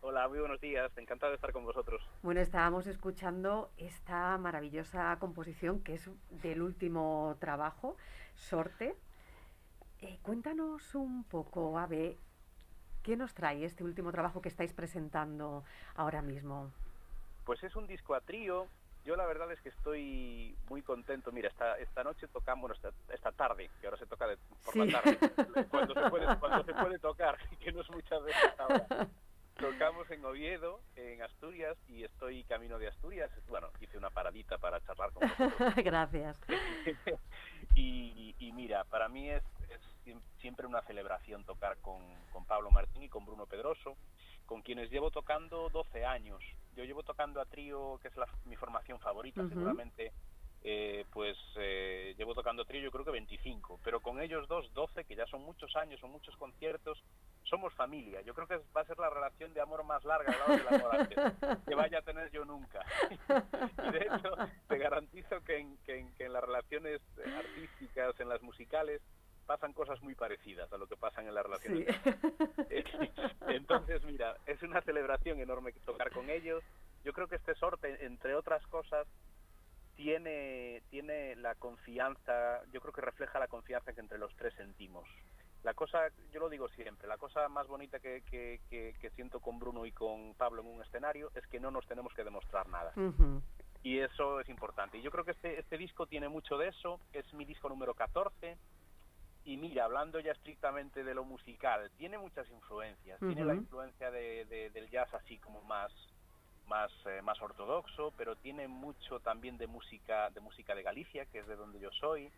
Hola, 0.00 0.26
muy 0.26 0.38
buenos 0.38 0.58
días. 0.58 0.90
Encantado 0.96 1.32
de 1.32 1.36
estar 1.36 1.52
con 1.52 1.64
vosotros. 1.64 2.00
Bueno, 2.22 2.40
estábamos 2.40 2.86
escuchando 2.86 3.72
esta 3.76 4.38
maravillosa 4.38 5.14
composición 5.20 5.80
que 5.80 5.96
es 5.96 6.10
del 6.30 6.62
último 6.62 7.36
trabajo, 7.40 7.98
Sorte. 8.32 8.96
Eh, 10.00 10.18
cuéntanos 10.22 10.94
un 10.94 11.24
poco, 11.24 11.78
Ave, 11.78 12.18
¿qué 13.04 13.16
nos 13.16 13.32
trae 13.34 13.64
este 13.64 13.84
último 13.84 14.10
trabajo 14.10 14.42
que 14.42 14.48
estáis 14.48 14.72
presentando 14.72 15.62
ahora 15.94 16.22
mismo? 16.22 16.72
Pues 17.44 17.62
es 17.62 17.76
un 17.76 17.86
disco 17.86 18.14
a 18.14 18.20
trío. 18.20 18.66
Yo 19.04 19.14
la 19.16 19.26
verdad 19.26 19.52
es 19.52 19.60
que 19.60 19.68
estoy 19.68 20.56
muy 20.70 20.80
contento. 20.82 21.30
Mira, 21.30 21.48
esta, 21.48 21.76
esta 21.78 22.02
noche 22.02 22.26
tocamos, 22.28 22.62
bueno, 22.62 22.74
esta, 22.74 23.14
esta 23.14 23.30
tarde, 23.32 23.70
que 23.78 23.86
ahora 23.86 23.98
se 23.98 24.06
toca 24.06 24.26
de- 24.26 24.38
por 24.64 24.72
Sí. 24.72 24.86
la 24.90 25.02
tarde, 25.02 25.18
cuando 25.70 25.92
se, 25.94 26.08
puede, 26.10 26.38
cuando 26.38 26.64
se 26.64 26.72
puede 26.74 26.98
tocar, 26.98 27.36
que 27.60 27.70
no 27.70 27.82
es 27.82 27.90
muchas 27.90 28.22
veces 28.24 28.58
ahora. 28.58 28.86
Tocamos 29.56 30.10
en 30.10 30.24
Oviedo, 30.24 30.80
en 30.96 31.22
Asturias, 31.22 31.76
y 31.86 32.02
estoy 32.02 32.42
camino 32.44 32.78
de 32.78 32.88
Asturias. 32.88 33.30
Bueno, 33.48 33.68
hice 33.80 33.96
una 33.98 34.08
paradita 34.10 34.56
para 34.58 34.80
charlar 34.80 35.12
con 35.12 35.28
vosotros. 35.28 35.74
Gracias. 35.84 36.40
y, 37.74 38.34
y 38.38 38.52
mira, 38.52 38.84
para 38.84 39.08
mí 39.08 39.30
es, 39.30 39.42
siempre 40.40 40.66
una 40.66 40.82
celebración 40.82 41.44
tocar 41.44 41.78
con, 41.78 42.00
con 42.32 42.44
Pablo 42.44 42.70
Martín 42.70 43.02
y 43.02 43.08
con 43.08 43.24
Bruno 43.24 43.46
Pedroso, 43.46 43.96
con 44.46 44.62
quienes 44.62 44.90
llevo 44.90 45.10
tocando 45.10 45.68
12 45.70 46.04
años. 46.04 46.42
Yo 46.76 46.84
llevo 46.84 47.02
tocando 47.02 47.40
a 47.40 47.46
trío, 47.46 47.98
que 48.02 48.08
es 48.08 48.16
la- 48.16 48.28
mi 48.44 48.56
formación 48.56 48.98
favorita, 49.00 49.40
seguramente, 49.48 50.12
eh, 50.66 51.04
pues 51.12 51.36
eh, 51.56 52.14
llevo 52.16 52.34
tocando 52.34 52.62
a 52.62 52.64
trío 52.64 52.80
yo 52.82 52.90
creo 52.90 53.04
que 53.04 53.10
25, 53.10 53.80
pero 53.84 54.00
con 54.00 54.20
ellos 54.20 54.48
dos 54.48 54.72
12, 54.72 55.04
que 55.04 55.14
ya 55.14 55.26
son 55.26 55.42
muchos 55.42 55.74
años, 55.76 56.00
son 56.00 56.10
muchos 56.10 56.34
conciertos, 56.36 57.02
somos 57.44 57.72
familia. 57.74 58.22
Yo 58.22 58.32
creo 58.34 58.46
que 58.46 58.56
va 58.74 58.80
a 58.80 58.86
ser 58.86 58.98
la 58.98 59.10
relación 59.10 59.52
de 59.52 59.60
amor 59.60 59.84
más 59.84 60.02
larga 60.04 60.32
al 60.32 60.38
lado 60.38 60.56
del 60.56 60.80
amor 60.80 60.96
antes, 61.00 61.18
que 61.68 61.74
vaya 61.74 61.98
a 61.98 62.02
tener 62.02 62.30
yo 62.30 62.44
nunca. 62.46 62.80
y 63.10 63.90
de 63.92 63.98
hecho, 64.06 64.34
te 64.68 64.78
garantizo 64.78 65.42
que 65.42 65.58
en, 65.58 65.76
que 65.84 65.98
en- 65.98 66.14
que 66.14 66.24
en 66.24 66.32
las 66.32 66.42
relaciones 66.42 67.00
artísticas, 67.36 68.18
en 68.20 68.28
las 68.30 68.40
musicales, 68.42 69.00
pasan 69.44 69.72
cosas 69.72 70.00
muy 70.02 70.14
parecidas 70.14 70.72
a 70.72 70.76
lo 70.78 70.86
que 70.86 70.96
pasan 70.96 71.26
en 71.28 71.34
las 71.34 71.44
relaciones. 71.44 71.86
Sí. 72.68 72.84
Entonces, 73.48 74.02
mira, 74.04 74.36
es 74.46 74.62
una 74.62 74.80
celebración 74.82 75.40
enorme 75.40 75.72
tocar 75.84 76.10
con 76.10 76.30
ellos. 76.30 76.62
Yo 77.04 77.12
creo 77.12 77.28
que 77.28 77.36
este 77.36 77.54
sorte, 77.54 78.04
entre 78.04 78.34
otras 78.34 78.66
cosas, 78.68 79.06
tiene, 79.96 80.82
tiene 80.90 81.36
la 81.36 81.54
confianza, 81.54 82.62
yo 82.72 82.80
creo 82.80 82.92
que 82.92 83.00
refleja 83.00 83.38
la 83.38 83.48
confianza 83.48 83.92
que 83.92 84.00
entre 84.00 84.18
los 84.18 84.34
tres 84.36 84.54
sentimos. 84.54 85.08
La 85.62 85.72
cosa, 85.72 86.08
yo 86.32 86.40
lo 86.40 86.48
digo 86.50 86.68
siempre, 86.70 87.08
la 87.08 87.16
cosa 87.16 87.48
más 87.48 87.66
bonita 87.68 87.98
que, 87.98 88.22
que, 88.30 88.60
que- 88.68 88.94
que 89.00 89.10
siento 89.10 89.40
con 89.40 89.58
Bruno 89.58 89.86
y 89.86 89.92
con 89.92 90.34
Pablo 90.34 90.60
en 90.62 90.68
un 90.68 90.82
escenario 90.82 91.30
es 91.34 91.46
que 91.46 91.60
no 91.60 91.70
nos 91.70 91.86
tenemos 91.86 92.12
que 92.14 92.24
demostrar 92.24 92.68
nada. 92.68 92.92
Y 93.82 93.98
eso 94.00 94.40
es 94.40 94.48
importante. 94.48 94.98
Y 94.98 95.02
yo 95.02 95.10
creo 95.10 95.24
que 95.24 95.30
este, 95.32 95.58
este 95.60 95.78
disco 95.78 96.06
tiene 96.06 96.28
mucho 96.28 96.58
de 96.58 96.68
eso. 96.68 97.00
Es 97.12 97.32
mi 97.34 97.44
disco 97.44 97.68
número 97.68 97.94
14. 97.94 98.56
Y 99.44 99.56
mira, 99.58 99.84
hablando 99.84 100.20
ya 100.20 100.32
estrictamente 100.32 101.04
de 101.04 101.14
lo 101.14 101.24
musical, 101.24 101.90
tiene 101.98 102.18
muchas 102.18 102.48
influencias. 102.50 103.20
Tiene 103.28 103.44
la 103.44 103.54
influencia 103.62 104.10
de, 104.10 104.44
de- 104.46 104.70
del 104.70 104.88
jazz 104.90 105.12
así 105.14 105.38
como 105.38 105.62
más 105.62 105.92
más 106.66 106.90
eh, 107.04 107.20
más 107.22 107.40
ortodoxo, 107.42 108.12
pero 108.16 108.36
tiene 108.36 108.68
mucho 108.68 109.20
también 109.20 109.58
de 109.58 109.66
música 109.66 110.30
de 110.30 110.40
música 110.40 110.74
de 110.74 110.82
Galicia, 110.82 111.26
que 111.26 111.40
es 111.40 111.46
de 111.46 111.56
donde 111.56 111.78
yo 111.78 111.90
soy. 111.92 112.32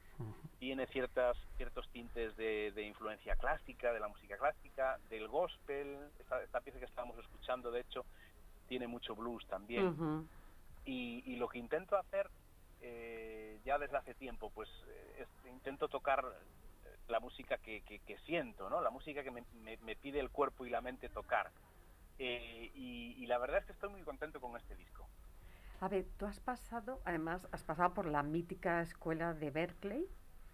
Tiene 0.58 0.86
ciertas 0.88 1.36
ciertos 1.56 1.88
tintes 1.90 2.34
de, 2.36 2.72
de 2.72 2.82
influencia 2.82 3.36
clásica, 3.36 3.92
de 3.92 4.00
la 4.00 4.08
música 4.08 4.36
clásica, 4.36 4.98
del 5.10 5.28
gospel. 5.28 6.10
Esta, 6.18 6.42
esta 6.42 6.60
pieza 6.60 6.78
que 6.80 6.86
estábamos 6.86 7.18
escuchando, 7.18 7.70
de 7.70 7.80
hecho, 7.80 8.04
tiene 8.66 8.88
mucho 8.88 9.14
blues 9.14 9.46
también 9.46 9.84
y, 10.84 11.22
y 11.32 11.36
lo 11.36 11.48
que 11.48 11.58
intento 11.58 11.96
hacer 11.96 12.30
eh, 12.80 13.60
ya 13.64 13.78
desde 13.78 13.96
hace 13.96 14.14
tiempo 14.14 14.50
pues 14.50 14.68
eh, 14.88 15.22
es- 15.24 15.50
intento 15.50 15.88
tocar 15.88 16.24
la 17.08 17.20
música 17.20 17.58
que, 17.58 17.82
que- 17.82 18.00
que 18.00 18.18
siento 18.18 18.68
no 18.70 18.80
la 18.80 18.90
música 18.90 19.22
que 19.22 19.30
me, 19.30 19.44
me- 19.52 19.96
pide 19.96 20.20
el 20.20 20.30
cuerpo 20.30 20.66
y 20.66 20.70
la 20.70 20.80
mente 20.80 21.08
tocar. 21.08 21.52
Eh, 22.18 22.70
y, 22.74 23.22
y 23.22 23.26
la 23.26 23.38
verdad 23.38 23.58
es 23.60 23.66
que 23.66 23.72
estoy 23.72 23.90
muy 23.90 24.02
contento 24.02 24.40
con 24.40 24.56
este 24.56 24.74
disco. 24.76 25.08
A 25.80 25.88
ver, 25.88 26.06
tú 26.16 26.26
has 26.26 26.40
pasado, 26.40 27.00
además, 27.04 27.46
has 27.52 27.64
pasado 27.64 27.94
por 27.94 28.06
la 28.06 28.22
mítica 28.22 28.80
escuela 28.80 29.34
de 29.34 29.50
Berkeley, 29.50 30.08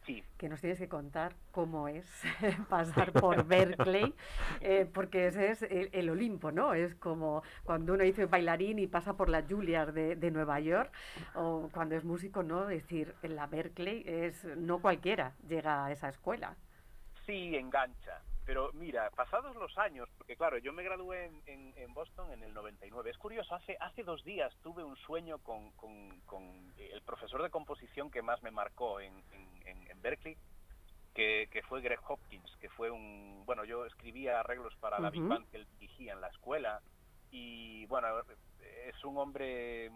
sí 0.05 0.25
que 0.37 0.49
nos 0.49 0.61
tienes 0.61 0.79
que 0.79 0.89
contar 0.89 1.35
cómo 1.51 1.89
es 1.89 2.07
pasar 2.69 3.13
por 3.13 3.45
Berkeley, 3.45 4.15
eh, 4.61 4.89
porque 4.93 5.29
ese 5.29 5.51
es 5.51 5.63
el, 5.63 5.91
el 5.93 6.11
Olimpo, 6.11 6.51
¿no? 6.51 6.75
Es 6.75 6.95
como 6.97 7.43
cuando 7.65 7.95
uno 7.95 8.05
dice 8.05 8.27
bailarín 8.27 8.79
y 8.79 8.87
pasa 8.87 9.17
por 9.17 9.29
la 9.29 9.43
Juilliard 9.43 9.93
de, 9.93 10.17
de 10.17 10.31
Nueva 10.31 10.61
York, 10.61 10.93
o 11.35 11.69
cuando 11.73 11.95
es 11.95 12.05
músico, 12.05 12.43
¿no? 12.43 12.67
Decir, 12.67 13.15
en 13.23 13.37
la 13.37 13.47
Berkeley 13.47 14.03
es, 14.07 14.45
no 14.57 14.81
cualquiera 14.81 15.35
llega 15.49 15.85
a 15.85 15.93
esa 15.93 16.09
escuela. 16.09 16.57
sí 17.27 17.55
engancha 17.57 18.21
pero 18.53 18.71
mira 18.75 19.09
pasados 19.17 19.57
los 19.57 19.79
años 19.79 20.11
porque 20.19 20.37
claro 20.37 20.59
yo 20.59 20.75
me 20.75 20.83
gradué 20.83 21.25
en, 21.25 21.43
en- 21.47 21.73
en 21.75 21.95
Boston 21.95 22.33
en 22.33 22.43
el 22.43 22.53
99 22.53 23.09
es 23.11 23.17
curioso 23.17 23.55
hace 23.55 23.79
hace 23.81 24.03
dos 24.03 24.23
días 24.25 24.55
tuve 24.63 24.85
un 24.85 24.95
sueño 24.97 25.39
con, 25.39 25.71
con- 25.73 26.21
con 26.27 26.75
el 26.77 27.01
profesor 27.01 27.43
de 27.43 27.49
composición 27.49 28.11
que 28.11 28.21
más 28.21 28.43
me 28.43 28.51
marcó 28.51 29.01
en, 29.01 29.15
Berkeley 30.03 30.37
que, 31.15 31.49
que 31.51 31.63
fue 31.63 31.81
Greg 31.81 32.01
Hopkins 32.07 32.55
que 32.61 32.69
fue 32.69 32.91
un 32.91 33.43
bueno 33.47 33.65
yo 33.65 33.87
escribía 33.87 34.41
arreglos 34.41 34.75
para 34.81 34.99
la 35.01 35.09
Big. 35.09 35.23
Band 35.31 35.49
que 35.49 35.57
él 35.57 35.67
dirigía 35.79 36.13
en 36.13 36.21
la 36.21 36.29
escuela 36.29 36.83
y 37.31 37.87
bueno 37.87 38.07
es 38.85 39.03
un 39.05 39.17
hombre 39.17 39.91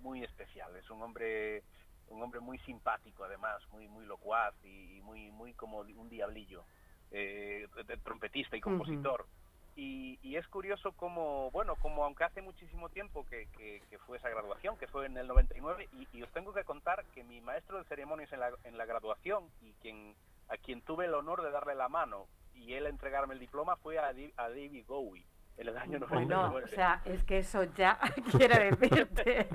muy 0.00 0.22
especial 0.22 0.76
es 0.76 0.90
un 0.90 1.00
hombre 1.00 1.62
un 2.08 2.22
hombre 2.22 2.40
muy 2.40 2.58
simpático 2.58 3.24
además 3.24 3.62
muy 3.70 3.88
muy 3.88 4.04
locuaz 4.04 4.54
y, 4.64 4.98
y 4.98 5.00
muy 5.00 5.30
muy 5.30 5.54
como 5.54 5.78
un 5.78 6.08
diablillo 6.10 6.66
eh, 7.12 7.68
trompetista 8.02 8.56
y 8.56 8.60
compositor. 8.60 9.26
Y, 9.74 10.18
y 10.22 10.36
es 10.36 10.46
curioso 10.48 10.92
como 10.92 11.50
bueno 11.50 11.76
como 11.76 12.04
aunque 12.04 12.24
hace 12.24 12.42
muchísimo 12.42 12.90
tiempo 12.90 13.24
que, 13.26 13.46
que- 13.56 13.80
que 13.88 13.98
fue 14.00 14.18
esa 14.18 14.28
graduación 14.28 14.76
que 14.76 14.86
fue 14.86 15.06
en 15.06 15.16
el 15.16 15.26
99 15.26 15.88
y, 15.92 16.06
y 16.18 16.22
os 16.22 16.30
tengo 16.32 16.52
que 16.52 16.64
contar 16.64 17.02
que 17.14 17.24
mi 17.24 17.40
maestro 17.40 17.78
de 17.78 17.84
ceremonias 17.84 18.30
en 18.34 18.40
la, 18.40 18.50
en 18.64 18.76
la 18.76 18.84
graduación 18.84 19.48
y 19.62 19.72
quien 19.80 20.14
a 20.50 20.58
quien 20.58 20.82
tuve 20.82 21.06
el 21.06 21.14
honor 21.14 21.40
de 21.42 21.50
darle 21.50 21.74
la 21.74 21.88
mano 21.88 22.26
y 22.54 22.74
él 22.74 22.86
entregarme 22.86 23.32
el 23.32 23.40
diploma 23.40 23.76
fue 23.76 23.98
a, 23.98 24.08
a 24.08 24.48
David 24.50 24.84
Bowie 24.86 25.24
en 25.56 25.68
el 25.68 25.76
año 25.76 25.98
Bueno, 26.00 26.06
99 26.48 26.64
o 26.64 26.68
sea, 26.68 27.02
es 27.04 27.22
que 27.24 27.38
eso 27.38 27.64
ya 27.74 27.98
quiere 28.36 28.70
decirte. 28.74 29.48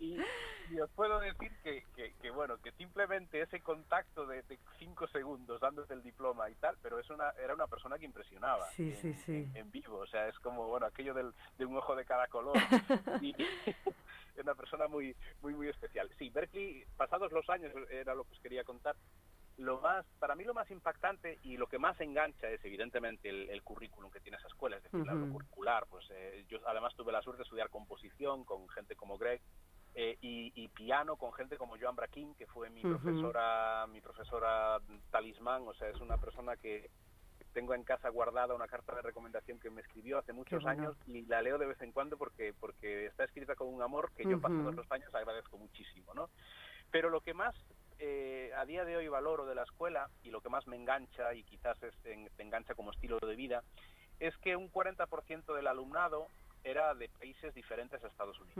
y, 0.00 0.18
y 0.70 0.80
os 0.80 0.90
puedo 0.90 1.20
decir 1.20 1.52
que, 1.62 1.84
que- 1.94 2.14
que, 2.20 2.30
bueno 2.30 2.56
que 2.60 2.72
simplemente 2.72 3.40
ese 3.40 3.60
contacto 3.60 4.26
de, 4.26 4.42
de 4.42 4.58
cinco 4.78 5.06
segundos 5.08 5.60
dándote 5.60 5.94
el 5.94 6.02
diploma 6.02 6.50
y 6.50 6.54
tal 6.56 6.76
pero 6.82 6.98
es 6.98 7.08
una 7.10 7.30
era 7.42 7.54
una 7.54 7.66
persona 7.68 7.98
que 7.98 8.04
impresionaba 8.04 8.66
Sí, 8.70 8.90
en, 8.90 8.96
sí, 8.96 9.14
sí. 9.14 9.32
en- 9.36 9.56
en 9.56 9.70
vivo. 9.70 9.98
O 9.98 10.06
sea 10.06 10.26
es 10.28 10.38
como 10.40 10.66
bueno 10.68 10.86
aquello 10.86 11.14
del, 11.14 11.32
de 11.58 11.64
un 11.66 11.76
ojo 11.76 11.94
de 11.94 12.04
cada 12.04 12.26
color. 12.28 12.56
Y 13.22 13.34
es 13.66 14.42
una 14.42 14.54
persona 14.54 14.88
muy 14.88 15.14
muy 15.42 15.54
muy 15.54 15.68
especial. 15.68 16.10
Sí 16.18 16.30
Berkeley 16.30 16.84
pasados 16.96 17.30
los 17.32 17.48
años 17.48 17.72
era 17.90 18.14
lo 18.14 18.24
que 18.24 18.32
os 18.32 18.40
quería 18.40 18.64
contar 18.64 18.96
lo 19.56 19.80
más 19.80 20.06
para 20.18 20.36
mí 20.36 20.44
lo 20.44 20.54
más 20.54 20.70
impactante 20.70 21.38
y 21.42 21.56
lo 21.58 21.68
que 21.68 21.78
más 21.78 22.00
engancha 22.00 22.50
es 22.50 22.64
evidentemente 22.64 23.28
el, 23.30 23.50
el 23.50 23.62
currículum 23.62 24.10
que 24.10 24.20
tiene 24.20 24.38
esa 24.38 24.48
escuela 24.48 24.76
es 24.78 24.84
decir 24.84 25.04
la- 25.06 25.16
lo 25.16 25.26
Ujú. 25.26 25.28
curricular 25.28 25.86
pues 25.88 26.06
eh, 26.10 26.46
yo 26.48 26.58
además 26.66 26.94
tuve 26.96 27.12
la 27.12 27.22
suerte 27.22 27.38
de 27.38 27.44
estudiar 27.44 27.70
composición 27.70 28.44
con 28.44 28.68
gente 28.70 28.96
como 28.96 29.18
Greg 29.18 29.42
eh, 29.94 30.16
y, 30.20 30.52
y 30.54 30.68
piano 30.68 31.16
con 31.16 31.32
gente 31.34 31.58
como 31.58 31.78
Joan 31.80 31.96
Braquín, 31.96 32.34
que 32.36 32.46
fue 32.48 32.70
mi 32.70 32.84
profesora, 32.86 33.86
mi 33.88 34.00
profesora 34.02 34.80
talismán, 35.10 35.66
o 35.68 35.74
sea, 35.74 35.88
es 35.90 36.00
una 36.00 36.18
persona 36.18 36.56
que 36.56 36.90
tengo 37.52 37.74
en 37.74 37.84
casa 37.84 38.10
guardada 38.10 38.54
una 38.54 38.68
carta 38.68 38.94
de 38.96 39.02
recomendación 39.02 39.60
que 39.60 39.70
me 39.70 39.82
escribió 39.82 40.18
hace 40.18 40.32
muchos 40.32 40.64
bueno. 40.64 40.66
años 40.66 40.96
y 41.06 41.26
la 41.26 41.42
leo 41.42 41.58
de 41.58 41.66
vez 41.66 41.80
en 41.82 41.92
cuando 41.92 42.18
porque 42.18 42.54
porque 42.58 43.06
está 43.06 43.24
escrita 43.24 43.56
con 43.56 43.68
un 43.68 43.82
amor 43.82 44.12
que 44.14 44.26
yo 44.26 44.38
Ujú. 44.38 44.40
pasados 44.40 44.76
los 44.76 44.90
años 44.92 45.14
agradezco 45.14 45.58
muchísimo, 45.58 46.14
¿no? 46.14 46.30
Pero 46.90 47.10
lo 47.10 47.20
que 47.22 47.34
más 47.34 47.54
eh, 47.98 48.50
a 48.56 48.64
día 48.64 48.84
de 48.84 48.96
hoy 48.96 49.08
valoro 49.08 49.46
de 49.46 49.54
la 49.54 49.62
escuela 49.62 50.10
y 50.22 50.30
lo 50.30 50.40
que 50.40 50.48
más 50.48 50.66
me 50.66 50.76
engancha 50.76 51.34
y 51.34 51.42
quizás 51.44 51.82
es, 51.82 51.94
en- 52.04 52.28
te 52.36 52.42
engancha 52.42 52.74
como 52.74 52.90
estilo 52.90 53.18
de 53.18 53.36
vida 53.36 53.62
es 54.18 54.36
que 54.38 54.56
un 54.56 54.70
40% 54.70 55.54
del 55.54 55.66
alumnado 55.66 56.28
era 56.64 56.94
de 56.94 57.08
países 57.08 57.54
diferentes 57.54 58.02
a 58.02 58.08
Estados 58.08 58.38
Unidos 58.40 58.56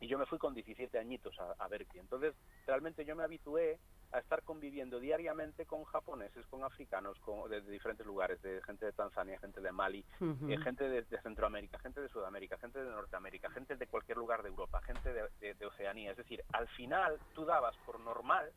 y 0.00 0.06
yo 0.08 0.18
me 0.18 0.26
fui 0.26 0.38
con 0.38 0.54
17 0.54 0.98
añitos 0.98 1.38
a, 1.38 1.54
a 1.58 1.68
Berkeley. 1.68 2.00
Entonces, 2.00 2.34
realmente 2.66 3.04
yo 3.04 3.14
me 3.16 3.22
habitué 3.24 3.78
a 4.14 4.20
estar 4.20 4.42
conviviendo 4.44 5.00
diariamente 5.00 5.66
con 5.66 5.82
japoneses, 5.84 6.46
con 6.46 6.62
africanos, 6.62 7.18
con, 7.20 7.50
de, 7.50 7.60
de 7.60 7.70
diferentes 7.72 8.06
lugares, 8.06 8.40
de 8.42 8.62
gente 8.62 8.86
de 8.86 8.92
Tanzania, 8.92 9.38
gente 9.40 9.60
de 9.60 9.72
Mali, 9.72 10.04
eh, 10.20 10.56
gente 10.62 10.88
de, 10.88 11.02
de 11.02 11.20
Centroamérica, 11.22 11.78
gente 11.80 12.00
de 12.00 12.08
Sudamérica, 12.08 12.56
gente 12.58 12.82
de 12.82 12.90
Norteamérica, 12.90 13.50
gente 13.50 13.76
de 13.76 13.86
cualquier 13.88 14.16
lugar 14.18 14.42
de 14.42 14.50
Europa, 14.50 14.80
gente 14.82 15.12
de, 15.12 15.66
Oceanía. 15.66 16.12
Es 16.12 16.16
decir, 16.16 16.44
al 16.52 16.68
final 16.68 17.18
tú 17.34 17.44
dabas 17.44 17.76
por 17.84 17.98
normal 18.00 18.52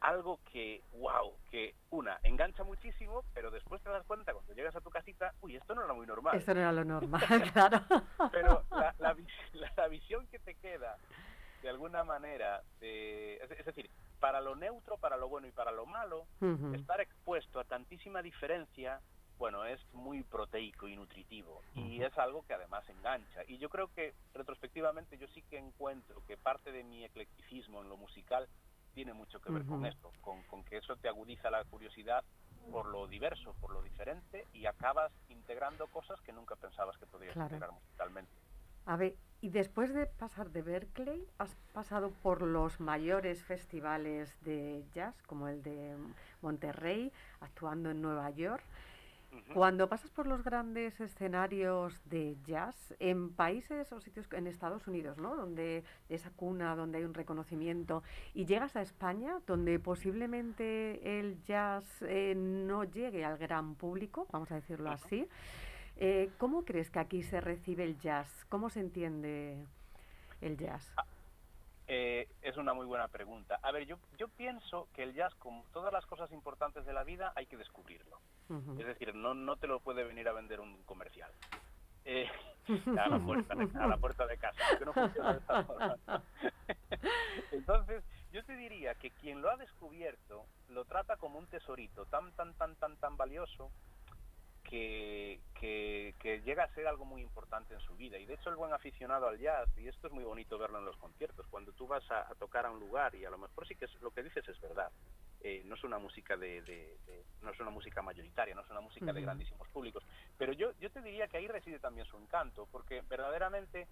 algo 0.00 0.38
que, 0.52 0.82
wow, 0.92 1.34
que 1.50 1.74
una, 1.90 2.18
engancha 2.22 2.62
muchísimo, 2.62 3.24
pero 3.34 3.50
después 3.50 3.82
te 3.82 3.90
das 3.90 4.04
cuenta 4.06 4.32
cuando 4.32 4.52
llegas 4.54 4.74
a 4.76 4.80
tu 4.80 4.90
casita, 4.90 5.34
uy, 5.40 5.56
esto 5.56 5.74
no 5.74 5.84
era 5.84 5.92
muy 5.92 6.06
normal. 6.06 6.36
Esto 6.36 6.54
no 6.54 6.60
era 6.60 6.72
lo 6.72 6.84
normal, 6.84 7.20
claro. 7.52 7.80
Pero 8.30 8.62
la, 8.70 8.94
la, 8.98 9.12
vis- 9.14 9.26
la- 9.54 9.72
la 9.76 9.88
visión 9.88 10.26
que 10.28 10.38
te 10.38 10.54
queda, 10.54 10.96
de 11.62 11.68
alguna 11.68 12.04
manera, 12.04 12.62
es, 12.80 13.50
es 13.50 13.66
decir, 13.66 13.90
para 14.18 14.40
lo 14.40 14.54
neutro, 14.56 14.98
para 14.98 15.16
lo 15.16 15.28
bueno 15.28 15.46
y 15.46 15.52
para 15.52 15.72
lo 15.72 15.86
malo, 15.86 16.26
estar 16.72 17.00
expuesto 17.00 17.60
a 17.60 17.64
tantísima 17.64 18.22
diferencia, 18.22 19.00
bueno, 19.38 19.64
es 19.64 19.80
muy 19.92 20.24
proteico 20.24 20.88
y 20.88 20.96
nutritivo. 20.96 21.62
Y 21.74 22.02
es 22.02 22.16
algo 22.18 22.42
que 22.42 22.54
además 22.54 22.88
engancha. 22.88 23.42
Y 23.46 23.58
yo 23.58 23.68
creo 23.68 23.88
que, 23.88 24.14
retrospectivamente, 24.34 25.16
yo 25.18 25.28
sí 25.28 25.42
que 25.42 25.58
encuentro 25.58 26.22
que 26.26 26.36
parte 26.36 26.72
de 26.72 26.82
mi 26.82 27.04
eclecticismo 27.04 27.80
en 27.80 27.88
lo 27.88 27.96
musical 27.96 28.48
tiene 28.94 29.12
mucho 29.12 29.40
que 29.40 29.52
ver 29.52 29.64
con 29.64 29.86
esto, 29.86 30.12
con, 30.20 30.42
con 30.44 30.64
que 30.64 30.78
eso 30.78 30.96
te 30.96 31.08
agudiza 31.08 31.50
la 31.50 31.64
curiosidad 31.64 32.24
por 32.72 32.86
lo 32.86 33.06
diverso, 33.06 33.54
por 33.60 33.70
lo 33.70 33.80
diferente, 33.82 34.44
y 34.52 34.66
acabas 34.66 35.12
integrando 35.28 35.86
cosas 35.86 36.20
que 36.22 36.32
nunca 36.32 36.56
pensabas 36.56 36.98
que 36.98 37.06
podías 37.06 37.32
Claro. 37.34 37.46
integrar 37.54 37.72
musicalmente. 37.72 38.32
A 38.88 38.96
ver, 38.96 39.16
y 39.42 39.50
después 39.50 39.92
de 39.92 40.06
pasar 40.06 40.50
de 40.50 40.62
Berkeley, 40.62 41.22
has 41.36 41.54
pasado 41.74 42.10
por 42.22 42.40
los 42.40 42.80
mayores 42.80 43.42
festivales 43.42 44.34
de 44.40 44.82
jazz, 44.94 45.14
como 45.26 45.46
el 45.46 45.62
de 45.62 45.94
Monterrey, 46.40 47.12
actuando 47.40 47.90
en 47.90 48.00
Nueva 48.00 48.30
York. 48.30 48.62
Cuando 49.52 49.90
pasas 49.90 50.10
por 50.10 50.26
los 50.26 50.42
grandes 50.42 50.98
escenarios 51.02 52.00
de 52.06 52.38
jazz 52.46 52.94
en 52.98 53.28
países 53.28 53.92
o 53.92 54.00
sitios 54.00 54.26
en 54.32 54.46
Estados 54.46 54.86
Unidos, 54.86 55.18
¿no? 55.18 55.36
Donde 55.36 55.84
esa 56.08 56.30
cuna, 56.30 56.74
donde 56.74 56.96
hay 56.96 57.04
un 57.04 57.12
reconocimiento, 57.12 58.02
y 58.32 58.46
llegas 58.46 58.74
a 58.74 58.80
España, 58.80 59.38
donde 59.46 59.78
posiblemente 59.78 61.18
el 61.20 61.42
jazz 61.44 61.84
eh, 62.00 62.32
no 62.34 62.84
llegue 62.84 63.22
al 63.26 63.36
gran 63.36 63.74
público, 63.74 64.26
vamos 64.32 64.50
a 64.50 64.54
decirlo 64.54 64.90
así. 64.90 65.28
Eh, 65.98 66.30
¿Cómo 66.38 66.64
crees 66.64 66.90
que 66.90 66.98
aquí 67.00 67.22
se 67.22 67.40
recibe 67.40 67.84
el 67.84 67.98
jazz? 67.98 68.44
¿Cómo 68.48 68.70
se 68.70 68.80
entiende 68.80 69.64
el 70.40 70.56
jazz? 70.56 70.92
Eh, 71.86 72.28
es 72.42 72.56
una 72.56 72.74
muy 72.74 72.86
buena 72.86 73.08
pregunta. 73.08 73.58
A 73.62 73.72
ver, 73.72 73.86
yo, 73.86 73.98
yo 74.18 74.28
pienso 74.28 74.88
que 74.94 75.02
el 75.02 75.14
jazz, 75.14 75.34
como 75.36 75.64
todas 75.72 75.92
las 75.92 76.04
cosas 76.06 76.30
importantes 76.32 76.84
de 76.84 76.92
la 76.92 77.02
vida, 77.02 77.32
hay 77.34 77.46
que 77.46 77.56
descubrirlo. 77.56 78.20
Es 78.78 78.86
decir, 78.86 79.14
no, 79.14 79.34
no 79.34 79.56
te 79.56 79.66
lo 79.66 79.80
puede 79.80 80.04
venir 80.04 80.26
a 80.28 80.32
vender 80.32 80.60
un 80.60 80.82
comercial. 80.84 81.30
Eh, 82.04 82.26
a, 82.98 83.08
la 83.08 83.18
puerta, 83.18 83.54
de- 83.54 83.78
a 83.78 83.86
la 83.86 83.96
puerta 83.98 84.26
de 84.26 84.38
casa, 84.38 84.58
que 84.78 84.84
no 84.84 84.92
funciona 84.94 85.32
de 85.34 85.38
esa 85.40 85.64
forma. 85.64 85.96
Entonces, 87.52 88.04
yo 88.32 88.44
te 88.44 88.56
diría 88.56 88.94
que 88.94 89.10
quien 89.10 89.42
lo 89.42 89.50
ha 89.50 89.56
descubierto 89.56 90.46
lo 90.68 90.84
trata 90.84 91.16
como 91.16 91.38
un 91.38 91.46
tesorito 91.46 92.06
tan, 92.06 92.32
tan, 92.32 92.54
tan, 92.54 92.76
tan, 92.76 92.96
tan 92.96 93.16
valioso 93.16 93.70
que, 94.68 95.40
que, 95.54 96.14
que 96.20 96.40
llega 96.42 96.64
a 96.64 96.74
ser 96.74 96.86
algo 96.86 97.04
muy 97.06 97.22
importante 97.22 97.72
en 97.72 97.80
su 97.80 97.96
vida. 97.96 98.18
Y 98.18 98.26
de 98.26 98.34
hecho 98.34 98.50
el 98.50 98.56
buen 98.56 98.72
aficionado 98.74 99.26
al 99.26 99.38
jazz, 99.38 99.68
y 99.76 99.88
esto 99.88 100.08
es 100.08 100.12
muy 100.12 100.24
bonito 100.24 100.58
verlo 100.58 100.78
en 100.78 100.84
los 100.84 100.96
conciertos, 100.98 101.46
cuando 101.48 101.72
tú 101.72 101.86
vas 101.86 102.08
a, 102.10 102.30
a 102.30 102.34
tocar 102.34 102.66
a 102.66 102.70
un 102.70 102.78
lugar 102.78 103.14
y 103.14 103.24
a 103.24 103.30
lo 103.30 103.38
mejor 103.38 103.66
sí 103.66 103.74
que 103.74 103.86
es, 103.86 103.94
lo 104.02 104.10
que 104.10 104.22
dices 104.22 104.46
es 104.46 104.60
verdad. 104.60 104.92
Eh, 105.40 105.62
no 105.64 105.76
es 105.76 105.84
una 105.84 105.98
música 105.98 106.36
de, 106.36 106.60
de- 106.62 106.98
de- 107.06 107.24
no 107.40 107.50
es 107.52 107.60
una 107.60 107.70
música 107.70 108.02
mayoritaria, 108.02 108.54
no 108.54 108.60
es 108.62 108.70
una 108.70 108.80
música 108.80 109.06
de 109.06 109.20
grandísimos 109.22 109.68
públicos, 109.68 110.04
pero 110.36 110.52
yo, 110.52 110.72
yo 110.80 110.90
te 110.90 111.00
diría 111.00 111.28
que 111.28 111.38
ahí 111.38 111.46
reside 111.48 111.78
también 111.78 112.06
su 112.06 112.18
encanto, 112.18 112.66
porque 112.70 113.02
verdaderamente 113.08 113.86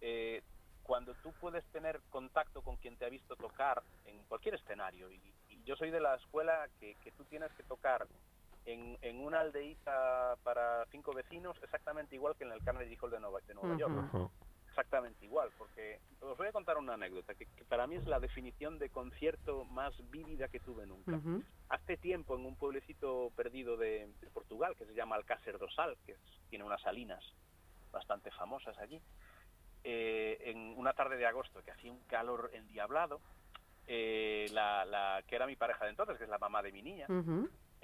eh, 0.00 0.40
cuando 0.82 1.14
tú 1.16 1.32
puedes 1.40 1.64
tener 1.72 2.00
contacto 2.10 2.62
con 2.62 2.76
quien 2.76 2.96
te 2.96 3.04
ha 3.04 3.08
visto 3.08 3.34
tocar 3.36 3.82
en 4.04 4.22
cualquier 4.24 4.54
escenario, 4.54 5.10
y, 5.10 5.34
y 5.48 5.64
yo 5.64 5.74
soy 5.76 5.90
de 5.90 6.00
la 6.00 6.14
escuela 6.14 6.68
que, 6.78 6.94
que 7.02 7.10
tú 7.12 7.24
tienes 7.24 7.52
que 7.54 7.64
tocar 7.64 8.06
en, 8.64 8.98
en 9.02 9.20
una 9.20 9.40
aldeíta 9.40 10.36
para 10.42 10.86
cinco 10.90 11.12
vecinos 11.12 11.56
exactamente 11.62 12.14
igual 12.14 12.36
que 12.36 12.44
en 12.44 12.52
el 12.52 12.62
Carnegie 12.62 12.96
Hall 13.00 13.10
de 13.10 13.20
Nueva, 13.20 13.40
de 13.46 13.54
Nueva 13.54 13.68
York. 13.78 13.92
Exactamente 14.68 15.24
igual, 15.24 15.52
porque 15.56 16.00
os 16.20 16.36
voy 16.36 16.48
a 16.48 16.52
contar 16.52 16.78
una 16.78 16.94
anécdota 16.94 17.34
que, 17.36 17.46
que 17.46 17.64
para 17.64 17.86
mí 17.86 17.94
es 17.96 18.06
la 18.06 18.18
definición 18.18 18.78
de 18.78 18.90
concierto 18.90 19.64
más 19.64 19.94
vívida 20.10 20.48
que 20.48 20.58
tuve 20.60 20.84
nunca. 20.86 21.12
Ujú. 21.16 21.42
Hace 21.68 21.96
tiempo 21.98 22.34
en 22.36 22.44
un 22.44 22.56
pueblecito 22.56 23.30
perdido 23.36 23.76
de, 23.76 24.12
de 24.20 24.30
Portugal 24.30 24.74
que 24.76 24.86
se 24.86 24.94
llama 24.94 25.14
Alcácer 25.16 25.58
do 25.58 25.68
Sal, 25.70 25.96
que 26.04 26.12
es- 26.12 26.20
tiene 26.48 26.64
unas 26.64 26.80
salinas 26.82 27.22
bastante 27.92 28.30
famosas 28.32 28.76
allí, 28.78 29.00
eh, 29.84 30.38
en 30.40 30.76
una 30.76 30.92
tarde 30.94 31.16
de 31.16 31.26
agosto 31.26 31.62
que 31.62 31.70
hacía 31.70 31.92
un 31.92 32.02
calor 32.04 32.50
endiablado, 32.52 33.22
eh, 33.86 34.48
la, 34.50 34.84
la 34.84 35.22
que 35.26 35.36
era 35.36 35.46
mi 35.46 35.56
pareja 35.56 35.84
de 35.84 35.90
entonces, 35.90 36.16
que 36.18 36.24
es 36.24 36.30
la 36.30 36.38
mamá 36.38 36.62
de 36.62 36.72
mi 36.72 36.82
niña. 36.82 37.06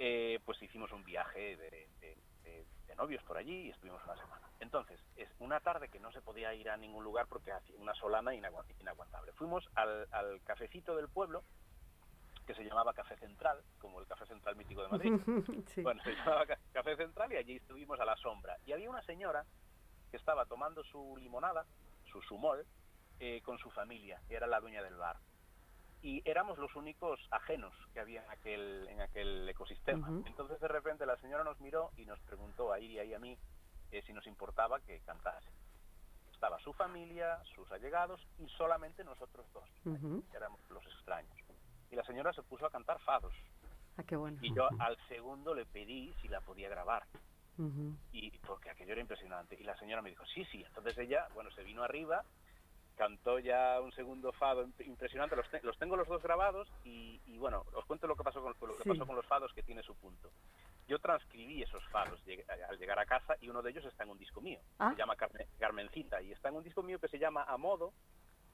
Eh, 0.03 0.39
pues 0.45 0.59
hicimos 0.63 0.91
un 0.93 1.03
viaje 1.03 1.55
de, 1.57 1.69
de- 1.99 2.17
de- 2.41 2.65
de 2.87 2.95
novios 2.95 3.21
por 3.23 3.37
allí 3.37 3.67
y 3.67 3.69
estuvimos 3.69 4.03
una 4.03 4.15
semana. 4.17 4.49
Entonces, 4.59 4.99
es 5.15 5.29
una 5.37 5.59
tarde 5.59 5.89
que 5.89 5.99
no 5.99 6.11
se 6.11 6.21
podía 6.23 6.55
ir 6.55 6.71
a 6.71 6.75
ningún 6.77 7.03
lugar 7.03 7.27
porque 7.27 7.51
hacía 7.51 7.75
una 7.77 7.93
solana 7.93 8.33
inagua- 8.33 8.65
inaguantable. 8.79 9.31
Fuimos 9.33 9.69
al, 9.75 10.07
al 10.11 10.41
cafecito 10.41 10.95
del 10.95 11.07
pueblo, 11.07 11.43
que 12.47 12.55
se 12.55 12.63
llamaba 12.63 12.95
Café 12.95 13.15
Central, 13.17 13.63
como 13.79 13.99
el 13.99 14.07
Café 14.07 14.25
Central 14.25 14.55
mítico 14.55 14.81
de 14.81 14.87
Madrid. 14.89 15.13
Sí. 15.67 15.83
Bueno, 15.83 16.01
se 16.03 16.15
llamaba 16.15 16.47
Ca- 16.47 16.57
Café 16.73 16.95
Central 16.97 17.31
y 17.33 17.37
allí 17.37 17.55
estuvimos 17.57 17.99
a 17.99 18.05
la 18.05 18.15
sombra. 18.17 18.57
Y 18.65 18.71
había 18.73 18.89
una 18.89 19.03
señora 19.03 19.45
que 20.09 20.17
estaba 20.17 20.45
tomando 20.47 20.83
su 20.83 21.15
limonada, 21.17 21.67
su 22.05 22.21
sumol, 22.23 22.65
eh, 23.19 23.39
con 23.43 23.59
su 23.59 23.69
familia, 23.69 24.19
que 24.27 24.33
era 24.35 24.47
la 24.47 24.59
dueña 24.59 24.81
del 24.81 24.95
bar. 24.95 25.17
Y 26.01 26.21
éramos 26.25 26.57
los 26.57 26.75
únicos 26.75 27.19
ajenos 27.29 27.73
que 27.93 27.99
había 27.99 28.23
en 28.23 28.31
aquel, 28.31 28.87
en 28.89 29.01
aquel 29.01 29.47
ecosistema. 29.47 30.07
Entonces 30.25 30.59
de 30.59 30.67
repente 30.67 31.05
la 31.05 31.17
señora 31.17 31.43
nos 31.43 31.59
miró 31.59 31.91
y 31.97 32.05
nos 32.05 32.19
preguntó 32.21 32.71
a 32.73 32.79
Iri 32.79 32.99
y 33.01 33.13
a 33.13 33.19
mí 33.19 33.37
eh, 33.91 34.01
si 34.05 34.13
nos 34.13 34.25
importaba 34.25 34.79
que 34.79 34.99
cantase. 35.01 35.49
Estaba 36.33 36.59
su 36.59 36.73
familia, 36.73 37.39
sus 37.53 37.71
allegados 37.71 38.19
y 38.39 38.47
solamente 38.49 39.03
nosotros 39.03 39.45
dos, 39.53 39.69
que 39.83 40.37
éramos 40.37 40.59
los 40.71 40.83
extraños. 40.87 41.37
Y 41.91 41.95
la 41.95 42.03
señora 42.03 42.33
se 42.33 42.41
puso 42.41 42.65
a 42.65 42.71
cantar 42.71 42.99
fados. 43.01 43.33
Ah, 43.97 44.03
qué 44.03 44.15
bueno. 44.15 44.39
Y 44.41 44.51
yo 44.55 44.67
al 44.79 44.97
segundo 45.07 45.53
le 45.53 45.65
pedí 45.65 46.13
si 46.21 46.27
la 46.29 46.41
podía 46.41 46.67
grabar 46.69 47.03
y 48.11 48.31
porque 48.39 48.69
aquello 48.69 48.93
era 48.93 49.01
impresionante 49.01 49.55
y 49.59 49.63
la 49.63 49.77
señora 49.77 50.01
me 50.01 50.09
dijo 50.09 50.25
sí 50.33 50.45
sí 50.45 50.63
entonces 50.65 50.97
ella 50.97 51.27
bueno 51.33 51.51
se 51.51 51.63
vino 51.63 51.83
arriba 51.83 52.23
cantó 53.01 53.39
ya 53.39 53.81
un 53.81 53.91
segundo 53.93 54.31
fado 54.33 54.63
imp- 54.63 54.85
impresionante. 54.85 55.35
Los, 55.35 55.49
te- 55.49 55.61
los 55.63 55.75
tengo 55.79 55.95
los 55.95 56.07
dos 56.07 56.21
grabados 56.21 56.67
y, 56.83 57.19
y, 57.25 57.39
bueno 57.39 57.65
os 57.73 57.83
cuento 57.85 58.05
lo 58.05 58.15
que 58.15 58.23
pasó 58.23 58.43
con 58.43 58.53
lo 58.69 58.77
que 58.77 58.83
Sí. 58.83 58.89
pasó 58.89 59.07
con 59.07 59.15
los 59.15 59.25
fados 59.25 59.51
que 59.53 59.63
tiene 59.63 59.81
su 59.81 59.95
punto. 59.95 60.29
Yo 60.87 60.99
transcribí 60.99 61.63
esos 61.63 61.83
fados 61.89 62.23
llegué- 62.25 62.45
al 62.69 62.77
llegar 62.77 62.99
a 62.99 63.07
casa 63.07 63.35
y 63.39 63.49
uno 63.49 63.63
de 63.63 63.71
ellos 63.71 63.85
está 63.85 64.03
en 64.03 64.11
un 64.11 64.19
disco 64.19 64.39
mío 64.39 64.59
Ah. 64.77 64.91
se 64.91 64.97
llama 64.99 65.15
Carmen- 65.15 65.47
Carmencita. 65.57 66.21
Y 66.21 66.31
está 66.31 66.49
en 66.49 66.57
un 66.57 66.63
disco 66.63 66.83
mío 66.83 66.99
que 66.99 67.07
se 67.07 67.17
llama 67.17 67.43
A 67.47 67.57
Modo 67.57 67.91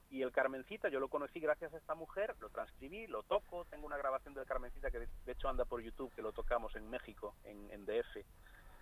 y 0.08 0.22
el 0.22 0.32
Carmencita 0.32 0.88
yo 0.88 0.98
lo 0.98 1.08
conocí 1.08 1.40
gracias 1.40 1.74
a 1.74 1.76
esta 1.76 1.94
mujer, 1.94 2.34
lo 2.40 2.48
transcribí, 2.48 3.06
lo 3.06 3.22
toco, 3.24 3.66
tengo 3.66 3.84
una 3.86 3.98
grabación 3.98 4.32
del 4.32 4.46
Carmencita 4.46 4.90
que 4.90 5.00
de, 5.00 5.08
de 5.26 5.32
hecho 5.32 5.50
anda 5.50 5.66
por 5.66 5.82
YouTube, 5.82 6.10
que 6.14 6.22
lo 6.22 6.32
tocamos 6.32 6.74
en 6.76 6.88
México, 6.88 7.34
en, 7.44 7.70
en 7.70 7.84
DF, 7.84 8.24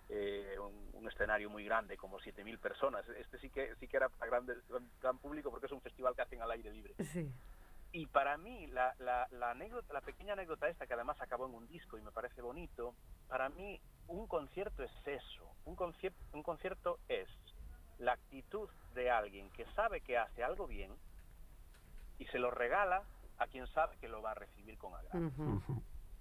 eh, 0.09 0.55
un, 0.59 0.89
un 0.93 1.07
escenario 1.07 1.49
muy 1.49 1.65
grande, 1.65 1.97
como 1.97 2.19
7.000 2.19 2.57
personas. 2.59 3.07
Este 3.09 3.39
sí 3.39 3.49
que 3.49 3.75
sí 3.75 3.87
que 3.87 3.97
era 3.97 4.09
para 4.09 4.31
grande, 4.31 4.55
gran, 4.69 4.89
gran 5.01 5.17
público 5.17 5.49
porque 5.49 5.65
es 5.65 5.71
un 5.71 5.81
festival 5.81 6.15
que 6.15 6.21
hacen 6.21 6.41
al 6.41 6.51
aire 6.51 6.71
libre. 6.71 6.95
Sí. 7.13 7.31
Y 7.91 8.05
para 8.07 8.37
mí, 8.37 8.67
la, 8.67 8.93
la, 8.99 9.27
la 9.31 9.51
anécdota, 9.51 9.93
la 9.93 10.01
pequeña 10.01 10.33
anécdota 10.33 10.67
esta, 10.67 10.85
que 10.85 10.93
además 10.93 11.19
acabó 11.21 11.47
en 11.47 11.53
un 11.53 11.67
disco 11.67 11.97
y 11.97 12.01
me 12.01 12.11
parece 12.11 12.41
bonito, 12.41 12.93
para 13.27 13.49
mí 13.49 13.79
un 14.07 14.27
concierto 14.27 14.83
es 14.83 14.91
eso. 15.05 15.49
Un 15.65 15.75
concierto, 15.75 16.19
un 16.33 16.43
concierto 16.43 16.99
es 17.07 17.27
la 17.99 18.13
actitud 18.13 18.69
de 18.93 19.09
alguien 19.09 19.49
que 19.51 19.65
sabe 19.73 20.01
que 20.01 20.17
hace 20.17 20.43
algo 20.43 20.67
bien 20.67 20.91
y 22.19 22.25
se 22.27 22.39
lo 22.39 22.51
regala 22.51 23.03
a 23.37 23.47
quien 23.47 23.67
sabe 23.67 23.97
que 23.97 24.07
lo 24.07 24.21
va 24.21 24.31
a 24.31 24.35
recibir 24.35 24.77
con 24.77 24.93
agrado. 24.93 25.31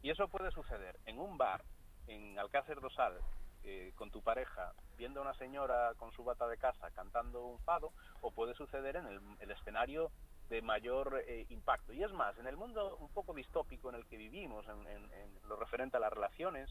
Y 0.02 0.10
eso 0.10 0.28
puede 0.28 0.50
suceder 0.52 0.98
en 1.06 1.18
un 1.18 1.36
bar, 1.36 1.64
en 2.06 2.38
Alcácer 2.38 2.80
do 2.80 2.90
Sal, 2.90 3.18
eh, 3.66 3.92
con 3.96 4.10
tu 4.12 4.22
pareja, 4.22 4.72
viendo 4.96 5.20
a 5.20 5.24
una 5.24 5.34
señora 5.34 5.92
con 5.96 6.12
su 6.12 6.22
bata 6.24 6.46
de 6.46 6.56
casa 6.56 6.90
cantando 6.92 7.44
un 7.44 7.58
fado, 7.60 7.92
o 8.20 8.30
puede 8.30 8.54
suceder 8.54 8.94
en 8.96 9.06
el, 9.06 9.20
el 9.40 9.50
escenario 9.50 10.12
de 10.48 10.62
mayor 10.62 11.22
eh, 11.26 11.44
impacto. 11.48 11.92
Y 11.92 12.04
es 12.04 12.12
más, 12.12 12.38
en 12.38 12.46
el 12.46 12.56
mundo 12.56 12.96
un 12.98 13.10
poco 13.10 13.34
distópico 13.34 13.88
en 13.90 13.96
el 13.96 14.06
que 14.06 14.16
vivimos, 14.16 14.64
en, 14.68 14.86
en- 14.86 15.12
en 15.12 15.40
lo 15.48 15.56
referente 15.56 15.96
a 15.96 16.00
las 16.00 16.12
relaciones, 16.12 16.70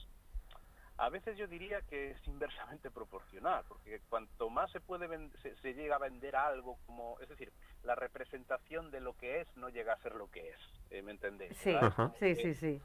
a 0.98 1.10
veces 1.10 1.38
yo 1.38 1.46
diría 1.48 1.82
que 1.82 2.12
es 2.12 2.26
inversamente 2.28 2.90
proporcional, 2.90 3.66
porque 3.68 4.00
cuanto 4.08 4.50
más 4.50 4.72
se 4.72 4.80
puede 4.80 5.30
se, 5.42 5.54
se 5.58 5.74
llega 5.74 5.98
a 5.98 6.00
vender 6.00 6.38
algo 6.38 6.78
como, 6.86 7.20
es 7.20 7.28
decir, 7.28 7.52
la 7.84 7.96
representación 7.96 8.92
de 8.92 9.02
lo 9.02 9.14
que 9.16 9.42
es 9.42 9.48
no 9.58 9.68
llega 9.68 9.92
a 9.92 9.98
ser 10.02 10.16
lo 10.16 10.30
que 10.30 10.52
es, 10.52 10.60
eh, 10.92 11.02
¿me 11.02 11.12
entendéis? 11.12 11.58
Sí, 11.58 11.72
sí, 12.18 12.36
sí, 12.36 12.54
sí. 12.56 12.82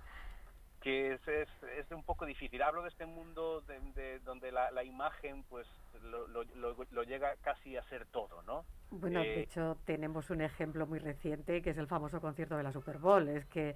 Que 0.80 1.12
es, 1.12 1.28
es, 1.28 1.48
es 1.78 1.88
de 1.88 1.94
un 1.94 2.02
poco 2.02 2.24
difícil. 2.24 2.62
Hablo 2.62 2.82
de 2.82 2.88
este 2.88 3.04
mundo 3.06 3.60
de, 3.62 3.78
de- 3.94 4.18
donde 4.20 4.50
la, 4.50 4.70
la 4.70 4.82
imagen 4.82 5.42
pues 5.44 5.66
lo, 6.02 6.26
lo- 6.28 6.44
lo- 6.90 7.02
llega 7.02 7.34
casi 7.42 7.76
a 7.76 7.82
ser 7.84 8.06
todo, 8.06 8.42
¿no? 8.42 8.64
Bueno, 8.90 9.20
de 9.20 9.34
Eh, 9.34 9.40
hecho 9.42 9.76
tenemos 9.84 10.30
un 10.30 10.40
ejemplo 10.40 10.86
muy 10.86 10.98
reciente 10.98 11.62
que 11.62 11.70
es 11.70 11.78
el 11.78 11.86
famoso 11.86 12.20
concierto 12.20 12.56
de 12.56 12.62
la 12.62 12.72
Super 12.72 12.98
Bowl. 12.98 13.28
Es 13.28 13.44
que, 13.46 13.70
eh, 13.70 13.74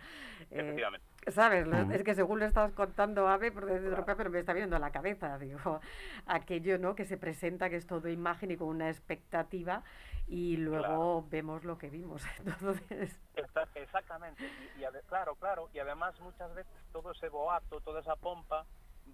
Efectivamente. 0.50 1.06
¿sabes? 1.30 1.66
Mm. 1.66 1.92
Es 1.92 2.02
que 2.02 2.14
según 2.14 2.38
lo 2.40 2.46
estás 2.46 2.72
contando, 2.72 3.28
Ave, 3.28 3.52
por 3.52 3.66
decir 3.66 3.92
otra, 3.92 4.16
pero 4.16 4.30
me 4.30 4.38
está 4.40 4.52
viendo 4.52 4.74
a 4.76 4.78
la 4.78 4.90
cabeza, 4.90 5.38
digo, 5.38 5.80
aquello, 6.26 6.78
¿no? 6.78 6.94
Que 6.94 7.04
se 7.04 7.16
presenta 7.18 7.68
que 7.70 7.76
es 7.76 7.86
todo 7.86 8.08
imagen 8.08 8.50
y 8.50 8.56
con 8.56 8.68
una 8.68 8.88
expectativa 8.88 9.82
y 10.26 10.56
luego 10.56 11.22
vemos 11.28 11.64
lo 11.64 11.76
que 11.78 11.90
vimos. 11.90 12.22
Entonces, 12.38 13.20
Está- 13.34 13.68
exactamente. 13.74 14.44
Y, 14.76 14.82
y 14.82 14.86
claro, 15.06 15.34
claro. 15.36 15.68
Y 15.72 15.78
además 15.78 16.18
muchas 16.20 16.54
veces 16.54 16.72
todo 16.92 17.12
ese 17.12 17.28
boato, 17.28 17.80
toda 17.80 18.00
esa 18.00 18.16
pompa 18.16 18.64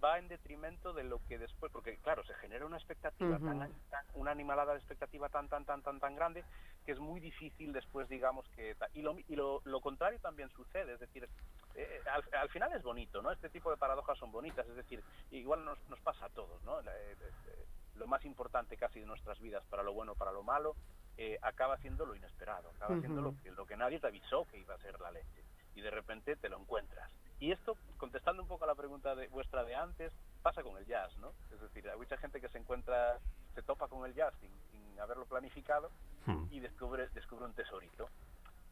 va 0.03 0.19
en 0.19 0.29
detrimento 0.29 0.93
de 0.93 1.03
lo 1.03 1.19
que 1.27 1.37
después, 1.37 1.73
porque 1.73 1.99
claro, 1.99 2.23
se 2.25 2.35
genera 2.35 2.65
una 2.65 2.77
expectativa, 2.77 3.39
tan- 3.59 3.73
tan- 3.91 4.05
una 4.15 4.31
animalada 4.31 4.73
de 4.73 4.79
expectativa 4.79 5.29
tan, 5.29 5.49
tan, 5.49 5.65
tan, 5.65 5.83
tan, 5.83 5.99
tan 5.99 6.15
grande, 6.15 6.45
que 6.87 6.93
es 6.93 7.01
muy 7.01 7.19
difícil 7.21 7.73
después, 7.73 8.09
digamos, 8.09 8.47
que... 8.55 8.77
Y 8.95 9.03
lo, 9.03 9.17
y 9.19 9.35
lo, 9.35 9.61
lo 9.65 9.81
contrario 9.81 10.21
también 10.21 10.49
sucede, 10.51 10.95
es 10.95 11.01
decir, 11.01 11.29
eh, 11.75 12.01
al, 12.07 12.23
al 12.39 12.49
final 12.51 12.73
es 12.73 12.83
bonito, 12.83 13.21
¿no? 13.21 13.33
Este 13.33 13.49
tipo 13.51 13.71
de 13.71 13.77
paradojas 13.79 14.17
son 14.19 14.31
bonitas, 14.31 14.67
es 14.69 14.77
decir, 14.77 15.03
igual 15.33 15.65
nos, 15.65 15.79
nos 15.89 16.01
pasa 16.01 16.27
a 16.27 16.31
todos, 16.31 16.63
¿no? 16.63 16.81
La- 16.83 16.97
eh, 16.97 17.17
eh, 17.21 17.67
lo 17.97 18.07
más 18.07 18.25
importante 18.25 18.77
casi 18.77 19.01
de 19.01 19.07
nuestras 19.07 19.41
vidas, 19.41 19.65
para 19.69 19.83
lo 19.83 19.93
bueno, 19.93 20.15
para 20.15 20.31
lo 20.31 20.43
malo, 20.45 20.77
eh, 21.23 21.39
acaba 21.43 21.77
siendo 21.79 22.07
lo 22.07 22.15
inesperado, 22.15 22.71
acaba 22.71 22.99
siendo 22.99 23.21
lo 23.21 23.37
que, 23.37 23.51
lo 23.51 23.67
que 23.67 23.77
nadie 23.77 24.01
te 24.01 24.07
avisó 24.07 24.47
que 24.47 24.59
iba 24.59 24.75
a 24.75 24.79
ser 24.79 24.99
la 25.01 25.11
leche 25.11 25.45
y 25.75 25.83
de 25.83 25.91
repente 25.91 26.35
te 26.37 26.49
lo 26.49 26.59
encuentras. 26.59 27.11
Y 27.39 27.53
esto, 27.53 27.77
contestando 27.99 28.43
un 28.43 28.49
poco 28.49 28.65
a 28.65 28.67
la 28.67 28.75
pregunta 28.75 29.15
de, 29.15 29.29
vuestra 29.29 29.63
de 29.65 29.75
antes, 29.75 30.13
pasa 30.43 30.63
con 30.63 30.77
el 30.79 30.87
jazz, 30.87 31.17
¿no? 31.19 31.33
Es 31.53 31.61
decir, 31.61 31.89
hay 31.89 31.99
mucha 31.99 32.17
gente 32.17 32.41
que 32.41 32.49
se 32.49 32.59
encuentra, 32.59 33.19
se 33.55 33.63
topa 33.63 33.87
con 33.89 34.07
el 34.07 34.15
jazz 34.15 34.35
sin, 34.41 34.51
sin 34.71 34.99
haberlo 34.99 35.27
planificado 35.27 35.91
Hmm. 36.27 36.47
y 36.51 36.61
descubre, 36.61 37.09
descubre 37.15 37.47
un 37.47 37.55
tesorito. 37.55 38.09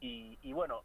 Y, 0.01 0.39
y 0.43 0.53
bueno, 0.53 0.83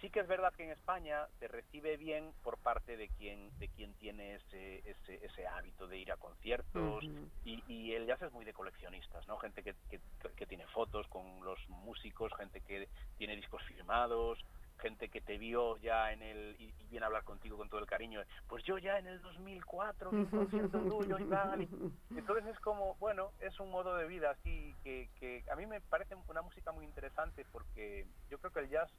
sí 0.00 0.10
que 0.10 0.20
es 0.20 0.26
verdad 0.26 0.52
que 0.54 0.64
en 0.64 0.70
España 0.70 1.26
se 1.38 1.48
recibe 1.48 1.96
bien 1.96 2.32
por 2.42 2.58
parte 2.58 2.96
de 2.96 3.08
quien, 3.10 3.50
de 3.58 3.68
quien 3.68 3.94
tiene 3.94 4.34
ese, 4.36 4.78
ese, 4.88 5.24
ese 5.24 5.46
hábito 5.46 5.86
de 5.86 5.98
ir 5.98 6.12
a 6.12 6.16
conciertos, 6.16 7.04
y, 7.44 7.62
y 7.72 7.94
el 7.94 8.06
jazz 8.06 8.20
es 8.22 8.32
muy 8.32 8.44
de 8.44 8.52
coleccionistas, 8.52 9.26
¿no? 9.26 9.38
Gente 9.38 9.62
que, 9.62 9.74
que, 9.88 10.00
que 10.36 10.46
tiene 10.46 10.66
fotos 10.68 11.06
con 11.08 11.44
los 11.44 11.58
músicos, 11.68 12.32
gente 12.36 12.60
que 12.60 12.88
tiene 13.16 13.36
discos 13.36 13.62
firmados, 13.64 14.38
gente 14.78 15.08
que 15.08 15.20
te 15.20 15.38
vio 15.38 15.76
ya 15.78 16.12
en 16.12 16.22
el 16.22 16.56
y, 16.58 16.74
y 16.78 16.86
viene 16.88 17.04
a 17.04 17.08
hablar 17.08 17.24
contigo 17.24 17.56
con 17.56 17.68
todo 17.68 17.80
el 17.80 17.86
cariño. 17.86 18.22
Pues 18.46 18.64
yo 18.64 18.78
ya 18.78 18.98
en 18.98 19.06
el 19.06 19.20
2004 19.22 20.10
vi 20.10 20.22
un 20.22 20.30
concierto 20.30 20.78
tuyo 20.88 21.18
y 21.18 21.24
tal. 21.28 21.62
y- 21.62 21.68
entonces 22.16 22.46
es 22.46 22.58
como, 22.60 22.96
bueno, 22.96 23.32
es 23.40 23.58
un 23.60 23.70
modo 23.70 23.94
de 23.96 24.06
vida 24.06 24.30
así 24.30 24.74
que, 24.82 25.10
que 25.18 25.44
a 25.50 25.56
mí 25.56 25.66
me 25.66 25.80
parece 25.80 26.14
una 26.28 26.42
música 26.42 26.72
muy 26.72 26.84
interesante 26.84 27.44
porque 27.52 28.06
yo 28.28 28.38
creo 28.38 28.50
que 28.52 28.60
el 28.60 28.68
jazz, 28.70 28.90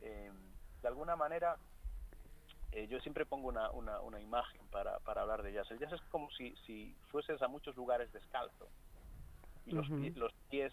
eh, 0.00 0.32
de 0.82 0.88
alguna 0.88 1.16
manera, 1.16 1.58
eh, 2.72 2.86
yo 2.88 3.00
siempre 3.00 3.26
pongo 3.26 3.48
una, 3.48 3.70
una, 3.70 4.00
una 4.00 4.20
imagen 4.20 4.68
para, 4.68 4.98
para 5.00 5.22
hablar 5.22 5.42
de 5.42 5.52
jazz. 5.52 5.70
El 5.70 5.78
jazz 5.78 5.92
es 5.92 6.00
como 6.10 6.30
si, 6.30 6.54
si 6.66 6.94
fueses 7.10 7.40
a 7.42 7.48
muchos 7.48 7.76
lugares 7.76 8.12
descalzo 8.12 8.70
y 9.64 9.72
los, 9.72 9.86
pie- 9.88 10.14
los 10.16 10.32
pies 10.48 10.72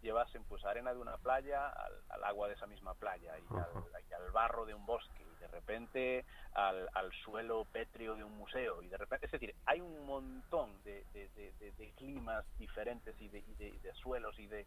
llevasen 0.00 0.44
pues 0.46 0.64
arena 0.64 0.94
de 0.94 0.98
una 0.98 1.18
playa 1.18 1.68
al, 1.68 1.92
al 2.08 2.24
agua 2.24 2.48
de 2.48 2.54
esa 2.54 2.66
misma 2.66 2.94
playa 2.94 3.38
y 3.38 3.42
al, 3.42 3.58
Ajá. 3.58 3.84
y 4.08 4.12
al 4.14 4.30
barro 4.32 4.64
de 4.64 4.72
un 4.74 4.86
bosque 4.86 5.22
y 5.24 5.36
de 5.36 5.46
repente 5.48 6.24
al, 6.52 6.88
al 6.94 7.12
suelo 7.24 7.66
pétreo 7.66 8.16
de 8.16 8.24
un 8.24 8.32
museo 8.32 8.82
y 8.82 8.88
de 8.88 8.96
repente 8.96 9.26
es 9.26 9.32
decir 9.32 9.54
hay 9.66 9.82
un 9.82 10.06
montón 10.06 10.82
de, 10.82 11.04
de- 11.12 11.28
de- 11.30 11.52
de- 11.58 11.72
de 11.72 11.92
climas 11.92 12.46
diferentes 12.56 13.14
y 13.20 13.28
de, 13.28 13.40
y 13.40 13.54
de- 13.56 13.78
de 13.80 13.92
suelos 13.94 14.38
y 14.38 14.46
de, 14.46 14.66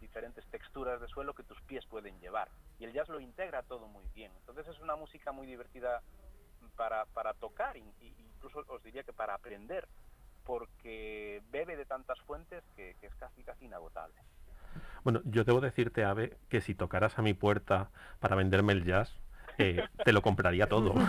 diferentes 0.00 0.44
texturas 0.46 1.00
de 1.00 1.08
suelo 1.08 1.34
que 1.34 1.42
tus 1.42 1.60
pies 1.62 1.84
pueden 1.86 2.18
llevar. 2.20 2.48
Y 2.78 2.84
el 2.84 2.92
jazz 2.92 3.08
lo 3.08 3.20
integra 3.20 3.62
todo 3.62 3.86
muy 3.86 4.04
bien. 4.14 4.32
Entonces 4.40 4.66
es 4.68 4.80
una 4.80 4.96
música 4.96 5.32
muy 5.32 5.46
divertida 5.46 6.02
para, 6.76 7.06
para 7.06 7.34
tocar 7.34 7.76
y 7.76 7.84
incluso 8.18 8.64
os 8.68 8.82
diría 8.82 9.02
que 9.02 9.12
para 9.12 9.34
aprender 9.34 9.86
porque 10.44 11.42
bebe 11.50 11.76
de 11.76 11.84
tantas 11.84 12.18
fuentes 12.20 12.64
que, 12.74 12.96
que 13.00 13.06
es 13.06 13.14
casi 13.16 13.44
casi 13.44 13.66
inagotable. 13.66 14.20
Bueno, 15.04 15.20
yo 15.24 15.44
debo 15.44 15.60
decirte, 15.60 16.04
Ave, 16.04 16.36
que 16.48 16.60
si 16.60 16.74
tocaras 16.74 17.18
a 17.18 17.22
mi 17.22 17.34
puerta 17.34 17.90
para 18.18 18.36
venderme 18.36 18.72
el 18.72 18.84
jazz, 18.84 19.20
eh, 19.58 19.84
te 20.04 20.12
lo 20.12 20.22
compraría 20.22 20.66
todo. 20.66 20.94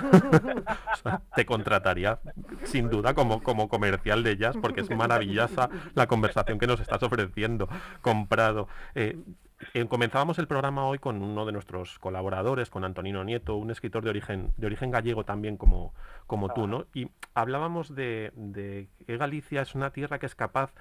O 0.91 0.95
sea, 1.03 1.21
te 1.35 1.45
contrataría 1.45 2.19
sin 2.63 2.89
duda 2.89 3.13
como, 3.13 3.41
como 3.41 3.69
comercial 3.69 4.23
de 4.23 4.37
jazz, 4.37 4.55
porque 4.61 4.81
es 4.81 4.89
maravillosa 4.89 5.69
la 5.95 6.05
conversación 6.05 6.59
que 6.59 6.67
nos 6.67 6.79
estás 6.79 7.01
ofreciendo. 7.01 7.67
Comprado. 8.01 8.67
Eh, 8.93 9.17
eh, 9.73 9.85
comenzábamos 9.87 10.37
el 10.39 10.47
programa 10.47 10.85
hoy 10.85 10.99
con 10.99 11.21
uno 11.21 11.45
de 11.45 11.51
nuestros 11.51 11.97
colaboradores, 11.99 12.69
con 12.69 12.83
Antonino 12.83 13.23
Nieto, 13.23 13.55
un 13.55 13.71
escritor 13.71 14.03
de 14.03 14.09
origen, 14.09 14.51
de 14.57 14.67
origen 14.67 14.91
gallego 14.91 15.23
también 15.23 15.57
como, 15.57 15.93
como 16.27 16.49
tú, 16.49 16.67
¿no? 16.67 16.85
Y 16.93 17.09
hablábamos 17.33 17.95
de, 17.95 18.31
de 18.35 18.87
que 19.05 19.17
Galicia 19.17 19.61
es 19.61 19.75
una 19.75 19.91
tierra 19.91 20.19
que 20.19 20.25
es 20.25 20.35
capaz 20.35 20.71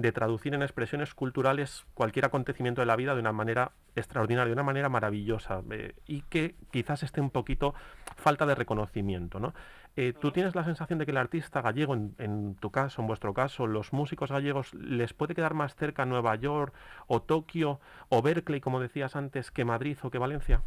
de 0.00 0.12
traducir 0.12 0.54
en 0.54 0.62
expresiones 0.62 1.14
culturales 1.14 1.86
cualquier 1.94 2.24
acontecimiento 2.24 2.80
de 2.80 2.86
la 2.86 2.96
vida 2.96 3.14
de 3.14 3.20
una 3.20 3.32
manera 3.32 3.72
extraordinaria, 3.96 4.46
de 4.46 4.52
una 4.54 4.62
manera 4.62 4.88
maravillosa, 4.88 5.62
eh, 5.70 5.94
y 6.06 6.22
que 6.22 6.54
quizás 6.70 7.02
esté 7.02 7.20
un 7.20 7.30
poquito 7.30 7.74
falta 8.16 8.46
de 8.46 8.54
reconocimiento. 8.54 9.40
¿no? 9.40 9.54
Eh, 9.96 10.12
¿Tú 10.12 10.30
tienes 10.30 10.54
la 10.54 10.64
sensación 10.64 10.98
de 10.98 11.04
que 11.04 11.10
el 11.10 11.16
artista 11.16 11.60
gallego, 11.62 11.94
en, 11.94 12.14
en 12.18 12.54
tu 12.54 12.70
caso, 12.70 13.02
en 13.02 13.08
vuestro 13.08 13.34
caso, 13.34 13.66
los 13.66 13.92
músicos 13.92 14.30
gallegos, 14.30 14.74
les 14.74 15.12
puede 15.12 15.34
quedar 15.34 15.54
más 15.54 15.74
cerca 15.74 16.06
Nueva 16.06 16.34
York 16.36 16.74
o 17.06 17.22
Tokio 17.22 17.80
o 18.08 18.22
Berkeley, 18.22 18.60
como 18.60 18.80
decías 18.80 19.16
antes, 19.16 19.50
que 19.50 19.64
Madrid 19.64 19.98
o 20.02 20.10
que 20.10 20.18
Valencia? 20.18 20.62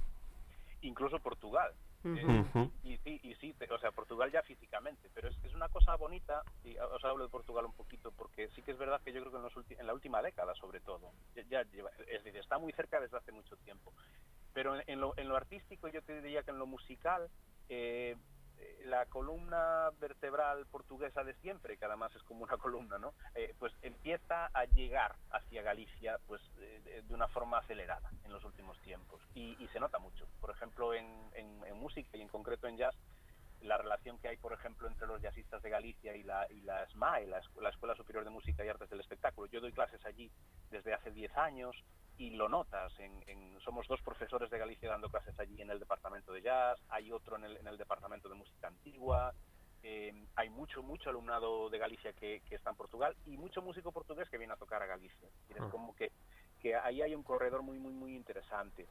incluso 0.82 1.18
Portugal 1.20 1.72
Ujú. 2.04 2.72
y 2.84 2.98
sí, 3.00 3.20
y 3.24 3.36
sí, 3.36 3.54
te- 3.54 3.72
o 3.74 3.80
sea, 3.80 3.92
Portugal 3.92 4.32
ya 4.32 4.44
físicamente, 4.44 5.10
pero 5.14 5.30
es, 5.30 5.38
es 5.44 5.54
una 5.56 5.70
cosa 5.70 5.96
bonita, 5.96 6.44
y 6.64 6.78
os 6.78 7.04
hablo 7.06 7.24
de 7.26 7.30
Portugal 7.30 7.66
un 7.66 7.74
poquito, 7.74 8.12
porque 8.12 8.50
sí 8.50 8.62
que 8.64 8.72
es 8.72 8.78
verdad 8.78 9.02
que 9.02 9.14
yo 9.14 9.22
creo 9.22 9.32
que 9.32 9.38
en, 9.38 9.44
los 9.44 9.54
ulti- 9.56 9.80
en 9.80 9.88
la 9.88 9.94
última 9.94 10.22
década, 10.22 10.54
sobre 10.56 10.82
todo, 10.82 11.14
ya, 11.36 11.44
ya 11.44 11.64
lleva- 11.64 11.92
es 12.08 12.24
decir, 12.24 12.40
está 12.40 12.58
muy 12.60 12.74
cerca 12.74 13.00
desde 13.00 13.18
hace 13.18 13.32
mucho 13.32 13.58
tiempo. 13.58 13.94
Pero 14.54 14.76
en, 14.76 14.84
en 14.88 15.02
lo, 15.02 15.14
en 15.18 15.28
lo 15.30 15.36
artístico, 15.38 15.88
yo 15.88 16.02
te 16.04 16.22
diría 16.22 16.44
que 16.44 16.52
en 16.52 16.60
lo 16.60 16.68
musical, 16.68 17.30
eh, 17.70 18.18
eh, 18.18 18.18
la 18.86 19.06
columna 19.08 19.90
vertebral 20.00 20.66
portuguesa 20.68 21.24
de 21.24 21.34
siempre, 21.36 21.78
que 21.78 21.86
además 21.86 22.14
es 22.16 22.24
como 22.24 22.44
una 22.44 22.58
columna, 22.58 22.98
¿no? 22.98 23.14
Eh, 23.36 23.54
pues 23.58 23.74
empieza 23.82 24.50
a 24.54 24.66
llegar 24.66 25.16
hacia 25.32 25.62
Galicia, 25.62 26.20
pues 26.28 26.42
eh, 26.58 27.04
de- 27.08 27.14
una 27.14 27.28
forma 27.28 27.60
acelerada 27.60 28.10
en 28.24 28.32
los 28.32 28.44
últimos 28.44 28.80
tiempos 28.82 29.22
y, 29.36 29.54
se 29.72 29.80
nota 29.80 30.00
mucho. 30.00 30.28
Por 30.40 30.52
ejemplo, 30.52 30.94
en, 30.94 31.08
música 31.76 32.16
y 32.18 32.22
en 32.22 32.28
concreto 32.28 32.68
en 32.68 32.78
jazz, 32.78 32.96
la 33.62 33.78
relación 33.78 34.18
que 34.20 34.28
hay, 34.30 34.38
por 34.38 34.54
ejemplo, 34.54 34.88
entre 34.88 35.08
los 35.08 35.22
jazzistas 35.22 35.62
de 35.62 35.70
Galicia 35.70 36.16
y 36.16 36.24
la, 36.24 36.48
y 36.52 36.62
la 36.62 36.86
SMAE, 36.90 37.28
la 37.28 37.40
Escuela 37.70 37.96
Superior 37.96 38.24
de 38.24 38.30
Música 38.30 38.64
y 38.64 38.70
Artes 38.70 38.90
del 38.90 39.00
Espectáculo. 39.00 39.48
Yo 39.48 39.62
doy 39.62 39.72
clases 39.72 40.04
allí 40.06 40.32
desde 40.70 40.94
hace 40.94 41.12
10 41.12 41.36
años 41.38 41.76
y 42.18 42.32
lo 42.32 42.48
notas. 42.50 42.98
En, 43.00 43.24
en- 43.28 43.60
somos 43.62 43.88
dos 43.88 44.02
profesores 44.02 44.50
de 44.50 44.58
Galicia 44.60 44.90
dando 44.90 45.10
clases 45.10 45.38
allí 45.40 45.62
en 45.62 45.70
el 45.72 45.80
departamento 45.80 46.32
de 46.34 46.42
jazz, 46.42 46.80
hay 46.90 47.12
otro 47.12 47.36
en 47.38 47.46
el, 47.46 47.58
en 47.58 47.68
el 47.68 47.78
departamento 47.78 48.28
de 48.30 48.36
música 48.36 48.68
antigua, 48.68 49.34
eh, 49.84 50.14
hay 50.36 50.50
mucho, 50.50 50.82
mucho 50.84 51.10
alumnado 51.10 51.70
de 51.70 51.78
Galicia 51.78 52.14
que, 52.14 52.42
que 52.48 52.56
está 52.56 52.70
en 52.70 52.76
Portugal 52.78 53.16
y 53.26 53.38
mucho 53.38 53.62
músico 53.62 53.92
portugués 53.92 54.30
que 54.30 54.38
viene 54.38 54.54
a 54.54 54.58
tocar 54.58 54.82
a 54.82 54.86
Galicia. 54.86 55.28
Es 55.50 55.58
Ah. 55.60 55.68
como 55.72 55.96
que, 55.96 56.12
que 56.62 56.76
ahí 56.76 57.02
hay 57.02 57.14
un 57.16 57.24
corredor 57.24 57.62
muy, 57.64 57.80
muy, 57.80 57.94
muy 57.94 58.16
interesante. 58.16 58.88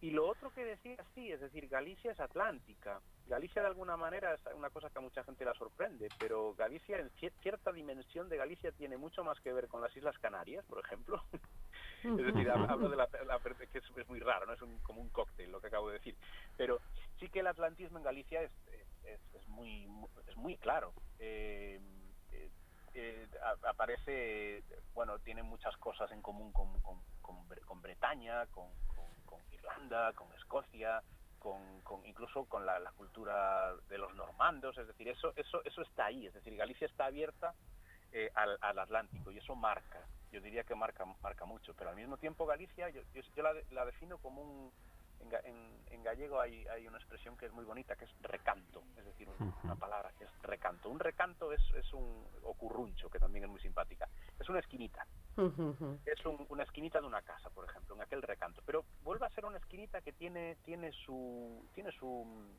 Y 0.00 0.10
lo 0.10 0.28
otro 0.28 0.52
que 0.52 0.64
decía, 0.64 0.96
sí, 1.14 1.32
es 1.32 1.40
decir, 1.40 1.66
Galicia 1.68 2.12
es 2.12 2.20
atlántica. 2.20 3.00
Galicia 3.26 3.62
de 3.62 3.68
alguna 3.68 3.96
manera 3.96 4.32
es 4.34 4.40
una 4.54 4.70
cosa 4.70 4.90
que 4.90 4.98
a 4.98 5.02
mucha 5.02 5.24
gente 5.24 5.44
la 5.44 5.54
sorprende, 5.54 6.08
pero 6.20 6.54
Galicia, 6.54 6.98
en 7.00 7.10
cier- 7.16 7.32
cierta 7.42 7.72
dimensión 7.72 8.28
de 8.28 8.36
Galicia, 8.36 8.70
tiene 8.72 8.96
mucho 8.96 9.24
más 9.24 9.40
que 9.40 9.52
ver 9.52 9.66
con 9.66 9.80
las 9.82 9.96
Islas 9.96 10.16
Canarias, 10.18 10.64
por 10.66 10.78
ejemplo. 10.78 11.20
es 12.04 12.16
decir, 12.26 12.48
hab- 12.48 12.68
hablo 12.70 12.88
de 12.88 12.96
la, 12.96 13.08
la- 13.26 13.40
que 13.40 13.78
es, 13.78 13.84
es 13.96 14.08
muy 14.08 14.20
raro, 14.20 14.46
¿no? 14.46 14.52
Es 14.52 14.62
un- 14.62 14.78
como 14.80 15.00
un 15.00 15.10
cóctel 15.10 15.50
lo 15.50 15.60
que 15.60 15.68
acabo 15.68 15.88
de 15.88 15.94
decir. 15.94 16.16
Pero 16.56 16.80
sí 17.18 17.28
que 17.28 17.40
el 17.40 17.46
atlantismo 17.46 17.98
en 17.98 18.04
Galicia 18.04 18.42
es, 18.42 18.52
es, 19.04 19.20
es 19.34 19.48
muy, 19.48 19.86
mu- 19.86 20.08
es 20.26 20.36
muy 20.36 20.56
claro. 20.58 20.92
Eh, 21.18 21.80
eh, 22.32 22.50
eh, 22.94 23.28
aparece, 23.64 24.64
bueno, 24.94 25.18
tiene 25.20 25.42
muchas 25.42 25.76
cosas 25.78 26.10
en 26.12 26.22
común 26.22 26.52
con, 26.52 26.80
con, 26.80 27.02
con 27.20 27.48
Bre- 27.48 27.60
con 27.64 27.80
Bretaña, 27.82 28.46
con, 28.48 28.70
Irlanda, 29.50 30.12
con 30.14 30.32
Escocia, 30.34 31.02
con, 31.38 31.80
con- 31.82 32.04
incluso 32.06 32.46
con 32.46 32.64
la, 32.66 32.78
la 32.78 32.90
cultura 32.92 33.74
de 33.88 33.98
los 33.98 34.14
normandos, 34.14 34.76
es 34.78 34.86
decir, 34.86 35.08
eso, 35.08 35.32
eso, 35.36 35.62
eso 35.64 35.82
está 35.82 36.06
ahí, 36.06 36.26
es 36.26 36.34
decir, 36.34 36.56
Galicia 36.56 36.86
está 36.86 37.06
abierta 37.06 37.54
eh, 38.12 38.30
al, 38.34 38.58
al 38.60 38.78
Atlántico 38.78 39.30
y 39.30 39.38
eso 39.38 39.54
marca, 39.54 40.06
yo 40.30 40.40
diría 40.40 40.64
que 40.64 40.74
marca, 40.74 41.04
marca 41.22 41.44
mucho, 41.46 41.74
pero 41.74 41.90
al 41.90 41.96
mismo 41.96 42.18
tiempo 42.18 42.46
Galicia, 42.46 42.90
yo, 42.90 43.02
yo, 43.12 43.22
yo 43.34 43.42
la, 43.42 43.54
de- 43.54 43.66
la 43.70 43.84
defino 43.86 44.18
como 44.18 44.42
un, 44.42 44.74
en, 45.20 45.30
ga- 45.30 45.42
en- 45.44 45.84
en 45.88 46.02
gallego 46.02 46.40
hay, 46.40 46.66
hay 46.68 46.86
una 46.86 46.98
expresión 46.98 47.36
que 47.36 47.46
es 47.46 47.52
muy 47.52 47.64
bonita, 47.64 47.96
que 47.96 48.04
es 48.06 48.12
recanto, 48.20 48.84
es 48.96 49.04
decir, 49.04 49.28
un- 49.28 49.54
una 49.64 49.76
palabra 49.76 50.12
que 50.18 50.24
es 50.24 50.30
recanto. 50.42 50.90
Un 50.90 51.00
recanto 51.00 51.52
es, 51.52 51.62
es 51.76 51.92
un, 51.94 52.28
o 52.42 52.54
curruncho, 52.54 53.10
que 53.10 53.18
también 53.20 53.44
es 53.44 53.50
muy 53.50 53.60
simpática, 53.60 54.08
es 54.38 54.48
una 54.48 54.60
esquinita, 54.60 55.06
es 56.04 56.24
un- 56.26 56.46
una 56.50 56.64
esquinita 56.64 57.00
de 57.00 57.06
una 57.06 57.22
casa, 57.22 57.50
por 57.50 57.64
ejemplo, 57.68 57.94
en 57.94 58.02
aquel 58.02 58.22
recanto. 58.22 58.62
Pero 58.66 58.86
vuelve 59.02 59.26
a 59.26 59.30
ser 59.30 59.44
una 59.46 59.58
esquinita 59.58 60.02
que 60.02 60.12
tiene, 60.14 60.56
tiene 60.64 60.92
su, 60.92 61.68
tiene 61.74 61.92
su, 61.92 62.58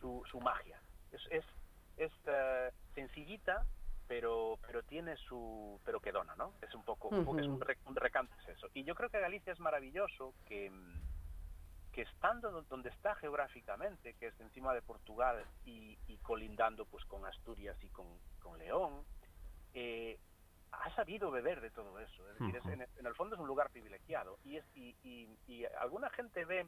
su, 0.00 0.24
su 0.30 0.40
magia. 0.40 0.82
Es, 1.10 1.22
es, 1.30 1.44
es 1.96 2.12
eh, 2.26 2.72
sencillita, 2.94 3.66
pero, 4.08 4.58
pero 4.66 4.82
tiene 4.82 5.16
su, 5.16 5.80
pero 5.84 6.00
que 6.00 6.10
dona, 6.12 6.34
¿no? 6.34 6.54
Es 6.62 6.74
un 6.74 6.82
poco, 6.82 7.08
un 7.08 7.24
poco- 7.24 7.38
es 7.38 7.46
un, 7.46 7.60
re- 7.60 7.78
un 7.84 7.94
recanto 7.94 8.34
es 8.42 8.48
eso. 8.56 8.68
Y 8.74 8.82
yo 8.84 8.94
creo 8.94 9.10
que 9.10 9.20
Galicia 9.20 9.52
es 9.52 9.60
maravilloso 9.60 10.34
que, 10.46 10.70
mm, 10.70 11.00
que 11.92 12.02
estando 12.02 12.50
do- 12.50 12.62
donde 12.62 12.88
está 12.88 13.14
geográficamente, 13.16 14.14
que 14.14 14.28
es 14.28 14.40
encima 14.40 14.72
de 14.74 14.82
Portugal 14.82 15.44
y, 15.64 15.98
y 16.06 16.16
colindando 16.18 16.86
pues 16.86 17.04
con 17.04 17.26
Asturias 17.26 17.76
y 17.84 17.90
con, 17.90 18.18
con 18.40 18.58
León, 18.58 19.04
eh, 19.74 20.18
ha 20.72 20.94
sabido 20.94 21.30
beber 21.30 21.60
de 21.60 21.70
todo 21.70 21.98
eso. 22.00 22.30
Es 22.30 22.38
decir, 22.38 22.56
es- 22.56 22.64
en, 22.72 22.80
el- 22.82 22.88
en 22.98 23.06
el 23.06 23.14
fondo 23.14 23.34
es 23.36 23.40
un 23.40 23.46
lugar 23.46 23.70
privilegiado. 23.70 24.38
Y, 24.44 24.56
es, 24.56 24.64
y, 24.74 24.96
y- 25.02 25.38
y 25.46 25.64
alguna 25.80 26.08
gente 26.10 26.44
ve, 26.46 26.66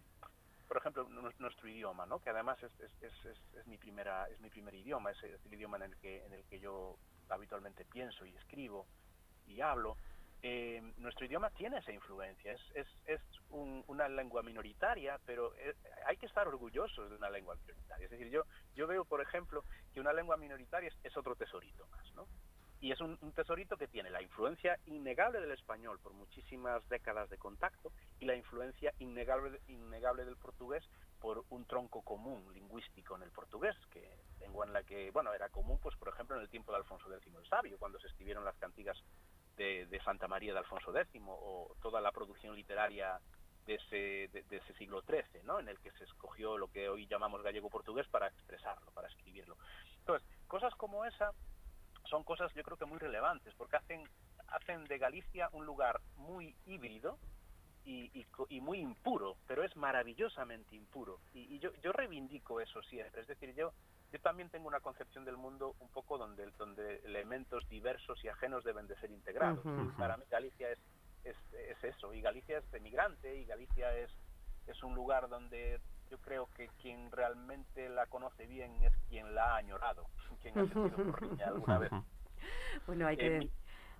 por 0.68 0.76
ejemplo, 0.76 1.04
nu- 1.08 1.32
nuestro 1.38 1.68
idioma, 1.68 2.04
¿no? 2.06 2.18
que 2.20 2.30
además 2.30 2.62
es, 2.62 2.72
es, 2.80 2.92
es, 3.02 3.26
es- 3.26 3.66
mi 3.66 3.78
primera 3.78 4.26
es 4.28 4.38
mi 4.40 4.50
primer 4.50 4.74
idioma, 4.74 5.10
es, 5.10 5.22
es 5.24 5.44
el 5.46 5.54
idioma 5.54 5.76
en 5.78 5.82
el 5.84 5.96
que 5.96 6.24
en 6.24 6.32
el 6.34 6.44
que 6.44 6.60
yo 6.60 6.96
habitualmente 7.30 7.84
pienso 7.84 8.24
y 8.26 8.34
escribo 8.36 8.86
y 9.46 9.60
hablo. 9.60 9.96
Eh, 10.42 10.80
nuestro 10.96 11.26
idioma 11.26 11.50
tiene 11.50 11.78
esa 11.78 11.92
influencia, 11.92 12.52
es, 12.52 12.60
es, 12.74 12.86
es 13.04 13.20
un- 13.50 13.84
una 13.88 14.08
lengua 14.08 14.42
minoritaria, 14.42 15.20
pero 15.26 15.54
eh, 15.56 15.74
hay 16.06 16.16
que 16.16 16.24
estar 16.26 16.48
orgullosos 16.48 17.10
de 17.10 17.16
una 17.16 17.28
lengua 17.28 17.54
minoritaria. 17.56 18.06
Es 18.06 18.10
decir, 18.10 18.30
yo, 18.30 18.44
yo 18.74 18.86
veo, 18.86 19.04
por 19.04 19.20
ejemplo, 19.20 19.64
que 19.92 20.00
una 20.00 20.14
lengua 20.14 20.38
minoritaria 20.38 20.88
es, 20.88 20.96
es 21.04 21.14
otro 21.16 21.36
tesorito 21.36 21.86
más, 21.88 22.14
¿no? 22.14 22.26
Y 22.80 22.90
es 22.92 23.00
un, 23.02 23.18
un 23.20 23.32
tesorito 23.32 23.76
que 23.76 23.88
tiene 23.88 24.08
la 24.08 24.22
influencia 24.22 24.78
innegable 24.86 25.40
del 25.40 25.50
español 25.50 25.98
por 26.00 26.14
muchísimas 26.14 26.88
décadas 26.88 27.28
de 27.28 27.36
contacto 27.36 27.92
y 28.18 28.24
la 28.24 28.34
influencia 28.34 28.94
innegable, 28.98 29.60
innegable 29.66 30.24
del 30.24 30.38
portugués 30.38 30.82
por 31.20 31.44
un 31.50 31.64
tronco 31.66 32.02
común 32.02 32.52
lingüístico 32.52 33.16
en 33.16 33.22
el 33.22 33.30
portugués, 33.30 33.76
que 33.90 34.10
lengua 34.40 34.66
en 34.66 34.72
la 34.72 34.82
que, 34.82 35.10
bueno, 35.10 35.32
era 35.32 35.48
común, 35.50 35.78
pues 35.80 35.96
por 35.96 36.08
ejemplo, 36.08 36.36
en 36.36 36.42
el 36.42 36.48
tiempo 36.48 36.72
de 36.72 36.78
Alfonso 36.78 37.12
X 37.14 37.32
el 37.34 37.46
Sabio, 37.46 37.78
cuando 37.78 38.00
se 38.00 38.08
escribieron 38.08 38.44
las 38.44 38.56
cantigas 38.56 38.98
de, 39.56 40.00
Santa 40.02 40.26
María 40.26 40.54
de 40.54 40.60
Alfonso 40.60 40.96
X 40.96 41.22
o 41.26 41.76
toda 41.82 42.00
la 42.00 42.12
producción 42.12 42.56
literaria 42.56 43.20
de 43.66 43.74
ese, 43.74 44.28
de, 44.32 44.42
de 44.48 44.56
ese 44.56 44.72
siglo 44.74 45.02
XIII, 45.02 45.42
¿no? 45.44 45.60
en 45.60 45.68
el 45.68 45.78
que 45.80 45.92
se 45.92 46.04
escogió 46.04 46.56
lo 46.56 46.68
que 46.68 46.88
hoy 46.88 47.06
llamamos 47.06 47.42
gallego-portugués 47.42 48.08
para 48.08 48.28
expresarlo, 48.28 48.90
para 48.92 49.08
escribirlo. 49.08 49.56
Entonces, 49.98 50.26
cosas 50.48 50.74
como 50.76 51.04
esa 51.04 51.32
son 52.08 52.24
cosas 52.24 52.52
yo 52.54 52.62
creo 52.62 52.76
que 52.76 52.86
muy 52.86 52.98
relevantes, 52.98 53.54
porque 53.54 53.76
hacen, 53.76 54.08
hacen 54.48 54.84
de 54.84 54.98
Galicia 54.98 55.48
un 55.52 55.66
lugar 55.66 56.00
muy 56.16 56.56
híbrido 56.66 57.18
y, 57.84 58.10
y 58.12 58.24
co- 58.24 58.46
y 58.48 58.60
muy 58.60 58.78
impuro, 58.80 59.36
pero 59.46 59.64
es 59.64 59.74
maravillosamente 59.76 60.74
impuro. 60.76 61.20
Y, 61.32 61.54
y 61.56 61.58
yo, 61.58 61.72
yo 61.82 61.92
reivindico 61.92 62.60
eso 62.60 62.82
siempre, 62.82 63.20
es 63.22 63.26
decir, 63.26 63.54
yo, 63.54 63.72
yo 64.12 64.20
también 64.20 64.50
tengo 64.50 64.68
una 64.68 64.80
concepción 64.80 65.24
del 65.24 65.36
mundo 65.36 65.74
un 65.80 65.88
poco 65.88 66.18
donde, 66.18 66.50
donde 66.58 66.96
elementos 67.04 67.68
diversos 67.68 68.22
y 68.24 68.28
ajenos 68.28 68.64
deben 68.64 68.86
de 68.86 68.96
ser 68.96 69.10
integrados. 69.10 69.64
Y 69.64 69.98
Para 69.98 70.16
mí 70.16 70.24
Galicia 70.30 70.70
es, 70.70 70.78
es, 71.24 71.36
es 71.52 71.84
eso, 71.84 72.12
y 72.12 72.20
Galicia 72.20 72.58
es 72.58 72.74
emigrante, 72.74 73.36
y 73.36 73.44
Galicia 73.44 73.96
es, 73.96 74.10
es 74.66 74.82
un 74.82 74.94
lugar 74.94 75.28
donde 75.28 75.80
yo 76.10 76.18
creo 76.18 76.48
que 76.56 76.68
quien 76.82 77.10
realmente 77.12 77.88
la 77.88 78.06
conoce 78.06 78.46
bien 78.46 78.82
es 78.82 78.92
quien 79.08 79.32
la 79.34 79.54
ha 79.54 79.56
añorado, 79.58 80.06
quien 80.42 80.58
ha 80.58 80.62
sentido 80.66 80.96
porriña 81.12 81.46
alguna 81.46 81.78
vez. 81.78 81.90
Bueno, 82.86 83.06
hay 83.06 83.14
Eh, 83.16 83.18
que... 83.18 83.38
mi, 83.38 83.50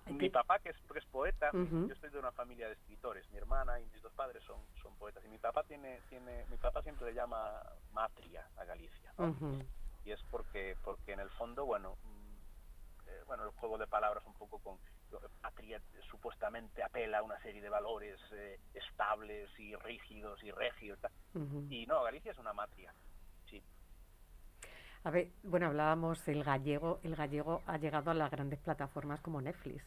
mi 0.07 0.29
papá, 0.29 0.59
que 0.59 0.69
es, 0.69 0.75
que 0.91 0.99
es 0.99 1.05
poeta, 1.05 1.51
yo 1.53 1.95
soy 1.95 2.09
de 2.09 2.19
una 2.19 2.31
familia 2.31 2.67
de 2.67 2.73
escritores. 2.73 3.29
Mi 3.31 3.37
hermana 3.37 3.79
y 3.79 3.85
mis 3.85 4.01
dos 4.01 4.13
padres 4.13 4.43
son, 4.43 4.59
son 4.81 4.95
poetas. 4.95 5.23
Y 5.25 5.29
mi 5.29 5.37
papá 5.37 5.63
tiene, 5.63 6.01
tiene, 6.09 6.45
mi 6.49 6.57
papá 6.57 6.81
siempre 6.81 7.07
le 7.07 7.13
llama 7.13 7.61
matria 7.91 8.47
a 8.57 8.65
Galicia. 8.65 9.13
Y 10.03 10.11
es 10.11 10.19
porque, 10.31 10.75
porque 10.83 11.13
en 11.13 11.19
el 11.19 11.29
fondo, 11.31 11.65
bueno, 11.65 11.97
mm, 12.03 13.09
eh, 13.09 13.23
bueno, 13.27 13.43
el 13.43 13.51
juego 13.51 13.77
de 13.77 13.87
palabras 13.87 14.23
un 14.25 14.33
poco 14.33 14.59
con 14.59 14.79
patria 15.41 15.81
supuestamente 16.09 16.81
apela 16.83 17.19
a 17.19 17.23
una 17.23 17.39
serie 17.41 17.61
de 17.61 17.69
valores 17.69 18.19
eh, 18.31 18.59
estables 18.73 19.49
y 19.59 19.75
rígidos 19.75 20.41
y 20.43 20.51
regios. 20.51 20.99
tal. 20.99 21.11
Ujú. 21.35 21.67
Y 21.69 21.85
no, 21.85 22.03
Galicia 22.03 22.31
es 22.31 22.37
una 22.37 22.53
matria. 22.53 22.93
A 25.03 25.09
ver, 25.09 25.29
bueno, 25.43 25.67
hablábamos 25.67 26.27
el 26.27 26.43
gallego, 26.43 26.99
el 27.03 27.15
gallego 27.15 27.61
ha 27.65 27.77
llegado 27.77 28.11
a 28.11 28.13
las 28.13 28.29
grandes 28.29 28.59
plataformas 28.59 29.19
como 29.21 29.41
Netflix. 29.41 29.83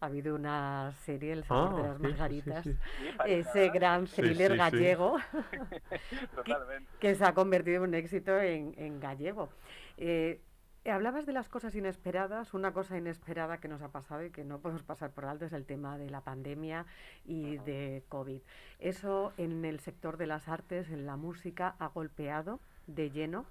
Ha 0.00 0.06
habido 0.06 0.34
una 0.34 0.92
serie, 1.04 1.32
El 1.32 1.44
sabor 1.44 1.72
Ah, 1.72 1.76
de 1.76 1.82
las 1.88 1.96
sí, 1.96 2.02
sí, 2.02 2.02
sí, 2.02 2.10
margaritas, 2.10 2.64
sí. 2.64 2.72
Sí, 2.72 3.08
parece 3.16 3.38
ese 3.40 3.68
gran 3.70 4.06
thriller 4.06 4.50
sí, 4.52 4.54
sí. 4.54 4.58
gallego 4.58 5.16
Totalmente. 6.34 6.90
que 7.00 7.14
se 7.14 7.24
ha 7.24 7.32
convertido 7.32 7.76
en 7.84 7.90
un 7.90 7.94
éxito 7.94 8.38
en, 8.38 8.74
en 8.76 9.00
gallego. 9.00 9.48
Eh, 9.96 10.40
hablabas 10.84 11.26
de 11.26 11.32
las 11.32 11.48
cosas 11.48 11.74
inesperadas. 11.74 12.52
Una 12.52 12.72
cosa 12.72 12.98
inesperada 12.98 13.58
que 13.58 13.68
nos 13.68 13.80
ha 13.82 13.88
pasado 13.88 14.24
y 14.24 14.30
que 14.30 14.44
no 14.44 14.58
podemos 14.58 14.82
pasar 14.82 15.10
por 15.12 15.24
alto 15.24 15.46
es 15.46 15.52
el 15.52 15.64
tema 15.64 15.96
de 15.96 16.10
la 16.10 16.20
pandemia 16.20 16.84
y 17.24 17.56
de 17.58 18.02
COVID. 18.08 18.40
Eso 18.80 19.32
en 19.38 19.64
el 19.64 19.80
sector 19.80 20.16
de 20.16 20.26
las 20.26 20.48
artes, 20.48 20.90
en 20.90 21.06
la 21.06 21.16
música, 21.16 21.74
ha 21.78 21.86
golpeado 21.88 22.60
de 22.86 23.10
lleno. 23.10 23.46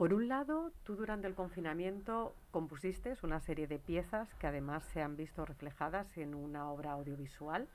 Por 0.00 0.14
un 0.14 0.28
lado, 0.28 0.72
tú 0.84 0.96
durante 0.96 1.26
el 1.26 1.34
confinamiento 1.34 2.34
compusiste 2.52 3.12
una 3.22 3.38
serie 3.38 3.66
de 3.66 3.78
piezas 3.78 4.32
que 4.36 4.46
además 4.46 4.82
se 4.84 5.02
han 5.02 5.14
visto 5.14 5.44
reflejadas 5.44 6.16
en 6.16 6.34
una 6.34 6.70
obra 6.70 6.92
audiovisual. 6.92 7.68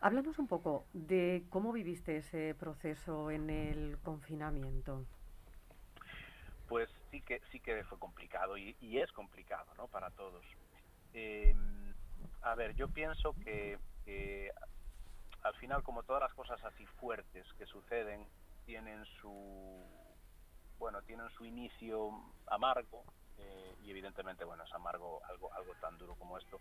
Háblanos 0.00 0.40
un 0.40 0.48
poco 0.48 0.84
de 0.92 1.44
cómo 1.50 1.70
viviste 1.70 2.16
ese 2.16 2.56
proceso 2.58 3.30
en 3.30 3.48
el 3.48 3.96
confinamiento. 4.02 5.06
pues 6.66 6.90
sí 7.12 7.20
que 7.20 7.40
sí 7.52 7.60
que 7.60 7.84
fue 7.84 8.00
complicado 8.00 8.58
y, 8.58 8.74
es 8.98 9.12
complicado 9.12 9.72
no 9.76 9.86
para 9.86 10.10
todos 10.10 10.44
Eh, 11.14 11.54
a 12.40 12.56
ver 12.56 12.74
yo 12.74 12.88
pienso 12.88 13.36
que 13.44 14.50
al 15.44 15.54
final 15.60 15.84
como 15.84 16.02
todas 16.02 16.22
las 16.22 16.34
cosas 16.34 16.60
así 16.64 16.84
fuertes 16.98 17.46
que 17.56 17.66
suceden 17.66 18.26
tienen 18.66 19.04
su 19.20 20.01
bueno 20.82 21.00
tienen 21.02 21.30
su 21.30 21.44
inicio 21.44 22.10
amargo 22.48 23.04
eh, 23.38 23.76
y 23.84 23.90
evidentemente 23.90 24.44
bueno 24.44 24.64
es 24.64 24.72
amargo 24.72 25.24
algo 25.26 25.52
algo 25.54 25.72
tan 25.80 25.96
duro 25.96 26.16
como 26.16 26.36
esto 26.36 26.60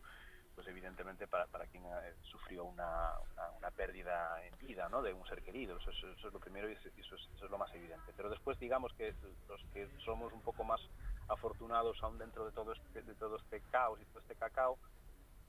pues 0.54 0.68
evidentemente 0.68 1.28
para, 1.28 1.48
para 1.48 1.66
quien 1.66 1.84
eh, 1.86 2.14
sufrió 2.30 2.66
una, 2.66 3.14
una, 3.58 3.72
pérdida 3.72 4.46
en 4.46 4.56
vida 4.60 4.90
¿no? 4.90 5.02
de 5.02 5.14
un 5.14 5.26
ser 5.26 5.42
querido, 5.42 5.78
eso 5.78 5.90
es, 5.90 5.98
eso 6.18 6.28
es 6.28 6.34
lo 6.34 6.40
primero 6.40 6.70
y 6.70 6.74
eso 6.74 7.16
es, 7.16 7.30
eso 7.36 7.46
es 7.46 7.50
lo 7.50 7.58
más 7.58 7.74
evidente. 7.74 8.12
Pero 8.16 8.30
después 8.30 8.60
digamos 8.60 8.94
que 8.94 9.16
los 9.48 9.64
que 9.74 9.90
somos 10.04 10.34
un 10.34 10.42
poco 10.42 10.66
más 10.66 10.82
afortunados 11.30 11.98
aún 12.04 12.18
dentro 12.18 12.46
de 12.46 12.52
todo 12.52 12.74
este, 12.74 13.02
de 13.02 13.16
todo 13.16 13.38
este 13.38 13.62
caos 13.72 14.00
y 14.02 14.06
todo 14.08 14.20
este 14.20 14.36
cacao, 14.36 14.78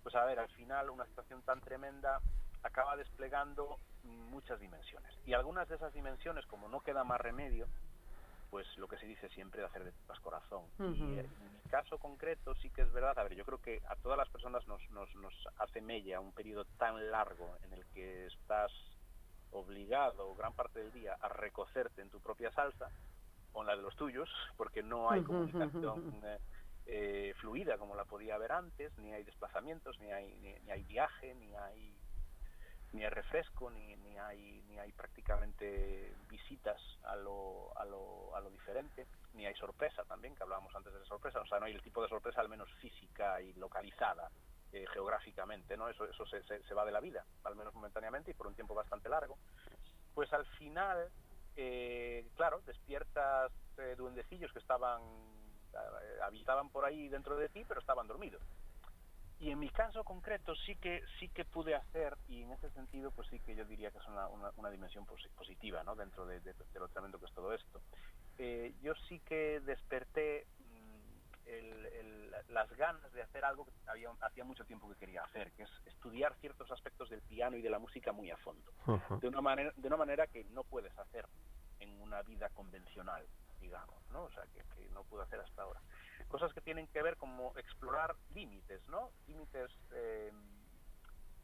pues 0.05 0.15
a 0.15 0.25
ver, 0.25 0.39
al 0.39 0.49
final 0.51 0.89
una 0.89 1.05
situación 1.07 1.43
tan 1.43 1.61
tremenda 1.61 2.21
acaba 2.63 2.97
desplegando 2.97 3.81
muchas 4.05 4.61
dimensiones. 4.61 5.13
Y 5.27 5.35
algunas 5.35 5.69
de 5.69 5.75
esas 5.75 5.93
dimensiones, 5.93 6.47
como 6.47 6.69
no 6.69 6.81
queda 6.81 7.03
más 7.03 7.21
remedio, 7.21 7.67
pues 8.53 8.67
lo 8.77 8.87
que 8.87 8.99
se 8.99 9.07
dice 9.07 9.31
siempre 9.31 9.63
de 9.63 9.67
hacer 9.67 9.83
de 9.83 9.93
tripas 9.93 10.21
corazón. 10.21 10.67
Y 10.79 10.83
eh, 10.83 11.21
en 11.21 11.53
mi 11.55 11.71
caso 11.71 11.97
concreto 11.97 12.55
sí 12.57 12.69
que 12.69 12.83
es 12.83 12.93
verdad, 12.93 13.19
a 13.19 13.23
ver, 13.23 13.35
yo 13.35 13.47
creo 13.47 13.63
que 13.63 13.81
a 13.89 13.97
todas 13.97 14.19
las 14.19 14.29
personas 14.29 14.69
nos, 14.69 14.79
nos, 14.91 15.09
nos 15.15 15.33
hace 15.57 15.81
mella 15.81 16.21
un 16.21 16.33
periodo 16.33 16.67
tan 16.77 17.11
largo 17.11 17.57
en 17.63 17.73
el 17.73 17.87
que 17.95 18.27
estás 18.27 18.71
obligado 19.53 20.35
gran 20.35 20.53
parte 20.53 20.81
del 20.81 20.93
día 20.93 21.17
a 21.19 21.31
recocerte 21.31 22.03
en 22.03 22.11
tu 22.11 22.21
propia 22.21 22.53
salsa 22.53 22.91
o 23.55 23.63
en 23.63 23.69
la 23.69 23.75
de 23.75 23.81
los 23.81 23.97
tuyos, 23.97 24.29
porque 24.59 24.83
no 24.83 25.11
hay 25.11 25.23
comunicación 25.23 26.21
eh, 26.23 26.39
eh, 26.85 27.35
fluida 27.41 27.79
como 27.79 27.97
la 27.97 28.05
podía 28.05 28.35
haber 28.35 28.53
antes, 28.53 28.93
ni 28.99 29.15
hay 29.15 29.25
desplazamientos, 29.25 29.99
ni 29.99 30.13
hay, 30.13 30.37
ni, 30.43 30.53
ni 30.61 30.71
hay 30.71 30.83
viaje, 30.85 31.35
ni 31.37 31.55
hay 31.55 31.97
ni 32.93 33.05
hay 33.05 33.11
refresco, 33.11 33.71
ni, 33.71 33.97
ni 33.97 34.19
hay 34.19 34.63
ni 34.69 34.79
hay 34.79 34.93
prácticamente 34.93 36.15
visitas 36.29 36.81
a 37.05 37.17
lo, 37.17 37.77
a 37.77 37.85
lo, 37.85 38.35
a 38.37 38.41
lo 38.41 38.51
diferente, 38.51 39.07
ni 39.35 39.47
hay 39.47 39.55
sorpresa 39.55 40.05
también, 40.05 40.35
que 40.35 40.43
hablábamos 40.43 40.75
antes 40.75 40.93
de 40.93 41.05
sorpresa, 41.05 41.41
o 41.41 41.47
sea, 41.47 41.59
no 41.59 41.67
hay 41.67 41.75
el 41.75 41.83
tipo 41.83 42.03
de 42.03 42.09
sorpresa 42.09 42.41
al 42.41 42.49
menos 42.49 42.71
física 42.81 43.41
y 43.41 43.53
localizada 43.55 44.31
eh, 44.73 44.87
geográficamente, 44.93 45.77
¿no? 45.77 45.89
Eso, 45.89 46.05
eso 46.05 46.25
se, 46.27 46.43
se, 46.43 46.75
va 46.75 46.85
de 46.85 46.93
la 46.93 47.01
vida, 47.01 47.25
al 47.45 47.57
menos 47.57 47.75
momentáneamente 47.75 48.31
y 48.31 48.35
por 48.35 48.47
un 48.47 48.55
tiempo 48.55 48.75
bastante 48.75 49.09
largo. 49.09 49.39
Pues 50.15 50.33
al 50.33 50.47
final 50.59 51.11
eh, 51.57 52.27
claro, 52.37 52.63
despiertas 52.67 53.53
eh, 53.79 53.95
duendecillos 53.97 54.53
que 54.53 54.59
estaban, 54.59 55.03
eh, 55.75 56.21
habitaban 56.23 56.71
por 56.71 56.85
ahí 56.85 57.09
dentro 57.09 57.37
de 57.37 57.49
ti, 57.49 57.65
pero 57.67 57.81
estaban 57.81 58.07
dormidos. 58.07 58.43
Y 59.43 59.51
en 59.53 59.61
mi 59.61 59.71
caso 59.71 60.05
concreto 60.05 60.55
sí 60.57 60.77
que 60.79 61.03
sí 61.21 61.31
que 61.31 61.45
pude 61.47 61.75
hacer, 61.77 62.19
y 62.29 62.43
en 62.45 62.53
ese 62.53 62.71
sentido 62.73 63.13
pues 63.13 63.29
sí 63.31 63.41
que 63.41 63.57
yo 63.57 63.67
diría 63.67 63.93
que 63.93 63.99
es 63.99 64.09
una, 64.09 64.29
una, 64.29 64.53
una 64.57 64.71
dimensión 64.71 65.07
posi- 65.07 65.31
positiva 65.37 65.85
¿no? 65.85 65.97
dentro 65.97 66.27
de, 66.27 66.41
de- 66.41 66.55
de 66.55 66.81
lo 66.81 66.89
tremendo 66.91 67.21
que 67.21 67.27
es 67.27 67.35
todo 67.35 67.53
esto. 67.55 67.83
Eh, 68.39 68.75
yo 68.83 68.95
sí 69.09 69.21
que 69.23 69.61
desperté 69.61 70.49
mm, 70.61 71.19
el- 71.47 71.87
el- 71.87 72.37
las 72.49 72.71
ganas 72.73 73.13
de 73.13 73.23
hacer 73.23 73.45
algo 73.45 73.67
que 73.67 73.73
había, 73.87 74.11
hacía 74.23 74.45
mucho 74.45 74.65
tiempo 74.67 74.89
que 74.91 74.97
quería 74.97 75.25
hacer, 75.25 75.53
que 75.55 75.65
es 75.65 75.71
estudiar 75.87 76.37
ciertos 76.41 76.71
aspectos 76.73 77.11
del 77.11 77.23
piano 77.23 77.57
y 77.59 77.63
de 77.63 77.71
la 77.71 77.81
música 77.81 78.13
muy 78.13 78.31
a 78.31 78.39
fondo 78.39 78.73
de 79.21 79.29
una 79.29 79.43
manera 79.43 79.73
de 79.77 79.89
una 79.89 79.99
manera 79.99 80.29
que 80.29 80.45
no 80.45 80.65
puedes 80.65 80.99
hacer 80.99 81.29
en 81.81 82.01
una 82.03 82.23
vida 82.23 82.51
convencional 82.51 83.29
digamos 83.61 84.03
no 84.11 84.25
o 84.25 84.31
sea 84.33 84.45
que, 84.53 84.63
que 84.75 84.89
no 84.91 85.05
puedo 85.05 85.25
hacer 85.25 85.41
hasta 85.41 85.63
ahora 85.63 85.83
cosas 86.27 86.53
que 86.53 86.61
tienen 86.61 86.89
que 86.89 87.03
ver 87.03 87.17
como 87.17 87.53
explorar 87.57 88.17
límites 88.35 88.87
no 88.89 89.11
límites 89.27 89.71
eh, 89.93 90.33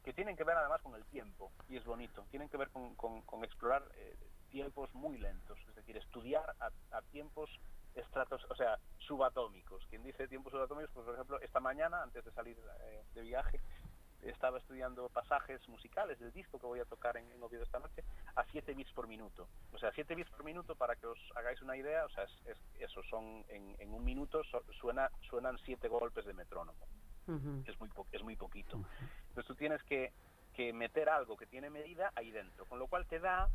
que 0.05 0.13
tienen 0.15 0.37
que 0.37 0.45
ver 0.45 0.57
además 0.57 0.81
con 0.83 0.95
el 0.95 1.05
tiempo 1.07 1.53
y 1.69 1.77
es 1.77 1.85
bonito. 1.85 2.27
Tienen 2.31 2.49
que 2.49 2.57
ver 2.57 2.71
con, 2.71 2.95
con- 2.95 3.45
explorar 3.45 3.83
eh, 3.97 4.17
tiempos 4.51 4.95
muy 4.95 5.19
lentos 5.19 5.59
es 5.69 5.75
decir 5.75 5.97
estudiar 5.97 6.55
a, 6.61 6.71
a 6.97 7.03
tiempos 7.03 7.51
estratos 7.95 8.43
o 8.51 8.55
sea 8.55 8.79
subatómicos. 8.99 9.85
Quien 9.91 10.03
dice 10.03 10.29
tiempos 10.29 10.53
subatómicos 10.53 10.91
pues 10.95 11.05
por 11.05 11.15
ejemplo 11.15 11.41
esta 11.41 11.61
mañana 11.61 12.03
antes 12.03 12.25
de 12.25 12.33
salir 12.33 12.57
eh, 12.85 13.05
de 13.15 13.21
viaje 13.23 13.61
estaba 14.23 14.59
estudiando 14.59 15.09
pasajes 15.11 15.67
musicales 15.69 16.19
del 16.19 16.33
disco 16.33 16.59
que 16.59 16.67
voy 16.67 16.81
a 16.81 16.85
tocar 16.85 17.17
en, 17.17 17.31
en 17.33 17.43
Oviedo 17.43 17.63
esta 17.65 17.79
noche 17.79 18.03
a 18.35 18.45
7 18.45 18.75
bits 18.75 18.93
por 18.93 19.07
minuto. 19.07 19.49
O 19.73 19.79
sea, 19.79 19.93
7 19.93 20.15
bits 20.15 20.31
por 20.31 20.45
minuto, 20.45 20.75
para 20.75 20.97
que 20.97 21.07
os 21.07 21.19
hagáis 21.37 21.61
una 21.63 21.77
idea, 21.77 22.05
o 22.05 22.09
sea, 22.11 22.25
es, 22.25 22.33
es- 22.47 22.81
eso 22.81 23.03
son, 23.05 23.45
en, 23.49 23.77
en 23.79 23.93
un 23.95 24.05
minuto 24.05 24.43
so- 24.45 24.65
suena, 24.81 25.11
suenan 25.29 25.59
7 25.65 25.89
golpes 25.89 26.25
de 26.25 26.33
metrónomo. 26.35 26.79
Es 27.67 27.79
muy, 27.79 27.89
po- 27.91 28.07
es 28.13 28.23
muy 28.23 28.37
poquito. 28.37 28.77
Entonces 29.29 29.47
tú 29.47 29.55
tienes 29.55 29.83
que, 29.85 30.13
que 30.55 30.73
meter 30.73 31.09
algo 31.09 31.37
que 31.37 31.47
tiene 31.47 31.71
medida 31.71 32.11
ahí 32.17 32.31
dentro, 32.31 32.65
con 32.67 32.79
lo 32.79 32.87
cual 32.89 33.07
te 33.07 33.21
da 33.21 33.49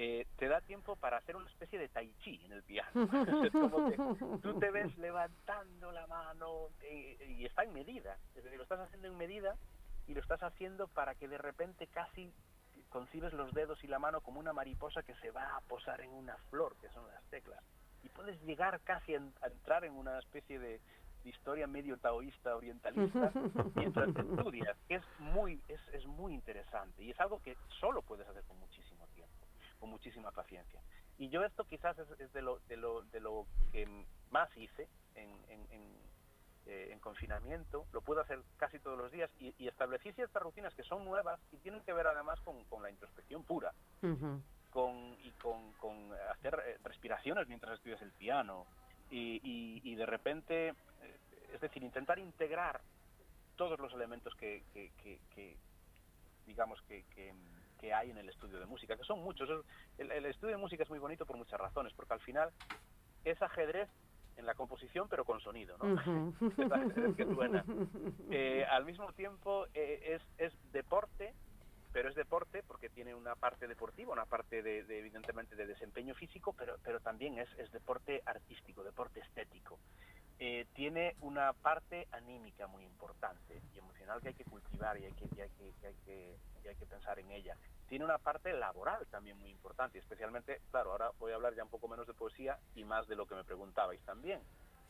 eh, 0.00 0.26
te 0.36 0.46
da 0.46 0.60
tiempo 0.60 0.94
para 0.94 1.16
hacer 1.16 1.34
una 1.34 1.48
especie 1.50 1.76
de 1.76 1.88
tai 1.88 2.12
chi 2.20 2.40
en 2.44 2.52
el 2.52 2.62
piano. 2.62 2.90
Es 3.46 3.52
como 3.52 3.90
que 3.90 3.96
tú 4.42 4.56
te 4.60 4.70
ves 4.70 4.96
levantando 4.98 5.90
la 5.90 6.06
mano 6.06 6.68
eh, 6.82 7.16
y 7.36 7.44
está 7.46 7.64
en 7.64 7.72
medida. 7.72 8.16
Es 8.36 8.44
decir, 8.44 8.56
lo 8.58 8.62
estás 8.62 8.78
haciendo 8.78 9.08
en 9.08 9.16
medida 9.16 9.56
y 10.08 10.14
lo 10.14 10.20
estás 10.20 10.42
haciendo 10.42 10.88
para 10.88 11.14
que 11.14 11.28
de 11.28 11.38
repente 11.38 11.86
casi 11.86 12.32
concibes 12.88 13.32
los 13.34 13.52
dedos 13.52 13.82
y 13.84 13.86
la 13.86 13.98
mano 13.98 14.20
como 14.22 14.40
una 14.40 14.52
mariposa 14.52 15.02
que 15.02 15.14
se 15.16 15.30
va 15.30 15.56
a 15.56 15.60
posar 15.62 16.00
en 16.00 16.10
una 16.10 16.36
flor, 16.50 16.74
que 16.80 16.88
son 16.90 17.06
las 17.08 17.22
teclas. 17.24 17.62
Y 18.02 18.08
puedes 18.08 18.40
llegar 18.42 18.80
casi 18.80 19.14
a, 19.14 19.18
en- 19.18 19.34
a 19.42 19.48
entrar 19.48 19.84
en 19.84 19.92
una 19.92 20.18
especie 20.18 20.58
de, 20.58 20.80
de 21.24 21.28
historia 21.30 21.66
medio 21.66 21.98
taoísta 21.98 22.56
orientalista 22.56 23.30
mientras 23.74 24.14
te 24.14 24.20
estudias. 24.22 24.76
que 24.88 24.94
Es 24.96 25.04
muy, 25.18 25.60
es, 25.68 25.80
es 25.92 26.06
muy 26.06 26.32
interesante 26.32 27.02
y 27.02 27.10
es 27.10 27.20
algo 27.20 27.42
que 27.42 27.56
solo 27.80 28.00
puedes 28.02 28.26
hacer 28.26 28.42
con 28.44 28.58
muchísimo 28.58 29.06
tiempo, 29.08 29.46
con 29.78 29.90
muchísima 29.90 30.30
paciencia. 30.32 30.80
Y 31.18 31.28
yo 31.28 31.44
esto 31.44 31.64
quizás 31.64 31.98
es, 31.98 32.08
es 32.20 32.32
de, 32.32 32.40
lo, 32.40 32.60
de, 32.60 32.76
lo, 32.78 33.02
de 33.02 33.20
lo 33.20 33.46
que 33.72 33.86
más 34.30 34.48
hice 34.56 34.88
en, 35.14 35.28
en, 35.50 35.66
en, 35.72 36.07
eh, 36.68 36.90
en 36.92 37.00
confinamiento, 37.00 37.86
lo 37.92 38.02
puedo 38.02 38.20
hacer 38.20 38.40
casi 38.58 38.78
todos 38.78 38.96
los 38.98 39.10
días 39.10 39.30
y, 39.40 39.54
y 39.58 39.66
establecí 39.68 40.12
ciertas 40.12 40.42
rutinas 40.42 40.74
que 40.74 40.82
son 40.84 41.04
nuevas 41.04 41.40
y 41.50 41.56
tienen 41.56 41.82
que 41.82 41.92
ver 41.92 42.06
además 42.06 42.38
con, 42.40 42.62
con 42.66 42.82
la 42.82 42.90
introspección 42.90 43.42
pura. 43.42 43.72
Con, 44.70 45.16
y 45.24 45.30
con, 45.42 45.72
con 45.74 46.12
hacer 46.30 46.62
eh, 46.66 46.78
respiraciones 46.84 47.48
mientras 47.48 47.74
estudias 47.74 48.02
el 48.02 48.12
piano. 48.12 48.66
Y, 49.10 49.40
y, 49.42 49.80
y 49.82 49.94
de 49.94 50.04
repente, 50.06 50.68
eh, 50.68 51.18
es 51.54 51.60
decir, 51.60 51.82
intentar 51.82 52.18
integrar 52.18 52.82
todos 53.56 53.78
los 53.80 53.92
elementos 53.94 54.34
que, 54.34 54.62
que, 54.72 54.92
que- 55.02 55.20
que, 55.34 55.56
digamos 56.46 56.80
que, 56.82 57.04
hay 57.92 58.10
en 58.10 58.18
el 58.18 58.28
estudio 58.28 58.58
de 58.58 58.66
música, 58.66 58.96
que 58.96 59.04
son 59.04 59.22
muchos. 59.22 59.64
El, 59.96 60.10
el 60.12 60.26
estudio 60.26 60.56
de 60.56 60.60
música 60.60 60.82
es 60.82 60.90
muy 60.90 60.98
bonito 60.98 61.24
por 61.24 61.36
muchas 61.36 61.58
razones, 61.58 61.92
porque 61.94 62.14
al 62.14 62.20
final 62.20 62.50
es 63.24 63.40
ajedrez 63.40 63.88
en 64.38 64.46
la 64.46 64.54
composición 64.54 65.08
pero 65.08 65.24
con 65.24 65.40
sonido, 65.40 65.76
¿no? 65.78 66.34
Que 67.16 67.24
suena. 67.26 67.64
Eh, 68.30 68.64
al 68.70 68.84
mismo 68.84 69.12
tiempo 69.12 69.66
eh, 69.74 70.16
es, 70.16 70.22
es 70.38 70.52
deporte, 70.72 71.34
pero 71.92 72.08
es 72.08 72.14
deporte 72.14 72.62
porque 72.62 72.88
tiene 72.88 73.14
una 73.14 73.34
parte 73.34 73.66
deportiva, 73.66 74.12
una 74.12 74.26
parte 74.26 74.62
de, 74.62 74.84
de, 74.84 75.00
evidentemente 75.00 75.56
de 75.56 75.66
desempeño 75.66 76.14
físico, 76.14 76.54
pero, 76.56 76.76
pero 76.82 77.00
también 77.00 77.38
es, 77.38 77.48
es 77.58 77.70
deporte 77.72 78.22
artístico, 78.24 78.84
deporte 78.84 79.20
estético. 79.20 79.78
Eh, 80.40 80.66
tiene 80.74 81.16
una 81.20 81.52
parte 81.52 82.06
anímica 82.12 82.68
muy 82.68 82.84
importante 82.84 83.60
y 83.74 83.78
emocional 83.78 84.20
que 84.20 84.28
hay 84.28 84.34
que 84.34 84.44
cultivar 84.44 84.96
y 84.98 85.06
hay 85.06 85.12
que, 85.12 85.28
y 85.36 85.40
hay 85.40 85.50
que, 85.50 85.74
y 85.82 85.86
hay 85.86 85.94
que, 86.04 86.38
y 86.62 86.68
hay 86.68 86.76
que 86.76 86.86
pensar 86.86 87.18
en 87.18 87.30
ella. 87.32 87.56
Tiene 87.88 88.04
una 88.04 88.18
parte 88.18 88.52
laboral 88.52 89.04
también 89.08 89.36
muy 89.38 89.50
importante, 89.50 89.98
especialmente, 89.98 90.60
claro, 90.70 90.92
ahora 90.92 91.10
voy 91.18 91.32
a 91.32 91.34
hablar 91.34 91.54
ya 91.54 91.64
un 91.64 91.70
poco 91.70 91.88
menos 91.88 92.06
de 92.06 92.14
poesía 92.14 92.56
y 92.76 92.84
más 92.84 93.08
de 93.08 93.16
lo 93.16 93.26
que 93.26 93.34
me 93.34 93.42
preguntabais 93.42 94.00
también, 94.02 94.40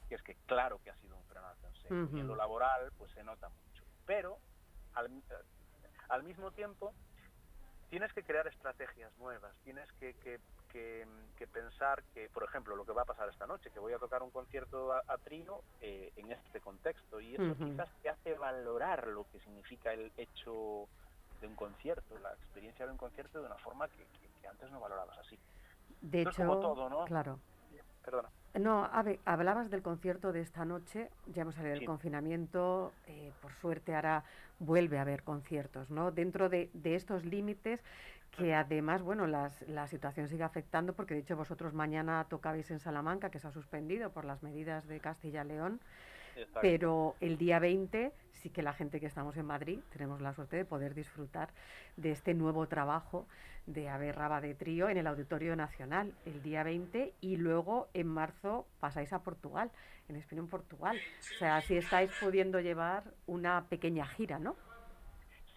que 0.08 0.16
es 0.16 0.22
que 0.22 0.34
claro 0.46 0.80
que 0.82 0.90
ha 0.90 0.96
sido 0.96 1.16
un 1.16 1.24
frenazo 1.24 1.66
en 1.88 2.16
y 2.16 2.20
en 2.20 2.26
lo 2.26 2.36
laboral 2.36 2.92
pues 2.98 3.10
se 3.12 3.24
nota 3.24 3.48
mucho, 3.48 3.84
pero 4.04 4.38
al, 4.94 5.10
al 6.10 6.22
mismo 6.24 6.50
tiempo 6.50 6.92
tienes 7.88 8.12
que 8.12 8.22
crear 8.22 8.46
estrategias 8.46 9.16
nuevas, 9.16 9.54
tienes 9.64 9.90
que, 9.92 10.14
que, 10.14 10.40
que, 10.68 11.06
que 11.36 11.46
pensar 11.46 12.04
que, 12.14 12.28
por 12.30 12.44
ejemplo, 12.44 12.76
lo 12.76 12.84
que 12.84 12.92
va 12.92 13.02
a 13.02 13.06
pasar 13.06 13.28
esta 13.28 13.46
noche, 13.46 13.70
que 13.70 13.80
voy 13.80 13.92
a 13.92 13.98
tocar 13.98 14.22
un 14.22 14.30
concierto 14.30 14.92
a, 14.92 15.02
a 15.06 15.18
trío 15.18 15.62
eh, 15.80 16.10
en 16.16 16.30
este 16.32 16.60
contexto, 16.60 17.20
y 17.20 17.34
eso 17.34 17.54
quizás 17.56 17.88
te 18.02 18.08
hace 18.08 18.34
valorar 18.34 19.06
lo 19.08 19.24
que 19.24 19.40
significa 19.40 19.92
el 19.92 20.12
hecho 20.16 20.88
de 21.40 21.46
un 21.46 21.54
concierto, 21.56 22.18
la 22.18 22.32
experiencia 22.34 22.84
de 22.86 22.92
un 22.92 22.98
concierto 22.98 23.40
de 23.40 23.46
una 23.46 23.56
forma 23.58 23.88
que, 23.88 24.06
que- 24.20 24.28
que 24.40 24.46
antes 24.48 24.70
no 24.70 24.80
valorabas 24.80 25.18
así. 25.18 25.38
De 26.00 26.22
es 26.22 26.26
hecho, 26.28 26.36
como 26.36 26.58
todo, 26.58 26.88
¿no? 26.88 27.06
claro. 27.06 27.38
Perdona. 28.04 28.30
No, 28.54 28.84
a 28.84 29.02
ver, 29.02 29.20
hablabas 29.24 29.70
del 29.70 29.82
concierto 29.82 30.32
de 30.32 30.40
esta 30.40 30.64
noche, 30.64 31.10
ya 31.26 31.42
hemos 31.42 31.54
salido 31.54 31.74
del 31.74 31.80
Sí. 31.80 31.86
confinamiento, 31.86 32.92
eh, 33.06 33.30
por 33.40 33.52
suerte 33.52 33.94
ahora 33.94 34.24
vuelve 34.58 34.98
a 34.98 35.02
haber 35.02 35.22
conciertos, 35.22 35.90
¿no? 35.90 36.10
Dentro 36.10 36.48
de, 36.48 36.70
de 36.72 36.94
estos 36.96 37.24
límites 37.24 37.84
que 38.38 38.54
además, 38.54 39.02
bueno, 39.02 39.26
las- 39.26 39.60
la 39.68 39.86
situación 39.88 40.28
sigue 40.28 40.44
afectando 40.44 40.94
porque 40.94 41.14
de 41.14 41.20
hecho 41.20 41.36
vosotros 41.36 41.74
mañana 41.74 42.24
tocabais 42.28 42.70
en 42.70 42.78
Salamanca, 42.78 43.30
que 43.30 43.38
se 43.38 43.48
ha 43.48 43.50
suspendido 43.50 44.10
por 44.10 44.24
las 44.24 44.42
medidas 44.42 44.86
de 44.86 45.00
Castilla-León, 45.00 45.80
pero 46.62 47.16
el 47.20 47.36
día 47.36 47.58
20 47.58 48.12
sí 48.32 48.50
que 48.50 48.62
la 48.62 48.72
gente 48.72 49.00
que 49.00 49.06
estamos 49.06 49.36
en 49.36 49.44
Madrid 49.46 49.80
tenemos 49.90 50.20
la 50.20 50.32
suerte 50.32 50.56
de 50.56 50.64
poder 50.64 50.94
disfrutar 50.94 51.48
de 51.96 52.12
este 52.12 52.32
nuevo 52.34 52.68
trabajo 52.68 53.26
de 53.66 53.88
Ave 53.88 54.12
Raba 54.12 54.40
de 54.40 54.54
Trío 54.54 54.88
en 54.88 54.96
el 54.96 55.06
Auditorio 55.08 55.56
Nacional 55.56 56.14
el 56.24 56.40
día 56.42 56.62
20 56.62 57.12
y 57.20 57.36
luego 57.36 57.88
en 57.92 58.06
marzo 58.06 58.66
pasáis 58.78 59.12
a 59.12 59.18
Portugal, 59.24 59.70
en 60.08 60.14
Espino 60.16 60.42
en 60.42 60.48
Portugal. 60.48 60.96
O 60.96 61.38
sea, 61.38 61.56
así 61.56 61.76
estáis 61.76 62.10
pudiendo 62.20 62.60
llevar 62.60 63.02
una 63.26 63.64
pequeña 63.68 64.06
gira, 64.06 64.38
¿no? 64.38 64.54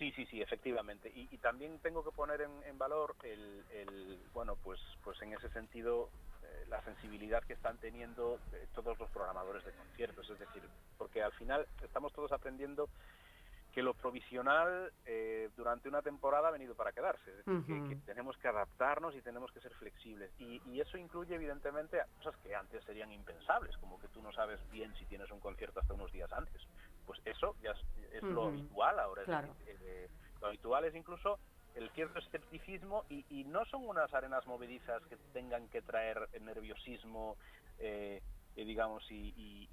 Sí, 0.02 0.12
sí, 0.14 0.28
sí, 0.28 0.42
efectivamente. 0.42 1.10
Y, 1.16 1.30
y 1.32 1.40
también 1.40 1.82
tengo 1.82 2.04
que 2.06 2.12
poner 2.14 2.42
en, 2.42 2.64
en 2.66 2.80
valor 2.80 3.18
el, 3.24 3.66
el, 3.72 4.30
bueno, 4.34 4.58
pues, 4.58 4.82
pues 5.04 5.22
en 5.24 5.34
ese 5.34 5.50
sentido 5.52 6.14
eh, 6.44 6.66
la 6.70 6.84
sensibilidad 6.84 7.44
que 7.46 7.54
están 7.54 7.80
teniendo 7.80 8.44
eh, 8.54 8.68
todos 8.74 9.00
los 9.00 9.12
programadores 9.12 9.66
de 9.66 9.74
conciertos, 9.74 10.30
es 10.32 10.40
decir, 10.40 10.70
porque 10.98 11.24
al 11.24 11.34
final 11.34 11.70
estamos 11.82 12.14
todos 12.14 12.34
aprendiendo 12.34 12.90
que 13.72 13.84
lo 13.84 13.96
provisional 13.96 14.94
eh, 15.06 15.50
durante 15.56 15.90
una 15.90 16.02
temporada 16.04 16.50
ha 16.50 16.52
venido 16.52 16.76
para 16.76 16.94
quedarse, 16.94 17.32
es 17.42 17.48
decir, 17.48 17.84
que- 17.84 17.98
tenemos 18.06 18.38
que 18.40 18.50
adaptarnos 18.50 19.16
y 19.16 19.24
tenemos 19.24 19.52
que 19.54 19.62
ser 19.62 19.76
flexibles. 19.76 20.34
Y, 20.40 20.62
y 20.72 20.82
eso 20.82 20.98
incluye 20.98 21.36
evidentemente 21.36 22.02
cosas 22.18 22.38
que 22.42 22.56
antes 22.56 22.84
serían 22.86 23.12
impensables, 23.12 23.78
como 23.78 24.00
que 24.00 24.10
tú 24.10 24.22
no 24.24 24.34
sabes 24.34 24.62
bien 24.70 24.94
si 24.96 25.08
tienes 25.08 25.32
un 25.32 25.42
concierto 25.42 25.80
hasta 25.82 25.96
unos 25.96 26.12
días 26.12 26.32
antes. 26.34 26.62
Pues 27.12 27.36
eso 27.36 27.56
ya 27.62 27.72
es, 27.72 27.80
es 28.14 28.24
lo 28.24 28.48
habitual 28.48 28.98
ahora. 29.00 29.24
es 29.24 29.28
Claro. 29.28 29.54
decir, 29.60 29.78
eh, 29.84 30.10
lo 30.40 30.48
habitual 30.48 30.86
es 30.86 30.96
incluso 30.96 31.40
el 31.76 31.90
cierto 31.92 32.20
escepticismo 32.20 33.04
y, 33.10 33.26
y 33.30 33.44
no 33.44 33.66
son 33.66 33.86
unas 33.86 34.14
arenas 34.14 34.48
movedizas 34.48 35.02
que 35.10 35.18
tengan 35.34 35.68
que 35.68 35.82
traer 35.82 36.30
nerviosismo, 36.40 37.36
eh, 37.80 38.22
eh, 38.56 38.66
digamos, 38.66 39.04
y, 39.12 39.34
y- 39.36 39.68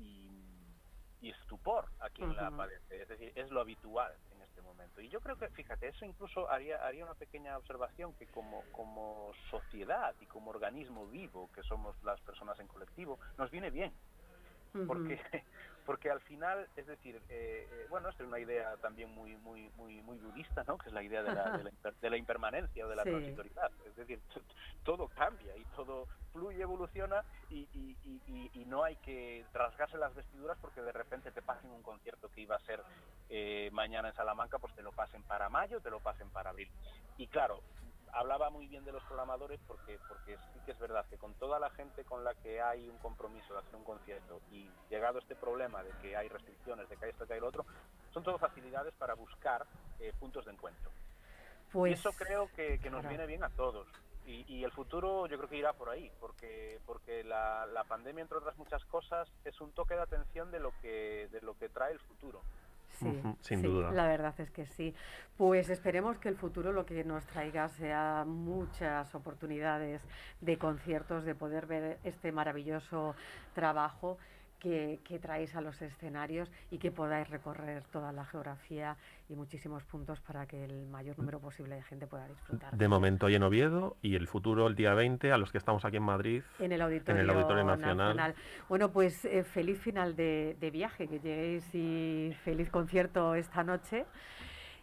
estupor 1.30 1.88
a 2.00 2.10
quien 2.10 2.34
la 2.36 2.50
padece. 2.56 3.02
Es 3.02 3.08
decir, 3.08 3.32
es 3.36 3.50
lo 3.50 3.60
habitual 3.60 4.12
en 4.32 4.42
este 4.42 4.62
momento. 4.62 5.00
Y 5.00 5.08
yo 5.08 5.20
creo 5.20 5.36
que, 5.36 5.48
fíjate, 5.50 5.88
eso 5.88 6.04
incluso 6.04 6.50
haría, 6.50 6.84
haría 6.84 7.04
una 7.04 7.14
pequeña 7.14 7.56
observación 7.56 8.14
que 8.14 8.26
como, 8.26 8.62
como 8.72 9.32
sociedad 9.50 10.14
y 10.20 10.26
como 10.26 10.50
organismo 10.50 11.06
vivo 11.06 11.50
que 11.52 11.62
somos 11.62 12.00
las 12.02 12.20
personas 12.22 12.58
en 12.60 12.66
colectivo, 12.68 13.18
nos 13.36 13.50
viene 13.50 13.70
bien. 13.70 13.92
Porque, 14.86 15.20
porque 15.88 16.10
al 16.10 16.20
final, 16.22 16.70
es 16.76 16.86
decir, 16.86 17.16
eh, 17.16 17.68
eh, 17.70 17.86
bueno, 17.88 18.10
esto 18.10 18.22
es 18.24 18.28
una 18.28 18.38
idea 18.40 18.76
también 18.78 19.10
muy 19.10 19.38
muy 19.38 19.70
muy 19.72 20.02
muy 20.02 20.18
budista, 20.18 20.62
¿no? 20.68 20.78
Que 20.78 20.90
es 20.90 20.94
la 20.94 21.02
idea 21.02 21.24
de 21.24 21.32
la, 21.32 21.54
de 21.54 21.64
la, 21.64 21.70
imper- 21.72 21.96
de 21.98 22.10
la 22.10 22.18
impermanencia 22.18 22.86
o 22.86 22.90
de 22.90 22.96
la 22.96 23.06
Sí. 23.06 23.08
transitoriedad. 23.08 23.72
Es 23.86 23.96
decir, 23.96 24.22
todo 24.84 25.08
cambia 25.08 25.56
y 25.56 25.64
todo 25.66 26.08
fluye, 26.32 26.62
evoluciona 26.62 27.24
y, 27.48 27.62
y- 27.72 27.98
y- 28.02 28.22
y- 28.26 28.62
y 28.62 28.66
no 28.66 28.84
hay 28.84 28.98
que 28.98 29.48
rasgarse 29.52 29.98
las 29.98 30.14
vestiduras 30.14 30.58
porque 30.60 30.82
de 30.82 30.92
repente 30.92 31.32
te 31.32 31.42
pasen 31.42 31.70
un 31.72 31.82
concierto 31.82 32.28
que 32.30 32.42
iba 32.42 32.56
a 32.56 32.60
ser 32.60 32.84
eh, 33.28 33.70
mañana 33.72 34.10
en 34.10 34.14
Salamanca, 34.14 34.60
pues 34.60 34.74
te 34.74 34.82
lo 34.82 34.92
pasen 34.92 35.24
para 35.24 35.48
mayo, 35.50 35.80
te 35.80 35.90
lo 35.90 36.02
pasen 36.02 36.30
para 36.30 36.50
abril. 36.50 36.70
Y 37.16 37.28
claro, 37.28 37.64
hablaba 38.12 38.50
muy 38.50 38.66
bien 38.66 38.84
de 38.84 38.92
los 38.92 39.02
programadores 39.04 39.60
porque 39.66 39.98
porque 40.08 40.36
sí 40.52 40.60
que 40.64 40.72
es 40.72 40.78
verdad 40.78 41.04
que 41.06 41.18
con 41.18 41.34
toda 41.34 41.58
la 41.58 41.70
gente 41.70 42.04
con 42.04 42.24
la 42.24 42.34
que 42.34 42.60
hay 42.60 42.88
un 42.88 42.98
compromiso 42.98 43.52
de 43.54 43.60
hacer 43.60 43.76
un 43.76 43.84
concierto 43.84 44.40
y 44.50 44.68
llegado 44.90 45.18
este 45.18 45.36
problema 45.36 45.82
de 45.82 45.90
que 46.02 46.16
hay 46.16 46.28
restricciones, 46.28 46.88
de 46.88 46.96
que 46.96 47.04
hay 47.06 47.10
esto, 47.10 47.26
que 47.26 47.34
hay 47.34 47.40
lo 47.40 47.48
otro, 47.48 47.64
son 48.12 48.22
todo 48.22 48.38
facilidades 48.38 48.94
para 48.94 49.14
buscar 49.14 49.66
eh, 50.00 50.12
puntos 50.18 50.44
de 50.44 50.52
encuentro. 50.52 50.90
y 50.90 51.72
Pues 51.72 51.98
eso 52.00 52.12
creo 52.12 52.48
que, 52.54 52.78
que 52.78 52.90
nos 52.90 53.00
claro. 53.00 53.08
viene 53.08 53.26
bien 53.26 53.44
a 53.44 53.50
todos. 53.50 53.86
Y, 54.26 54.44
y 54.46 54.62
el 54.64 54.72
futuro 54.72 55.26
yo 55.26 55.38
creo 55.38 55.48
que 55.48 55.56
irá 55.56 55.72
por 55.72 55.88
ahí, 55.88 56.10
porque 56.20 56.80
porque 56.84 57.24
la, 57.24 57.64
la 57.66 57.84
pandemia, 57.84 58.22
entre 58.22 58.38
otras 58.38 58.56
muchas 58.58 58.84
cosas, 58.84 59.26
es 59.44 59.58
un 59.60 59.72
toque 59.72 59.94
de 59.94 60.02
atención 60.02 60.50
de 60.50 60.60
lo 60.60 60.72
que 60.82 61.28
de 61.32 61.40
lo 61.40 61.56
que 61.56 61.68
trae 61.70 61.92
el 61.92 62.00
futuro. 62.00 62.42
Sí, 62.98 63.22
sin 63.40 63.60
sí, 63.60 63.66
duda. 63.66 63.90
La 63.92 64.06
verdad 64.06 64.34
es 64.38 64.50
que 64.50 64.66
sí. 64.66 64.94
Pues 65.36 65.70
esperemos 65.70 66.18
que 66.18 66.28
el 66.28 66.36
futuro 66.36 66.72
lo 66.72 66.84
que 66.84 67.04
nos 67.04 67.24
traiga 67.26 67.68
sea 67.68 68.24
muchas 68.26 69.14
oportunidades 69.14 70.02
de 70.40 70.58
conciertos, 70.58 71.24
de 71.24 71.34
poder 71.34 71.66
ver 71.66 71.98
este 72.04 72.32
maravilloso 72.32 73.14
trabajo 73.54 74.18
que, 74.58 75.00
que 75.04 75.18
traéis 75.18 75.54
a 75.54 75.60
los 75.60 75.80
escenarios 75.82 76.50
y 76.70 76.78
que 76.78 76.90
podáis 76.90 77.28
recorrer 77.28 77.84
toda 77.84 78.12
la 78.12 78.24
geografía 78.24 78.96
y 79.28 79.34
muchísimos 79.34 79.84
puntos 79.84 80.20
para 80.20 80.46
que 80.46 80.64
el 80.64 80.86
mayor 80.86 81.18
número 81.18 81.38
posible 81.40 81.76
de 81.76 81.82
gente 81.82 82.06
pueda 82.06 82.26
disfrutar. 82.26 82.76
De 82.76 82.88
momento 82.88 83.26
hoy 83.26 83.34
en 83.34 83.42
Oviedo 83.42 83.96
y 84.02 84.14
el 84.14 84.26
futuro 84.26 84.66
el 84.66 84.74
día 84.74 84.94
20 84.94 85.32
a 85.32 85.38
los 85.38 85.52
que 85.52 85.58
estamos 85.58 85.84
aquí 85.84 85.96
en 85.96 86.02
Madrid. 86.02 86.42
En 86.58 86.72
el 86.72 86.80
Auditorio, 86.80 87.32
Auditorio 87.32 87.64
Nacional. 87.64 88.34
Bueno, 88.68 88.90
pues 88.90 89.24
eh, 89.24 89.44
feliz 89.44 89.80
final 89.80 90.16
de, 90.16 90.56
de 90.60 90.70
viaje, 90.70 91.08
que 91.08 91.18
lleguéis 91.20 91.74
y 91.74 92.34
feliz 92.44 92.70
concierto 92.70 93.34
esta 93.34 93.64
noche. 93.64 94.06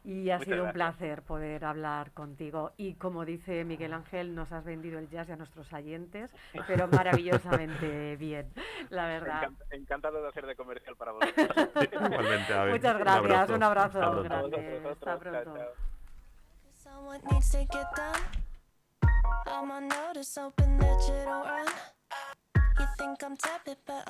Y 0.07 0.29
ha 0.29 0.35
Muchas 0.37 0.45
sido 0.45 0.63
un 0.65 0.71
gracias. 0.71 0.95
placer 0.97 1.21
poder 1.23 1.65
hablar 1.65 2.11
contigo. 2.11 2.73
Y 2.77 2.93
como 2.93 3.25
dice 3.25 3.63
Miguel 3.65 3.91
Ángel, 3.91 4.35
nos 4.35 4.51
has 4.51 4.63
vendido 4.63 4.99
el 4.99 5.09
jazz 5.09 5.29
a 5.31 5.35
nuestros 5.35 5.73
oyentes, 5.73 6.29
pero 6.67 6.87
maravillosamente 6.87 8.15
bien, 8.17 8.53
la 8.89 9.07
verdad. 9.07 9.41
Encant- 9.49 9.63
encantado 9.71 10.21
de 10.21 10.27
hacer 10.29 10.45
de 10.45 10.55
comercial 10.55 10.95
para 10.95 11.11
vosotros. 11.13 11.69
Igualmente, 11.91 12.53
a 12.53 12.63
ver, 12.65 12.73
Muchas 12.73 12.97
gracias, 12.99 13.49
un 13.49 13.63
abrazo 13.63 13.97
Hasta 13.99 14.11
pronto. 14.11 14.23
grande. 14.29 14.79
Vosotros, 14.83 15.07
Hasta. 15.07 15.31
Chao, 15.33 15.43
pronto. 15.43 15.55
chao. 15.55 15.73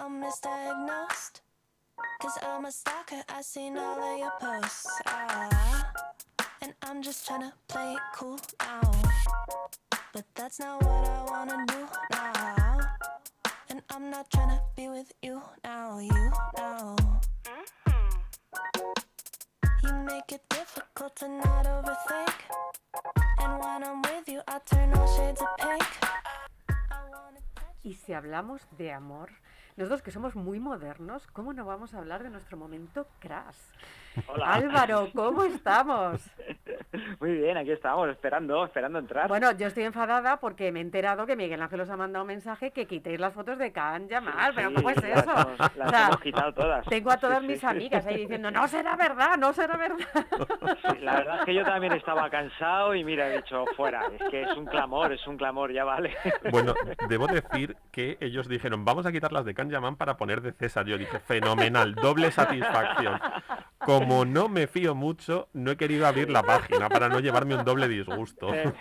Misdiagnosed. 0.09 1.41
Cause 2.21 2.37
I'm 2.43 2.65
a 2.65 2.71
stalker, 2.71 3.23
I 3.29 3.41
seen 3.41 3.77
all 3.77 3.99
of 3.99 4.19
your 4.19 4.31
posts. 4.39 5.01
Ah, 5.05 5.84
and 6.61 6.73
I'm 6.81 7.01
just 7.01 7.27
tryna 7.27 7.51
play 7.67 7.93
it 7.93 8.01
cool 8.15 8.39
now. 8.59 8.91
But 10.13 10.25
that's 10.35 10.59
not 10.59 10.83
what 10.83 11.07
I 11.07 11.23
wanna 11.31 11.65
do 11.67 11.87
now. 12.11 12.79
And 13.69 13.81
I'm 13.89 14.09
not 14.09 14.29
tryna 14.29 14.59
be 14.75 14.87
with 14.89 15.11
you 15.21 15.41
now, 15.63 15.99
you 15.99 16.31
now. 16.57 16.95
You 19.83 19.93
make 19.93 20.31
it 20.31 20.41
difficult 20.49 21.15
to 21.17 21.27
not 21.27 21.65
overthink. 21.65 22.33
And 23.39 23.59
when 23.59 23.83
I'm 23.83 24.01
with 24.01 24.27
you, 24.27 24.41
I 24.47 24.59
turn 24.65 24.93
all 24.93 25.07
shades 25.17 25.41
of 25.41 25.47
pink. 25.59 25.85
Y 27.83 27.93
si 27.93 28.13
hablamos 28.13 28.61
de 28.77 28.91
amor, 28.91 29.29
nosotros 29.77 30.01
que 30.01 30.11
somos 30.11 30.35
muy 30.35 30.59
modernos, 30.59 31.27
¿cómo 31.27 31.51
no 31.51 31.65
vamos 31.65 31.93
a 31.93 31.97
hablar 31.97 32.23
de 32.23 32.29
nuestro 32.29 32.55
momento 32.57 33.07
crash? 33.19 33.55
Hola. 34.27 34.53
Álvaro, 34.53 35.09
¿cómo 35.13 35.43
estamos? 35.43 36.21
Muy 37.19 37.33
bien, 37.33 37.57
aquí 37.57 37.71
estamos, 37.71 38.07
esperando, 38.07 38.63
esperando 38.63 38.97
entrar. 38.99 39.27
Bueno, 39.27 39.51
yo 39.51 39.67
estoy 39.67 39.83
enfadada 39.83 40.39
porque 40.39 40.71
me 40.71 40.79
he 40.79 40.81
enterado 40.81 41.25
que 41.25 41.35
Miguel 41.35 41.61
Ángel 41.61 41.81
os 41.81 41.89
ha 41.89 41.97
mandado 41.97 42.23
un 42.23 42.27
mensaje 42.27 42.71
que 42.71 42.85
quitéis 42.85 43.19
las 43.19 43.33
fotos 43.33 43.57
de 43.57 43.73
Can 43.73 44.07
Yamal, 44.07 44.53
pero 44.55 44.69
Sí, 44.69 44.75
¿cómo 44.75 44.89
es 44.91 44.95
las 45.03 45.05
eso? 45.23 45.31
hemos- 45.33 45.75
las 45.75 45.87
O 45.87 45.89
sea, 45.89 46.05
hemos 46.07 46.21
quitado 46.21 46.53
todas. 46.53 46.85
Tengo 46.87 47.11
a 47.11 47.17
todas 47.17 47.41
sí, 47.41 47.47
mis 47.47 47.59
sí. 47.59 47.65
amigas 47.65 48.05
ahí 48.05 48.19
diciendo, 48.21 48.49
no 48.51 48.65
será 48.69 48.95
verdad, 48.95 49.35
no 49.37 49.51
será 49.51 49.75
verdad. 49.75 50.07
Sí, 50.89 50.97
la 51.01 51.15
verdad 51.15 51.39
es 51.39 51.45
que 51.45 51.53
yo 51.53 51.65
también 51.65 51.91
estaba 51.91 52.29
cansado 52.29 52.95
y 52.95 53.03
mira, 53.03 53.27
he 53.27 53.37
dicho, 53.37 53.65
fuera, 53.75 54.03
es 54.17 54.29
que 54.29 54.43
es 54.43 54.55
un 54.55 54.65
clamor, 54.65 55.11
es 55.11 55.27
un 55.27 55.35
clamor, 55.35 55.73
ya 55.73 55.83
vale. 55.83 56.15
Bueno, 56.51 56.73
debo 57.09 57.27
decir 57.27 57.75
que 57.91 58.17
ellos 58.21 58.47
dijeron, 58.47 58.85
vamos 58.85 59.05
a 59.05 59.11
quitar 59.11 59.33
las 59.33 59.43
de 59.43 59.53
Can 59.53 59.64
Yaman 59.69 59.95
para 59.95 60.17
poner 60.17 60.41
de 60.41 60.51
César. 60.53 60.85
Yo 60.85 60.97
dije, 60.97 61.19
fenomenal, 61.19 61.95
doble 61.95 62.31
satisfacción. 62.31 63.19
Como 63.79 64.25
no 64.25 64.49
me 64.49 64.65
fío 64.67 64.95
mucho, 64.95 65.47
no 65.53 65.71
he 65.71 65.77
querido 65.77 66.07
abrir 66.07 66.29
la 66.31 66.41
página 66.41 66.89
para 66.89 67.07
no 67.07 67.19
llevarme 67.19 67.55
un 67.55 67.63
doble 67.63 67.87
disgusto. 67.87 68.51
es 68.53 68.71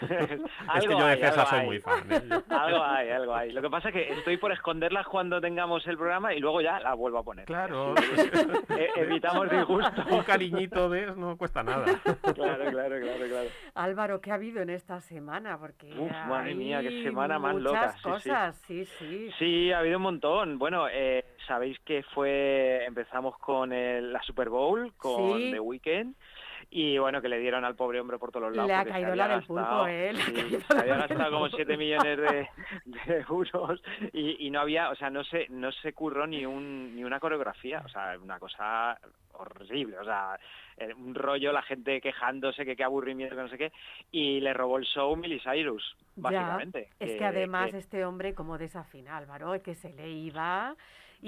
que 0.87 0.89
yo 0.89 1.07
de 1.07 1.17
César 1.17 1.47
soy 1.47 1.59
hay. 1.61 1.67
muy 1.67 1.79
fan. 1.81 2.05
¿eh? 2.11 2.23
Algo 2.49 2.83
hay, 2.83 3.11
algo 3.11 3.35
hay. 3.35 3.53
Lo 3.53 3.61
que 3.61 3.69
pasa 3.69 3.89
es 3.89 3.95
que 3.95 4.09
estoy 4.13 4.39
por 4.39 4.53
esconderlas 4.53 5.07
cuando 5.07 5.41
tengamos 5.41 5.87
el 5.87 5.97
programa 5.99 6.33
y 6.33 6.41
luego 6.41 6.61
ya 6.63 6.81
la 6.81 6.95
vuelvo 6.95 7.19
a 7.19 7.23
poner. 7.23 7.45
Claro, 7.45 7.95
E- 7.97 8.91
evitamos 8.97 9.51
disgusto. 9.51 10.03
un 10.11 10.23
cariñito 10.23 10.89
de 10.89 11.07
no 11.15 11.37
cuesta 11.37 11.63
nada. 11.63 11.85
Claro, 11.85 12.71
claro, 12.71 13.01
claro, 13.01 13.27
claro. 13.29 13.49
Álvaro, 13.75 14.21
¿qué 14.21 14.31
ha 14.31 14.35
habido 14.35 14.63
en 14.63 14.71
esta 14.71 15.01
semana? 15.01 15.59
Porque 15.59 15.93
Uf, 15.99 16.11
madre 16.29 16.55
mía, 16.55 16.81
qué 16.81 17.03
semana 17.03 17.39
más 17.39 17.55
muchas 17.55 17.73
loca, 17.73 17.93
sí, 17.93 17.99
sí. 17.99 18.09
cosas, 18.11 18.57
sí, 18.67 18.85
sí. 18.99 19.31
Sí, 19.39 19.73
ha 19.73 19.81
habido 19.81 19.99
un 19.99 20.03
montón. 20.05 20.59
Bueno, 20.59 20.74
eh, 20.93 21.25
sabéis 21.47 21.79
que 21.81 22.03
fue 22.15 22.85
empezamos 22.87 23.39
con 23.39 23.73
el- 23.73 24.13
la 24.13 24.23
Super 24.23 24.49
Bowl, 24.49 24.93
con 24.97 25.39
Sí. 25.39 25.51
The 25.53 25.61
Weeknd. 25.61 26.15
Y 26.77 26.99
bueno, 26.99 27.23
que 27.23 27.29
le 27.29 27.39
dieron 27.39 27.65
al 27.65 27.77
pobre 27.77 28.01
hombre 28.01 28.19
por 28.19 28.33
todos 28.33 28.49
los 28.49 28.57
lados. 28.57 28.67
Le 28.67 28.75
ha 28.75 28.85
caído 28.85 29.15
la 29.15 29.29
del 29.29 29.45
pulpo, 29.45 29.87
¿eh? 29.87 30.13
Le 30.13 30.21
ha 30.21 30.25
sí, 30.25 30.59
la 30.71 30.81
había 30.81 30.97
gastado 30.97 31.31
como 31.31 31.45
pulpo. 31.45 31.57
7 31.57 31.77
millones 31.77 32.19
de, 32.19 32.49
de 32.85 33.25
euros 33.29 33.81
y, 34.13 34.45
y 34.45 34.51
no 34.51 34.59
había, 34.59 34.91
o 34.91 34.97
sea, 34.97 35.09
no 35.09 35.23
se, 35.23 35.47
no 35.51 35.71
se 35.71 35.93
curró 35.93 36.27
ni, 36.27 36.45
un, 36.45 36.97
ni 36.97 37.05
una 37.05 37.21
coreografía. 37.21 37.81
O 37.85 37.89
sea, 37.89 38.17
una 38.21 38.41
cosa 38.41 38.99
horrible. 39.35 40.01
O 40.01 40.05
sea, 40.05 40.37
eh, 40.77 40.93
un 40.95 41.15
rollo, 41.15 41.53
la 41.53 41.63
gente 41.63 42.01
quejándose, 42.01 42.65
que 42.65 42.75
qué 42.75 42.83
aburrimiento, 42.83 43.37
que 43.37 43.43
no 43.43 43.49
sé 43.49 43.57
qué. 43.57 43.73
Y 44.11 44.41
le 44.41 44.53
robó 44.53 44.79
el 44.79 44.85
show 44.85 45.15
Miley 45.15 45.39
Cyrus, 45.39 45.97
Ya, 46.17 46.23
básicamente. 46.23 46.89
Es 46.99 47.15
que, 47.15 47.25
además 47.25 47.73
este 47.73 48.05
hombre 48.05 48.35
como 48.35 48.59
desafina, 48.59 49.17
Álvaro, 49.17 49.63
que 49.63 49.77
se 49.77 49.93
le 49.93 50.11
iba 50.11 50.75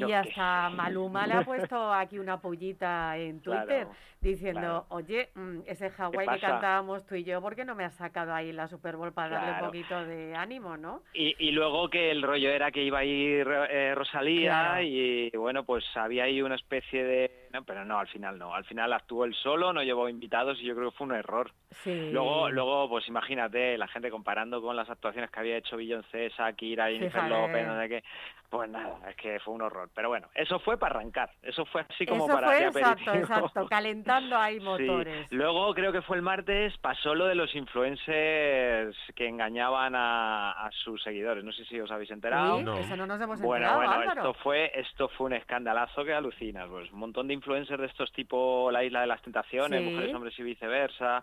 Yo 0.00 0.06
qué 0.06 0.14
hasta. 0.14 0.70
Maluma 0.70 1.26
le 1.26 1.34
ha 1.34 1.42
puesto 1.42 1.92
aquí 1.92 2.18
una 2.18 2.40
pollita 2.40 3.16
en 3.16 3.40
Twitter 3.40 3.84
Claro, 3.84 3.90
diciendo, 4.20 4.60
claro. 4.60 4.86
oye, 4.90 5.28
mm, 5.34 5.60
ese 5.66 5.90
Hawái 5.90 6.28
que 6.28 6.40
cantábamos 6.40 7.06
tú 7.06 7.14
y 7.14 7.24
yo, 7.24 7.40
¿por 7.40 7.56
qué 7.56 7.64
no 7.64 7.74
me 7.74 7.84
has 7.84 7.94
sacado 7.94 8.34
ahí 8.34 8.52
la 8.52 8.68
Super 8.68 8.96
Bowl 8.96 9.12
para 9.12 9.36
darle 9.36 9.52
un 9.52 9.66
poquito 9.66 10.04
de 10.04 10.34
ánimo, 10.34 10.76
no? 10.76 11.02
Y, 11.14 11.34
y 11.38 11.50
luego 11.52 11.88
que 11.88 12.10
el 12.10 12.22
rollo 12.22 12.50
era 12.50 12.70
que 12.70 12.82
iba 12.82 12.98
a 12.98 13.04
ir 13.04 13.46
eh, 13.70 13.94
Rosalía 13.94 14.82
y 14.82 15.30
bueno, 15.36 15.64
pues 15.64 15.84
había 15.96 16.24
ahí 16.24 16.42
una 16.42 16.56
especie 16.56 17.04
de... 17.04 17.45
Pero 17.64 17.84
no, 17.84 17.98
al 17.98 18.08
final 18.08 18.38
no. 18.38 18.54
Al 18.54 18.64
final 18.64 18.92
actuó 18.92 19.24
él 19.24 19.34
solo, 19.34 19.72
no 19.72 19.82
llevó 19.82 20.08
invitados 20.08 20.58
y 20.60 20.64
yo 20.64 20.74
creo 20.74 20.90
que 20.90 20.96
fue 20.96 21.06
un 21.06 21.14
error. 21.14 21.50
Sí. 21.70 22.10
Luego, 22.12 22.50
luego 22.50 22.88
pues 22.88 23.06
imagínate, 23.08 23.76
la 23.78 23.88
gente 23.88 24.10
comparando 24.10 24.60
con 24.62 24.76
las 24.76 24.88
actuaciones 24.90 25.30
que 25.30 25.40
había 25.40 25.56
hecho 25.56 25.76
Beyoncé, 25.76 26.28
Shakira, 26.36 26.88
Jennifer. 26.88 27.24
López, 27.24 27.66
no 27.66 27.80
sé 27.80 27.88
qué. 27.88 28.04
Pues 28.48 28.70
nada, 28.70 28.96
es 29.10 29.16
que 29.16 29.40
fue 29.40 29.54
un 29.54 29.62
horror. 29.62 29.90
Pero 29.92 30.08
bueno, 30.08 30.28
eso 30.32 30.60
fue 30.60 30.78
para 30.78 30.94
arrancar. 31.00 31.30
Eso 31.42 31.64
fue 31.66 31.84
así 31.88 32.06
como 32.06 32.26
Eso 32.26 32.34
para 32.34 32.46
fue 32.46 32.64
exacto, 32.66 33.12
exacto, 33.14 33.66
calentando 33.66 34.36
ahí 34.36 34.56
Sí. 34.60 34.64
motores. 34.64 35.32
Luego 35.32 35.74
creo 35.74 35.90
que 35.92 36.00
fue 36.02 36.16
el 36.16 36.22
martes, 36.22 36.76
pasó 36.78 37.14
lo 37.14 37.26
de 37.26 37.34
los 37.34 37.52
influencers 37.56 38.96
que 39.14 39.26
engañaban 39.28 39.94
a, 39.94 40.52
a 40.52 40.70
sus 40.72 41.02
seguidores. 41.02 41.44
No 41.44 41.52
sé 41.52 41.64
si 41.64 41.80
os 41.80 41.90
habéis 41.90 42.10
enterado. 42.10 42.62
No. 42.62 42.76
Eso 42.78 42.96
no 42.96 43.06
nos 43.06 43.20
hemos 43.20 43.40
Bueno, 43.40 43.66
enterado, 43.66 43.76
bueno, 43.78 43.92
Álvaro. 44.02 44.20
esto 44.30 44.34
fue, 44.42 44.70
esto 44.74 45.08
fue 45.08 45.26
un 45.26 45.32
escandalazo 45.34 46.04
que 46.04 46.14
alucinas. 46.14 46.68
Pues 46.68 46.90
un 46.92 46.98
montón 47.00 47.26
de 47.28 47.34
influencers 47.34 47.45
de 47.52 47.86
estos 47.86 48.12
tipo 48.12 48.70
La 48.70 48.84
Isla 48.84 49.00
de 49.00 49.06
las 49.06 49.22
Tentaciones, 49.22 49.80
Sí. 49.80 49.88
Mujeres, 49.88 50.14
Hombres 50.14 50.38
y 50.38 50.42
Viceversa, 50.42 51.22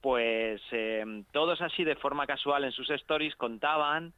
pues 0.00 0.60
eh, 0.72 1.04
todos 1.32 1.60
así 1.60 1.84
de 1.84 1.96
forma 1.96 2.26
casual 2.26 2.64
en 2.64 2.72
sus 2.72 2.88
stories 2.90 3.34
contaban. 3.36 4.12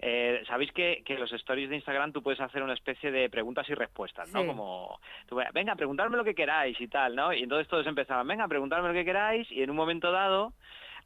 eh, 0.00 0.42
Sabéis 0.46 0.72
que, 0.72 1.02
que 1.04 1.16
los 1.18 1.32
stories 1.32 1.68
de 1.70 1.76
Instagram 1.76 2.12
tú 2.12 2.22
puedes 2.22 2.40
hacer 2.40 2.62
una 2.62 2.74
especie 2.74 3.10
de 3.12 3.28
preguntas 3.30 3.68
y 3.68 3.74
respuestas, 3.74 4.28
¿no? 4.32 4.40
Sí. 4.40 4.46
Como, 4.46 4.98
tú, 5.28 5.40
venga, 5.52 5.76
preguntarme 5.76 6.16
lo 6.16 6.24
que 6.24 6.34
queráis 6.34 6.80
y 6.80 6.88
tal, 6.88 7.14
¿no? 7.14 7.32
Y 7.32 7.42
entonces 7.44 7.68
todos 7.68 7.86
empezaban, 7.86 8.26
venga, 8.26 8.48
preguntarme 8.48 8.88
lo 8.88 8.94
que 8.94 9.04
queráis 9.04 9.50
y 9.52 9.62
en 9.62 9.70
un 9.70 9.76
momento 9.76 10.10
dado 10.10 10.52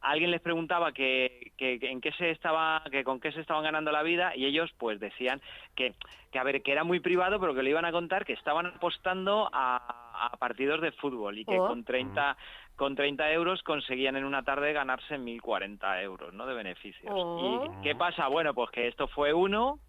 alguien 0.01 0.31
les 0.31 0.41
preguntaba 0.41 0.91
que, 0.91 1.51
que- 1.57 1.79
que 1.79 1.89
en 1.91 2.01
qué 2.01 2.11
se 2.13 2.29
estaba, 2.31 2.83
que 2.91 3.03
con 3.03 3.19
qué 3.19 3.31
se 3.31 3.41
estaban 3.41 3.63
ganando 3.63 3.91
la 3.91 4.03
vida 4.03 4.35
y 4.35 4.45
ellos 4.45 4.71
pues 4.77 4.99
decían 4.99 5.41
que, 5.75 5.93
que 6.31 6.39
a 6.39 6.43
ver, 6.43 6.61
que 6.61 6.71
era 6.71 6.83
muy 6.83 6.99
privado, 6.99 7.39
pero 7.39 7.53
que 7.55 7.63
le 7.63 7.69
iban 7.71 7.85
a 7.85 7.91
contar 7.91 8.25
que 8.25 8.33
estaban 8.33 8.65
apostando 8.67 9.49
a, 9.51 10.29
a 10.31 10.37
partidos 10.37 10.81
de 10.81 10.91
fútbol 10.93 11.37
y 11.39 11.45
que 11.45 11.59
Oh. 11.59 11.67
con 11.67 11.83
30 11.83 12.37
con 12.75 12.95
30 12.95 13.31
euros 13.31 13.63
conseguían 13.63 14.17
en 14.17 14.23
una 14.25 14.43
tarde 14.43 14.71
ganarse 14.71 15.17
1.040 15.17 16.03
euros 16.03 16.31
¿no? 16.35 16.45
de 16.45 16.53
beneficios. 16.53 17.11
Oh. 17.11 17.65
¿Y 17.79 17.81
qué 17.83 17.95
pasa? 17.95 18.27
Bueno, 18.27 18.53
pues 18.53 18.69
que 18.69 18.87
esto 18.87 19.07
fue 19.07 19.33
uno, 19.33 19.79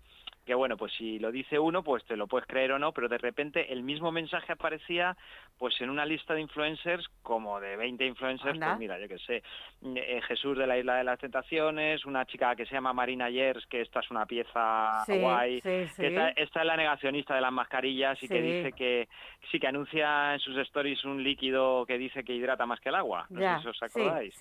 que 0.49 0.55
bueno, 0.55 0.79
pues 0.79 0.93
si 0.95 1.19
lo 1.19 1.31
dice 1.31 1.59
uno, 1.59 1.83
pues 1.83 2.03
te 2.07 2.17
lo 2.17 2.27
puedes 2.27 2.49
creer 2.49 2.73
o 2.73 2.79
no, 2.79 2.93
pero 2.93 3.07
de 3.07 3.19
repente 3.19 3.71
el 3.71 3.83
mismo 3.83 4.11
mensaje 4.11 4.51
aparecía 4.53 5.15
pues 5.59 5.79
en 5.83 5.91
una 5.91 6.07
lista 6.07 6.33
de 6.33 6.41
influencers 6.41 7.07
como 7.23 7.61
de 7.61 7.77
20 7.77 8.07
influencers, 8.07 8.59
pues 8.59 8.79
mira, 8.79 8.99
yo 8.99 9.09
qué 9.09 9.19
sé, 9.19 9.43
eh, 9.85 10.21
Jesús 10.27 10.57
de 10.57 10.67
la 10.67 10.79
Isla 10.79 10.95
de 10.97 11.05
las 11.05 11.19
Tentaciones, 11.19 12.07
una 12.07 12.25
chica 12.25 12.57
que 12.57 12.65
se 12.65 12.73
llama 12.75 12.95
Marina 12.95 13.29
Yers, 13.29 13.67
que 13.67 13.83
esta 13.83 14.01
es 14.01 14.11
una 14.11 14.25
pieza 14.25 15.01
Sí, 15.05 15.19
guay, 15.21 15.61
sí, 15.61 15.87
sí. 15.89 16.01
que 16.01 16.07
esta, 16.09 16.29
esta 16.31 16.61
es 16.61 16.67
la 16.67 16.77
negacionista 16.77 17.35
de 17.35 17.43
las 17.43 17.53
mascarillas 17.53 18.23
y 18.23 18.29
que 18.29 18.41
dice 18.41 18.73
que 18.73 19.09
sí 19.51 19.61
que 19.61 19.67
anuncia 19.67 20.33
en 20.33 20.41
sus 20.41 20.57
stories 20.57 21.05
un 21.05 21.23
líquido 21.23 21.85
que 21.85 21.99
dice 21.99 22.25
que 22.25 22.33
hidrata 22.35 22.65
más 22.65 22.81
que 22.81 22.89
el 22.89 22.95
agua. 22.95 23.27
No 23.29 23.41
Ya, 23.41 23.57
sé 23.57 23.63
si 23.65 23.69
os 23.69 23.83
acordáis. 23.83 24.35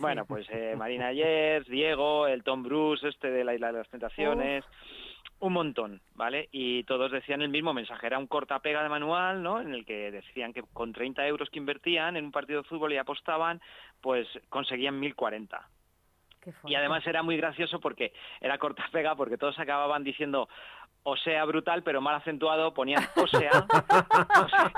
Bueno, 0.00 0.26
pues 0.26 0.46
eh, 0.50 0.74
Marina 0.76 1.10
Yers, 1.12 1.66
Diego, 1.68 2.26
el 2.26 2.42
Tom 2.42 2.62
Bruce, 2.62 3.08
este 3.08 3.30
de 3.30 3.44
la 3.44 3.54
Isla 3.54 3.68
de 3.72 3.78
las 3.78 3.88
Tentaciones, 3.88 4.64
un 5.46 5.52
montón, 5.52 6.00
¿vale? 6.14 6.48
Y 6.52 6.84
todos 6.84 7.12
decían 7.12 7.42
el 7.42 7.50
mismo 7.50 7.74
mensaje, 7.74 8.06
era 8.06 8.18
un 8.18 8.26
cortapega 8.26 8.82
de 8.82 8.88
manual, 8.88 9.42
¿no? 9.42 9.60
En 9.60 9.74
el 9.74 9.84
que 9.84 10.10
decían 10.10 10.52
que 10.52 10.62
con 10.72 10.92
30 10.92 11.26
euros 11.26 11.50
que 11.50 11.58
invertían 11.58 12.16
en 12.16 12.24
un 12.24 12.32
partido 12.32 12.62
de 12.62 12.68
fútbol 12.68 12.92
y 12.92 12.96
apostaban, 12.96 13.60
pues 14.00 14.26
conseguían 14.48 14.98
1040. 14.98 15.68
Qué 16.40 16.52
Y 16.66 16.74
además 16.74 17.06
era 17.06 17.22
muy 17.22 17.36
gracioso 17.36 17.78
porque 17.78 18.12
era 18.40 18.58
cortapega, 18.58 19.16
porque 19.16 19.36
todos 19.36 19.58
acababan 19.58 20.02
diciendo 20.02 20.48
o 21.04 21.16
sea 21.18 21.44
brutal, 21.44 21.82
pero 21.82 22.00
mal 22.00 22.16
acentuado, 22.16 22.74
ponían 22.74 23.02
o 23.16 23.26
sea, 23.26 23.66
o 23.68 24.48
sea, 24.48 24.72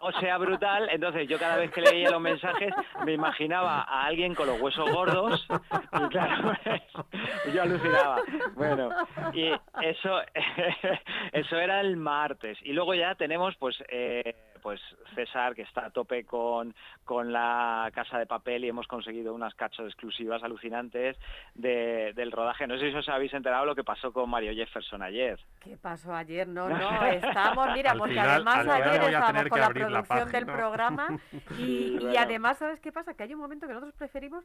o 0.00 0.12
sea 0.12 0.38
brutal. 0.38 0.88
Entonces 0.90 1.28
yo 1.28 1.38
cada 1.38 1.56
vez 1.56 1.70
que 1.70 1.82
leía 1.82 2.10
los 2.10 2.20
mensajes 2.20 2.74
me 3.04 3.12
imaginaba 3.12 3.82
a 3.82 4.06
alguien 4.06 4.34
con 4.34 4.46
los 4.46 4.60
huesos 4.60 4.90
gordos 4.90 5.46
y 5.92 6.08
claro, 6.08 6.52
pues, 6.64 7.54
yo 7.54 7.62
alucinaba. 7.62 8.22
Bueno, 8.54 8.88
y 9.32 9.52
eso, 9.82 10.20
eso 11.32 11.56
era 11.56 11.80
el 11.80 11.96
martes. 11.96 12.58
Y 12.62 12.72
luego 12.72 12.94
ya 12.94 13.14
tenemos 13.14 13.54
pues... 13.56 13.76
eh, 13.88 14.34
pues 14.66 14.80
César, 15.14 15.54
que 15.54 15.62
está 15.62 15.86
a 15.86 15.90
tope 15.90 16.24
con, 16.24 16.74
con 17.04 17.32
la 17.32 17.88
Casa 17.94 18.18
de 18.18 18.26
Papel 18.26 18.64
y 18.64 18.68
hemos 18.68 18.88
conseguido 18.88 19.32
unas 19.32 19.54
cachos 19.54 19.86
exclusivas 19.86 20.42
alucinantes 20.42 21.16
de- 21.54 22.12
del 22.16 22.32
rodaje. 22.32 22.66
No 22.66 22.76
sé 22.76 22.90
si 22.90 22.96
os 22.96 23.08
habéis 23.08 23.32
enterado 23.32 23.64
lo 23.64 23.76
que 23.76 23.84
pasó 23.84 24.12
con 24.12 24.28
Mario 24.28 24.52
Jefferson 24.52 25.02
ayer. 25.04 25.38
¿Qué 25.60 25.76
pasó 25.76 26.12
ayer? 26.12 26.48
No, 26.48 26.68
no, 26.68 26.76
estamos, 27.06 27.68
mira, 27.74 27.92
Al 27.92 27.98
porque 27.98 28.14
final- 28.14 28.28
además 28.28 28.56
ayer 28.66 29.02
estábamos 29.04 29.42
con 29.42 29.50
que 29.50 29.60
la 29.60 29.66
abrir 29.66 29.82
la 29.88 30.02
producción 30.02 30.32
del 30.32 30.46
programa 30.46 31.08
y, 31.60 32.16
además, 32.16 32.58
¿sabes 32.58 32.80
qué 32.80 32.90
pasa? 32.90 33.14
Que 33.14 33.22
hay 33.22 33.34
un 33.34 33.40
momento 33.40 33.68
que 33.68 33.72
nosotros 33.72 33.94
preferimos 33.96 34.44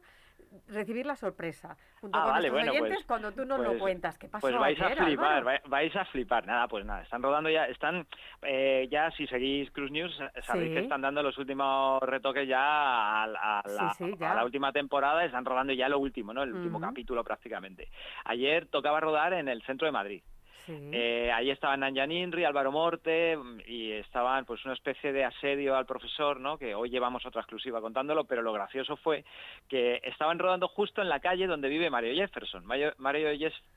recibir 0.68 1.04
la 1.04 1.16
sorpresa 1.16 1.76
junto 2.00 2.16
Ah, 2.16 2.22
con 2.22 2.30
vale, 2.32 2.48
nuestros 2.48 2.52
bueno, 2.52 2.72
oyentes 2.84 2.98
pues- 2.98 3.06
cuando 3.08 3.32
tú 3.32 3.44
nos 3.44 3.58
lo 3.58 3.70
pues- 3.70 3.80
cuentas. 3.80 4.16
¿Qué 4.18 4.28
pasó 4.28 4.42
Pues 4.46 4.56
vais 4.56 4.80
ayer, 4.80 5.00
a 5.00 5.04
flipar, 5.04 5.32
Álvaro? 5.38 5.58
vais 5.66 5.96
a 5.96 6.04
flipar. 6.04 6.46
Nada, 6.46 6.68
pues 6.68 6.84
nada, 6.86 7.02
están 7.02 7.22
rodando 7.24 7.50
ya, 7.50 7.64
están 7.66 8.06
eh, 8.42 8.86
ya 8.88 9.10
si 9.10 9.26
seguís 9.26 9.68
Cruise 9.72 9.90
News 9.90 10.11
sa- 10.12 10.30
sabéis 10.42 10.68
Sí. 10.68 10.74
que 10.74 10.80
están 10.80 11.00
dando 11.00 11.22
los 11.22 11.36
últimos 11.38 12.00
retoques 12.02 12.46
ya 12.48 13.22
a, 13.22 13.26
la, 13.26 13.62
Sí, 13.96 14.04
sí, 14.04 14.14
ya. 14.18 14.32
a 14.32 14.34
la 14.36 14.44
última 14.44 14.72
temporada, 14.72 15.24
están 15.24 15.44
rodando 15.44 15.72
ya 15.72 15.88
lo 15.88 15.98
último, 15.98 16.32
¿no? 16.32 16.42
El 16.42 16.52
último 16.54 16.80
capítulo 16.80 17.24
prácticamente. 17.24 17.88
Ayer 18.24 18.66
tocaba 18.66 19.00
rodar 19.00 19.32
en 19.32 19.48
el 19.48 19.62
centro 19.62 19.86
de 19.86 19.92
Madrid. 19.92 20.22
Sí. 20.66 20.90
Eh, 20.92 21.30
ahí 21.32 21.50
estaban 21.50 21.80
Nanjan 21.80 22.12
Inri, 22.12 22.44
Álvaro 22.44 22.70
Morte 22.70 23.36
mm, 23.36 23.60
y 23.66 23.92
estaban 23.92 24.44
pues 24.44 24.64
una 24.64 24.74
especie 24.74 25.12
de 25.12 25.24
asedio 25.24 25.76
al 25.76 25.86
profesor, 25.86 26.38
¿no? 26.40 26.56
Que 26.58 26.74
hoy 26.74 26.88
llevamos 26.90 27.26
otra 27.26 27.40
exclusiva 27.40 27.80
contándolo, 27.80 28.24
pero 28.24 28.42
lo 28.42 28.52
gracioso 28.52 28.96
fue 28.96 29.24
que 29.68 30.00
estaban 30.04 30.38
rodando 30.38 30.68
justo 30.68 31.02
en 31.02 31.08
la 31.08 31.20
calle 31.20 31.46
donde 31.46 31.68
vive 31.68 31.90
Mario 31.90 32.14
Jefferson. 32.14 32.64
Mario, 32.64 32.92
Mario 32.98 33.28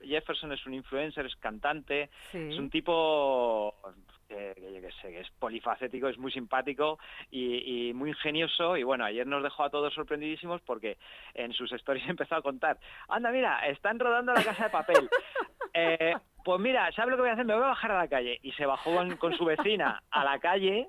Jefferson 0.01 0.51
es 0.51 0.65
un 0.65 0.73
influencer, 0.75 1.25
es 1.25 1.35
cantante, 1.37 2.09
Sí. 2.31 2.37
es 2.51 2.57
un 2.59 2.69
tipo 2.69 3.75
que, 4.27 4.91
sé, 5.01 5.11
que 5.11 5.19
es 5.21 5.29
polifacético, 5.39 6.07
es 6.07 6.17
muy 6.17 6.31
simpático 6.31 6.97
y, 7.31 7.89
y 7.89 7.93
muy 7.93 8.09
ingenioso 8.09 8.75
y 8.75 8.83
bueno, 8.83 9.05
ayer 9.05 9.25
nos 9.27 9.43
dejó 9.43 9.63
a 9.63 9.69
todos 9.69 9.93
sorprendidísimos 9.93 10.61
porque 10.61 10.97
en 11.33 11.53
sus 11.53 11.71
stories 11.71 12.07
empezó 12.09 12.35
a 12.35 12.41
contar, 12.41 12.77
anda 13.07 13.31
mira, 13.31 13.65
están 13.67 13.99
rodando 13.99 14.33
la 14.33 14.43
casa 14.43 14.65
de 14.65 14.69
papel. 14.69 15.09
Eh, 15.77 16.15
pues 16.45 16.61
mira, 16.61 16.89
¿sabes 16.93 17.09
lo 17.11 17.17
que 17.17 17.21
voy 17.23 17.29
a 17.31 17.33
hacer? 17.33 17.45
Me 17.45 17.55
voy 17.55 17.63
a 17.63 17.67
bajar 17.67 17.91
a 17.91 17.97
la 17.97 18.07
calle. 18.07 18.39
Y 18.43 18.53
se 18.53 18.65
bajó 18.65 18.95
con, 18.95 19.17
con 19.17 19.33
su 19.35 19.43
vecina 19.43 20.01
a 20.11 20.23
la 20.23 20.39
calle, 20.39 20.87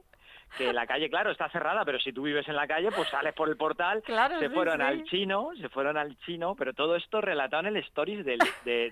que 0.57 0.73
la 0.73 0.87
calle, 0.87 1.11
claro, 1.11 1.33
está 1.33 1.49
cerrada, 1.51 1.85
pero 1.85 1.99
si 1.99 2.13
tú 2.13 2.23
vives 2.23 2.47
en 2.47 2.55
la 2.55 2.69
calle, 2.69 2.91
pues 2.93 3.09
sales 3.09 3.35
por 3.35 3.49
el 3.49 3.57
portal. 3.57 4.01
Claro, 4.05 4.39
se 4.39 4.49
sí, 4.49 4.55
fueron 4.55 4.77
sí. 4.77 4.83
al 4.83 5.03
chino, 5.05 5.51
se 5.61 5.69
fueron 5.69 5.97
al 5.97 6.17
chino, 6.21 6.55
pero 6.55 6.73
todo 6.73 6.95
esto 6.95 7.21
relatado 7.21 7.63
en 7.67 7.75
el 7.75 7.83
stories 7.83 8.25
de, 8.25 8.39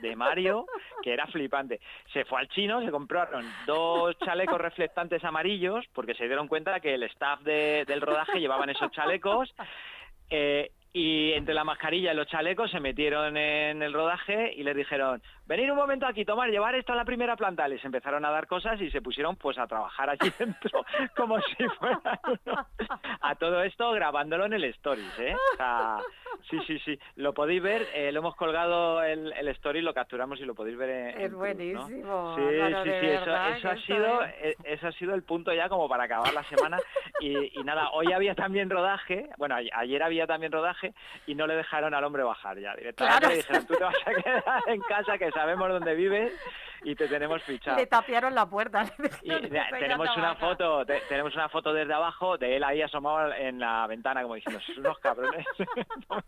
de 0.01 0.17
Mario, 0.17 0.67
que 1.03 1.13
era 1.13 1.27
flipante. 1.29 1.81
Se 2.13 2.25
fue 2.25 2.41
al 2.41 2.49
chino, 2.49 2.83
se 2.85 2.91
compraron 2.91 3.47
dos 3.67 4.19
chalecos 4.19 4.61
reflectantes 4.61 5.23
amarillos, 5.23 5.85
porque 5.93 6.15
se 6.15 6.27
dieron 6.27 6.49
cuenta 6.49 6.81
que 6.81 6.95
el 6.95 7.05
staff 7.05 7.41
de- 7.43 7.85
del 7.87 8.01
rodaje 8.01 8.41
llevaban 8.41 8.71
esos 8.71 8.91
chalecos. 8.91 9.55
eh, 10.31 10.71
y 10.97 11.33
entre 11.33 11.55
la 11.55 11.65
mascarilla 11.65 12.13
y 12.13 12.17
los 12.17 12.29
chalecos 12.29 12.71
se 12.71 12.79
metieron 12.79 13.37
en 13.37 13.83
el 13.83 13.93
rodaje 13.93 14.53
y 14.55 14.63
les 14.63 14.77
dijeron, 14.77 15.21
venid 15.45 15.69
un 15.73 15.77
momento 15.77 16.07
aquí, 16.07 16.25
tomar, 16.25 16.49
llevar 16.51 16.77
esto 16.77 16.93
a 16.93 16.97
la 16.97 17.05
primera 17.05 17.35
planta. 17.35 17.67
Les 17.67 17.85
empezaron 17.85 18.25
a 18.25 18.31
dar 18.31 18.47
cosas 18.47 18.81
y 18.81 18.89
se 18.93 19.03
pusieron 19.03 19.35
pues 19.35 19.59
a 19.59 19.67
trabajar 19.67 20.09
allí 20.11 20.31
dentro 20.39 20.85
como 21.17 21.41
si 21.41 21.65
fueran 21.81 22.01
uno. 22.47 22.67
A 23.21 23.35
todo 23.35 23.65
esto 23.65 23.91
grabándolo 23.91 24.45
en 24.47 24.53
el 24.53 24.65
Stories, 24.67 25.19
¿eh? 25.19 25.35
O 25.35 25.57
sea, 25.57 25.97
sí, 26.49 26.61
sí, 26.65 26.79
sí. 26.79 26.97
Lo 27.17 27.35
podéis 27.35 27.61
ver, 27.61 27.89
eh, 27.93 28.13
lo 28.13 28.21
hemos 28.21 28.37
colgado 28.37 29.03
el, 29.03 29.33
el 29.33 29.49
Story, 29.49 29.81
lo 29.83 29.95
capturamos 29.95 30.39
y 30.41 30.45
lo 30.45 30.55
podéis 30.55 30.77
ver 30.79 30.91
en, 30.91 31.09
Es 31.09 31.17
en 31.17 31.21
Cruz, 31.23 31.33
¿no? 31.33 31.39
buenísimo, 31.39 32.37
Sí, 32.37 32.61
Álvaro, 32.61 32.85
sí, 32.85 32.91
sí, 33.01 33.07
eso, 33.07 33.25
verdad 33.25 33.57
eso 33.57 33.69
ha 33.69 33.77
sido, 33.79 34.23
es- 34.23 34.35
eh, 34.43 34.55
eso 34.65 34.87
ha 34.87 34.93
sido 34.93 35.15
el 35.17 35.25
punto 35.25 35.53
ya 35.53 35.69
como 35.69 35.89
para 35.89 36.05
acabar 36.05 36.33
la 36.33 36.45
semana 36.45 36.79
y, 37.19 37.59
y 37.59 37.65
nada, 37.65 37.91
hoy 37.91 38.13
había 38.13 38.37
también 38.37 38.71
rodaje, 38.71 39.29
bueno, 39.39 39.57
ayer 39.57 40.01
había 40.01 40.29
también 40.29 40.53
rodaje 40.53 40.84
y 41.27 41.35
no 41.35 41.47
le 41.47 41.55
dejaron 41.57 41.95
al 41.95 42.05
hombre 42.05 42.23
bajar 42.23 42.59
ya, 42.59 42.75
directamente 42.75 43.19
Claro. 43.19 43.29
le 43.29 43.37
dijeron, 43.37 43.67
tú 43.67 43.75
te 43.75 43.85
vas 43.85 43.95
a 44.07 44.15
quedar 44.23 44.63
en 44.67 44.81
casa 44.83 45.19
que 45.19 45.31
sabemos 45.31 45.69
dónde 45.69 45.95
vives 45.95 46.33
y 46.85 46.95
te 46.95 47.09
tenemos 47.09 47.43
fichado. 47.45 47.77
Le 47.77 47.87
tapiaron 47.87 48.35
la 48.35 48.47
puerta. 48.47 48.83
le 48.99 49.09
Y 49.23 49.29
dijeron, 49.31 49.43
mira, 49.51 49.65
"Venga, 49.73 49.79
tenemos 49.79 50.17
una 50.17 50.29
baja". 50.35 50.41
foto, 50.41 50.87
te- 50.87 51.01
tenemos 51.09 51.35
una 51.35 51.49
foto 51.49 51.73
desde 51.73 51.93
abajo 51.95 52.39
de 52.39 52.57
él 52.57 52.65
ahí 52.65 52.83
asomado 52.83 53.33
en 53.35 53.59
la 53.59 53.87
ventana 53.87 54.23
como 54.23 54.35
diciendo, 54.37 54.61
"Sois 54.61 54.79
unos 54.79 54.99
cabrones. 54.99 55.47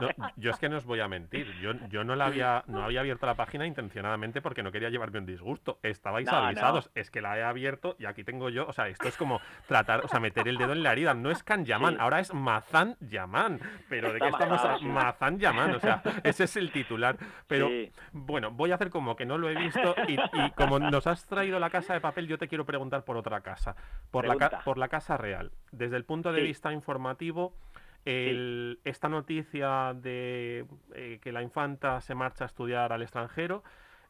No, 0.00 0.08
yo 0.36 0.50
es 0.50 0.58
que 0.58 0.68
no 0.68 0.76
os 0.76 0.84
voy 0.84 1.00
a 1.00 1.08
mentir. 1.08 1.50
Yo, 1.60 1.72
yo 1.88 2.04
no, 2.04 2.14
la 2.16 2.26
había, 2.26 2.62
no 2.66 2.84
había 2.84 3.00
abierto 3.00 3.24
la 3.24 3.34
página 3.34 3.66
intencionadamente 3.66 4.42
porque 4.42 4.62
no 4.62 4.70
quería 4.70 4.90
llevarme 4.90 5.20
un 5.20 5.26
disgusto. 5.26 5.78
Estabais 5.82 6.26
No, 6.26 6.32
no. 6.38 6.46
avisados. 6.48 6.90
Es 6.94 7.10
que 7.10 7.22
la 7.22 7.38
he 7.38 7.42
abierto 7.42 7.96
y 7.98 8.04
aquí 8.04 8.22
tengo 8.22 8.50
yo. 8.50 8.66
O 8.66 8.72
sea, 8.74 8.88
esto 8.88 9.08
es 9.08 9.16
como 9.16 9.40
tratar, 9.66 10.04
o 10.04 10.08
sea, 10.08 10.20
meter 10.20 10.48
el 10.48 10.58
dedo 10.58 10.72
en 10.72 10.82
la 10.82 10.92
herida. 10.92 11.14
No 11.14 11.30
es 11.30 11.42
Can 11.42 11.64
Yaman, 11.64 11.94
Sí. 11.94 11.98
ahora 12.00 12.20
es 12.20 12.34
Mazan 12.34 12.96
Yaman. 13.00 13.58
Pero 13.88 14.12
¿de 14.12 14.18
qué 14.20 14.26
Está 14.28 14.44
estamos? 14.44 14.64
a- 14.64 14.78
sí. 14.78 14.84
Mazan 14.84 15.38
Yaman, 15.38 15.74
o 15.76 15.80
sea, 15.80 16.02
ese 16.24 16.44
es 16.44 16.56
el 16.56 16.70
titular. 16.72 17.16
Pero 17.46 17.68
Sí. 17.68 17.90
bueno, 18.12 18.50
voy 18.50 18.72
a 18.72 18.74
hacer 18.74 18.90
como 18.90 19.16
que 19.16 19.24
no 19.24 19.38
lo 19.38 19.48
he 19.48 19.54
visto 19.54 19.85
y, 20.08 20.14
y 20.46 20.50
como 20.50 20.78
nos 20.78 21.06
has 21.06 21.26
traído 21.26 21.58
la 21.58 21.70
casa 21.70 21.94
de 21.94 22.00
papel, 22.00 22.26
yo 22.26 22.38
te 22.38 22.48
quiero 22.48 22.64
preguntar 22.64 23.04
por 23.04 23.16
otra 23.16 23.40
casa, 23.42 23.76
por, 24.10 24.26
la, 24.26 24.36
ca- 24.36 24.48
Pregunta. 24.48 24.64
por 24.64 24.78
la 24.78 24.88
casa 24.88 25.16
real. 25.16 25.52
Desde 25.72 25.96
el 25.96 26.04
punto 26.04 26.32
de 26.32 26.40
Sí. 26.40 26.46
vista 26.48 26.72
informativo, 26.72 27.54
el- 28.04 28.78
esta 28.84 29.08
noticia 29.08 29.92
de 29.94 30.64
eh, 30.94 31.18
que 31.22 31.32
la 31.32 31.42
infanta 31.42 32.00
se 32.00 32.14
marcha 32.14 32.44
a 32.44 32.46
estudiar 32.46 32.92
al 32.92 33.02
extranjero, 33.02 33.62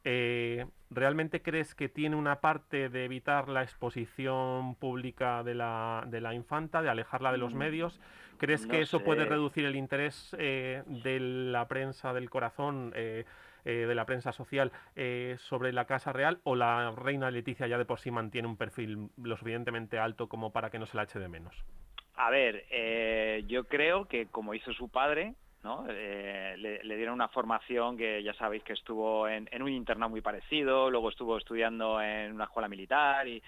eh, 0.09 0.67
¿realmente 0.91 1.43
crees 1.43 1.75
que 1.75 1.89
tiene 1.89 2.15
una 2.15 2.41
parte 2.41 2.89
de 2.89 3.05
evitar 3.07 3.49
la 3.49 3.63
exposición 3.63 4.77
pública 4.77 5.43
de 5.43 5.55
la, 5.55 6.05
de 6.07 6.21
la 6.21 6.33
infanta, 6.33 6.81
de 6.83 6.89
alejarla 6.89 7.33
de 7.33 7.39
los 7.39 7.55
Mm, 7.55 7.59
medios? 7.59 8.01
¿Crees 8.39 8.67
que 8.67 8.83
eso 8.83 9.03
puede 9.03 9.25
reducir 9.25 9.65
el 9.65 9.75
interés 9.75 10.37
eh, 10.39 10.83
de 10.87 11.19
la 11.19 11.67
prensa 11.67 12.13
del 12.13 12.29
corazón, 12.31 12.93
eh, 12.95 13.25
eh, 13.67 13.87
de 13.87 13.95
la 13.97 14.07
prensa 14.07 14.31
social, 14.31 14.71
eh, 14.95 15.37
sobre 15.41 15.73
la 15.73 15.87
Casa 15.87 16.13
Real? 16.13 16.39
¿O 16.45 16.55
la 16.55 16.93
reina 16.93 17.33
Leticia 17.33 17.67
ya 17.67 17.79
de 17.79 17.85
por 17.85 17.99
sí 17.99 18.13
mantiene 18.13 18.47
un 18.47 18.57
perfil 18.57 19.11
lo 19.21 19.37
suficientemente 19.37 19.99
alto 19.99 20.29
como 20.29 20.53
para 20.53 20.71
que 20.71 20.79
no 20.79 20.87
se 20.87 20.97
la 20.97 21.03
eche 21.03 21.19
de 21.19 21.29
menos? 21.29 21.55
A 22.15 22.31
ver, 22.31 22.65
eh, 22.71 23.43
yo 23.49 23.65
creo 23.65 24.07
que 24.07 24.27
como 24.27 24.55
hizo 24.55 24.73
su 24.73 24.89
padre, 24.89 25.35
¿no? 25.67 25.85
Eh, 25.89 26.55
le, 26.59 26.83
le 26.85 26.97
dieron 26.97 27.15
una 27.15 27.27
formación 27.29 27.97
que 27.97 28.23
ya 28.23 28.33
sabéis 28.35 28.63
que 28.63 28.73
estuvo 28.75 29.27
en, 29.27 29.49
en 29.51 29.63
un 29.63 29.69
internado 29.69 30.09
muy 30.11 30.21
parecido, 30.21 30.89
luego 30.91 31.09
estuvo 31.11 31.37
estudiando 31.37 32.01
en 32.01 32.33
una 32.33 32.45
escuela 32.45 32.69
militar 32.69 33.27
y 33.27 33.43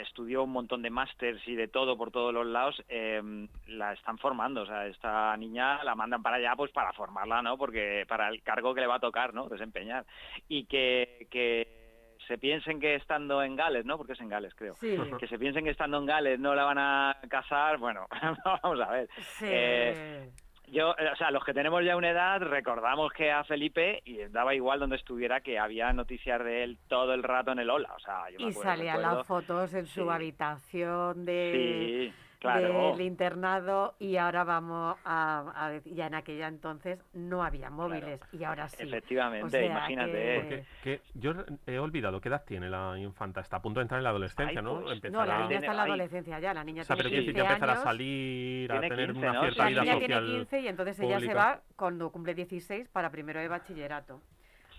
estudió 0.00 0.42
un 0.42 0.50
montón 0.50 0.82
de 0.82 0.90
másters 0.90 1.40
y 1.46 1.54
de 1.54 1.68
todo 1.68 1.96
por 1.96 2.10
todos 2.10 2.34
los 2.34 2.46
lados. 2.46 2.82
eh, 2.88 3.22
la 3.68 3.92
están 3.92 4.18
formando, 4.18 4.62
o 4.62 4.66
sea, 4.66 4.86
esta 4.86 5.36
niña 5.36 5.82
la 5.84 5.94
mandan 5.94 6.22
para 6.22 6.36
allá 6.36 6.54
pues 6.56 6.72
para 6.72 6.92
formarla, 6.92 7.42
¿no? 7.42 7.56
Porque 7.56 8.04
para 8.08 8.28
el 8.28 8.42
cargo 8.42 8.74
que 8.74 8.80
le 8.80 8.86
va 8.88 8.96
a 8.96 9.00
tocar, 9.00 9.32
¿no? 9.32 9.48
Desempeñar. 9.48 10.04
Y 10.48 10.64
que, 10.64 11.28
que 11.30 11.82
se 12.26 12.38
piensen 12.38 12.80
que 12.80 12.94
estando 12.96 13.42
en 13.42 13.56
Gales, 13.56 13.84
¿no? 13.84 13.96
Porque 13.96 14.14
es 14.14 14.20
en 14.20 14.28
Gales, 14.28 14.54
creo. 14.54 14.74
Sí. 14.74 14.96
Que 15.20 15.26
se 15.28 15.38
piensen 15.38 15.64
que 15.64 15.70
estando 15.70 15.98
en 15.98 16.06
Gales 16.06 16.38
no 16.40 16.54
la 16.54 16.64
van 16.64 16.78
a 16.78 17.16
casar, 17.28 17.78
bueno, 17.78 18.06
vamos 18.62 18.80
a 18.80 18.90
ver. 18.90 19.08
Sí. 19.38 19.46
Eh, 19.48 20.30
yo, 20.72 20.94
eh, 20.98 21.08
o 21.12 21.16
sea, 21.16 21.30
los 21.30 21.44
que 21.44 21.52
tenemos 21.54 21.84
ya 21.84 21.96
una 21.96 22.10
edad 22.10 22.40
recordamos 22.40 23.12
que 23.12 23.30
a 23.30 23.44
Felipe 23.44 24.02
y 24.04 24.16
daba 24.30 24.54
igual 24.54 24.80
donde 24.80 24.96
estuviera 24.96 25.40
que 25.40 25.58
había 25.58 25.92
noticias 25.92 26.42
de 26.42 26.64
él 26.64 26.78
todo 26.88 27.12
el 27.14 27.22
rato 27.22 27.52
en 27.52 27.58
el 27.60 27.70
Ola, 27.70 27.92
o 27.94 28.00
sea, 28.00 28.28
yo 28.30 28.38
me 28.38 28.46
y 28.46 28.50
acuerdo- 28.50 28.62
salían 28.70 28.96
recuerdo- 28.96 29.16
las 29.18 29.26
fotos 29.26 29.74
en 29.74 29.86
su 29.86 30.10
habitación 30.10 31.24
de, 31.24 32.10
Sí, 32.12 32.14
claro. 32.42 32.90
del 32.92 33.00
internado 33.06 33.94
y 33.98 34.16
ahora 34.16 34.44
vamos 34.44 34.96
a, 35.04 35.52
a 35.54 35.78
ya 35.84 36.06
en 36.06 36.14
aquella 36.14 36.48
entonces 36.48 36.98
no 37.14 37.42
había 37.44 37.70
móviles 37.70 38.20
y 38.32 38.44
ahora 38.44 38.68
sí. 38.68 38.76
Efectivamente, 38.82 39.46
O 39.46 39.48
sea 39.50 39.64
imagínate. 39.64 40.12
que- 40.12 40.36
Porque 40.40 40.64
que 40.82 41.00
yo 41.14 41.32
he 41.66 41.78
olvidado 41.78 42.20
qué 42.20 42.28
edad 42.28 42.44
tiene 42.44 42.68
la 42.68 42.98
infanta. 42.98 43.40
Está 43.40 43.56
a 43.58 43.62
punto 43.62 43.80
de 43.80 43.82
entrar 43.84 43.98
en 43.98 44.04
la 44.04 44.10
adolescencia, 44.10 44.58
Ay, 44.58 44.64
¿no? 44.64 44.80
pues, 44.80 44.84
No, 44.86 44.92
Empezará- 44.92 45.26
la 45.26 45.38
niña 45.46 45.58
está 45.58 45.70
en 45.70 45.76
la 45.76 45.82
adolescencia 45.84 46.38
ya, 46.40 46.54
la 46.54 46.64
niña 46.64 46.82
O 46.82 46.84
sea, 46.84 46.96
pero 46.96 47.08
tiene 47.08 47.24
quiere 47.24 47.32
15 47.32 47.38
decir, 47.38 47.44
ya 47.48 47.52
empezará 47.54 47.72
a 47.72 47.74
años. 47.76 47.84
salir, 47.84 48.72
a 48.72 48.74
Tiene 48.80 48.88
tener 48.88 49.06
15, 49.12 49.18
una 49.28 49.32
¿no? 49.32 49.40
cierta 49.42 49.62
La 49.62 49.68
vida 49.70 49.80
niña 49.82 49.92
social. 49.94 50.24
tiene 50.24 50.38
15 50.38 50.60
y 50.60 50.68
entonces 50.68 51.00
ella 51.00 51.20
se 51.20 51.26
pública. 51.26 51.34
va 51.44 51.60
cuando 51.76 52.10
cumple 52.10 52.34
16 52.34 52.88
para 52.88 53.10
primero 53.10 53.40
de 53.40 53.48
bachillerato. 53.48 54.20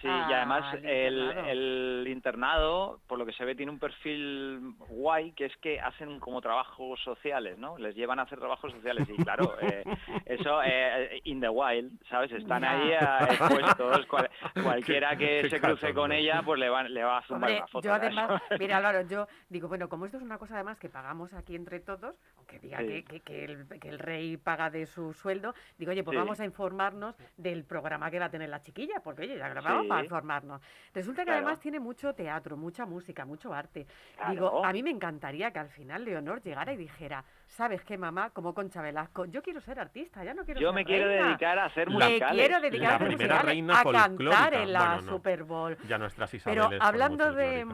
Sí, 0.03 0.09
y 0.09 0.33
además 0.33 0.65
al 0.73 0.85
el, 0.85 1.13
internado. 1.15 1.49
el 1.49 2.07
internado, 2.09 2.99
por 3.07 3.17
lo 3.17 3.25
que 3.25 3.31
se 3.33 3.45
ve, 3.45 3.55
tiene 3.55 3.71
un 3.71 3.79
perfil 3.79 4.75
guay, 4.89 5.31
que 5.31 5.45
es 5.45 5.57
que 5.57 5.79
hacen 5.79 6.19
como 6.19 6.41
trabajos 6.41 6.99
sociales, 7.03 7.57
¿no? 7.57 7.77
Les 7.77 7.95
llevan 7.95 8.19
a 8.19 8.23
hacer 8.23 8.37
trabajos 8.37 8.71
sociales 8.73 9.07
y 9.09 9.15
claro, 9.23 9.55
eh, 9.61 9.83
eso 10.25 10.61
eh, 10.63 11.21
in 11.23 11.39
the 11.39 11.49
wild, 11.49 11.91
¿sabes? 12.09 12.31
Están 12.33 12.63
ahí 12.65 12.91
eh, 12.91 12.97
expuestos. 13.31 14.05
cual- 14.07 14.29
cualquiera 14.63 15.15
que 15.15 15.49
se 15.49 15.59
cruce 15.61 15.93
con 15.93 16.11
ella, 16.11 16.41
pues 16.43 16.59
le, 16.59 16.69
va, 16.69 16.83
le 16.83 17.03
va 17.03 17.19
a 17.19 17.21
zumbar 17.23 17.49
Hombre, 17.49 17.57
una 17.59 17.67
foto. 17.67 17.87
yo 17.87 17.93
además, 17.93 18.41
mira, 18.59 18.77
Álvaro, 18.77 19.01
yo 19.07 19.27
digo, 19.49 19.67
bueno, 19.67 19.87
como 19.89 20.05
esto 20.05 20.17
es 20.17 20.23
una 20.23 20.37
cosa 20.37 20.55
además 20.55 20.77
que 20.77 20.89
pagamos 20.89 21.33
aquí 21.33 21.55
entre 21.55 21.79
todos, 21.79 22.19
aunque 22.37 22.59
diga 22.59 22.79
Sí. 22.79 22.87
que, 22.87 23.03
que- 23.05 23.19
que 23.21 23.45
el, 23.45 23.67
que 23.79 23.87
el 23.89 23.99
rey 23.99 24.35
paga 24.37 24.69
de 24.69 24.85
su 24.85 25.13
sueldo, 25.13 25.53
digo, 25.77 25.91
oye, 25.91 26.03
pues 26.03 26.13
Sí. 26.15 26.19
vamos 26.19 26.39
a 26.41 26.45
informarnos 26.45 27.15
del 27.37 27.63
programa 27.63 28.11
que 28.11 28.19
va 28.19 28.25
a 28.25 28.29
tener 28.29 28.49
la 28.49 28.59
chiquilla, 28.59 28.95
porque 29.03 29.21
oye, 29.23 29.37
ya 29.37 29.47
grabamos 29.47 29.83
Sí. 29.83 29.87
Para 29.93 30.03
informarnos. 30.05 30.61
Resulta 30.93 31.21
que 31.21 31.25
Claro. 31.25 31.45
además 31.45 31.59
tiene 31.59 31.79
mucho 31.79 32.13
teatro, 32.13 32.57
mucha 32.57 32.85
música, 32.85 33.25
mucho 33.25 33.53
arte. 33.53 33.85
Claro. 34.15 34.31
Digo, 34.31 34.65
a 34.65 34.71
mí 34.73 34.83
me 34.83 34.89
encantaría 34.91 35.51
que 35.51 35.59
al 35.59 35.69
final 35.69 36.03
Leonor 36.05 36.41
llegara 36.41 36.73
y 36.73 36.77
dijera, 36.77 37.23
¿sabes 37.47 37.83
qué, 37.83 37.97
mamá? 37.97 38.29
Como 38.31 38.53
Concha 38.53 38.81
Velasco, 38.81 39.25
yo 39.25 39.41
quiero 39.41 39.59
ser 39.61 39.79
artista, 39.79 40.23
ya 40.23 40.33
no 40.33 40.43
quiero 40.45 40.59
Yo 40.61 40.69
ser 40.69 40.75
me 40.75 40.85
quiero 40.85 41.07
reina". 41.07 41.27
dedicar 41.27 41.59
a 41.59 41.65
hacer 41.65 41.87
Me 41.89 41.93
musicales. 41.95 42.45
quiero 42.45 42.61
dedicar 42.61 42.81
La 42.87 42.89
a 42.91 42.95
hacer 42.95 43.07
primera 43.07 43.35
musicales, 43.35 43.45
reina 43.55 43.79
a 43.79 43.83
cantar 43.83 44.53
en 44.53 44.73
la 44.73 44.79
Bueno, 44.79 45.01
no. 45.01 45.11
Super 45.11 45.43
Bowl. 45.43 45.77
Ya 45.87 45.97
nuestras 45.97 46.29
Pero 46.31 46.37
Isabeles 46.53 46.79
son 46.79 46.87
hablando 46.87 47.33
de, 47.33 47.67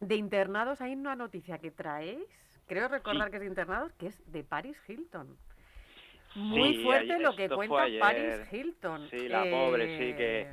de 0.00 0.14
internados, 0.16 0.80
hay 0.80 0.94
una 0.94 1.14
noticia 1.16 1.58
que 1.58 1.70
traéis, 1.70 2.24
creo 2.66 2.88
recordar 2.88 3.30
que 3.30 3.36
es 3.36 3.40
de 3.42 3.46
internados, 3.48 3.92
que 3.94 4.06
es 4.08 4.32
de 4.32 4.44
Paris 4.44 4.76
Hilton. 4.88 5.36
Muy 6.36 6.76
Sí, 6.76 6.84
fuerte 6.84 7.12
ayer- 7.14 7.20
lo 7.22 7.34
que 7.34 7.48
cuenta. 7.48 7.74
Paris 7.98 8.52
Hilton. 8.52 9.08
Sí, 9.10 9.28
la 9.28 9.44
pobre, 9.50 9.98
sí, 9.98 10.14
que- 10.16 10.40
Eh, 10.42 10.50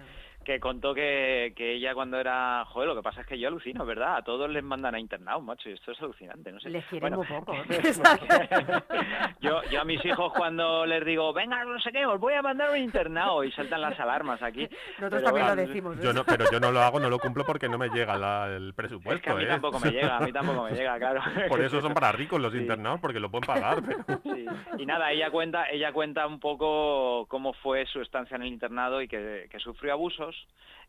que 0.48 0.62
contó 0.62 0.94
que, 0.94 1.52
que 1.58 1.74
ella 1.74 1.94
cuando 1.94 2.18
era... 2.18 2.64
Joder, 2.70 2.88
lo 2.88 2.96
que 2.96 3.02
pasa 3.02 3.20
es 3.20 3.28
que 3.28 3.38
yo 3.38 3.50
alucino, 3.50 3.86
¿verdad? 3.86 4.16
A 4.16 4.22
todos 4.22 4.50
les 4.50 4.64
mandan 4.64 4.96
a 4.96 5.00
internado, 5.00 5.42
macho, 5.42 5.70
y 5.70 5.74
esto 5.74 5.92
es 5.92 6.02
alucinante, 6.02 6.54
no 6.54 6.60
sé. 6.62 6.70
Les 6.70 6.86
quieren 6.86 7.02
Bueno, 7.14 7.18
muy 7.18 7.28
poco. 7.28 7.54
yo, 9.42 9.62
yo 9.70 9.82
a 9.82 9.84
mis 9.84 10.04
hijos 10.06 10.32
cuando 10.34 10.86
les 10.86 11.04
digo, 11.06 11.34
venga, 11.34 11.66
no 11.66 11.78
sé 11.82 11.92
qué, 11.92 12.06
os 12.06 12.18
voy 12.18 12.34
a 12.34 12.42
mandar 12.42 12.70
a 12.70 12.72
un 12.72 12.78
internado, 12.78 13.44
y 13.44 13.52
saltan 13.52 13.82
las 13.82 14.00
alarmas 14.00 14.42
aquí. 14.42 14.70
Nosotros 15.00 15.22
Pero 15.22 15.24
también 15.24 15.48
lo 15.48 15.56
decimos. 15.58 16.00
Yo 16.02 16.12
¿eh? 16.12 16.14
no, 16.14 16.24
pero 16.24 16.46
yo 16.50 16.62
no 16.62 16.72
lo 16.72 16.80
hago, 16.80 16.98
no 17.02 17.10
lo 17.10 17.20
cumplo 17.20 17.44
porque 17.44 17.68
no 17.68 17.78
me 17.78 17.90
llega 17.90 18.18
la- 18.18 18.48
el 18.56 18.70
Es 18.70 18.76
presupuesto. 18.76 19.22
que 19.22 19.30
a 19.32 19.36
mí 19.36 19.44
¿eh? 19.44 19.48
tampoco 19.48 19.82
me 19.82 19.92
llega, 19.92 20.16
a 20.16 20.22
mí 20.22 20.32
tampoco 20.32 20.64
me 20.64 20.72
llega, 20.78 20.98
claro. 20.98 21.22
Por 21.50 21.60
eso 21.60 21.82
son 21.82 21.94
para 21.94 22.14
ricos 22.14 22.40
los 22.40 22.54
Sí. 22.54 22.60
internados, 22.60 23.02
porque 23.02 23.20
lo 23.20 23.30
pueden 23.30 23.46
pagar. 23.48 23.80
pero- 23.86 24.22
Sí. 24.24 24.46
Y 24.78 24.86
nada, 24.86 25.12
ella 25.12 25.30
cuenta, 25.30 25.70
ella 25.70 25.92
cuenta 25.92 26.26
un 26.26 26.40
poco 26.40 27.26
cómo 27.28 27.52
fue 27.52 27.86
su 27.88 28.00
estancia 28.02 28.36
en 28.36 28.44
el 28.44 28.48
internado 28.48 29.02
y 29.02 29.10
que, 29.10 29.48
que 29.52 29.60
sufrió 29.60 29.92
abusos. 29.92 30.37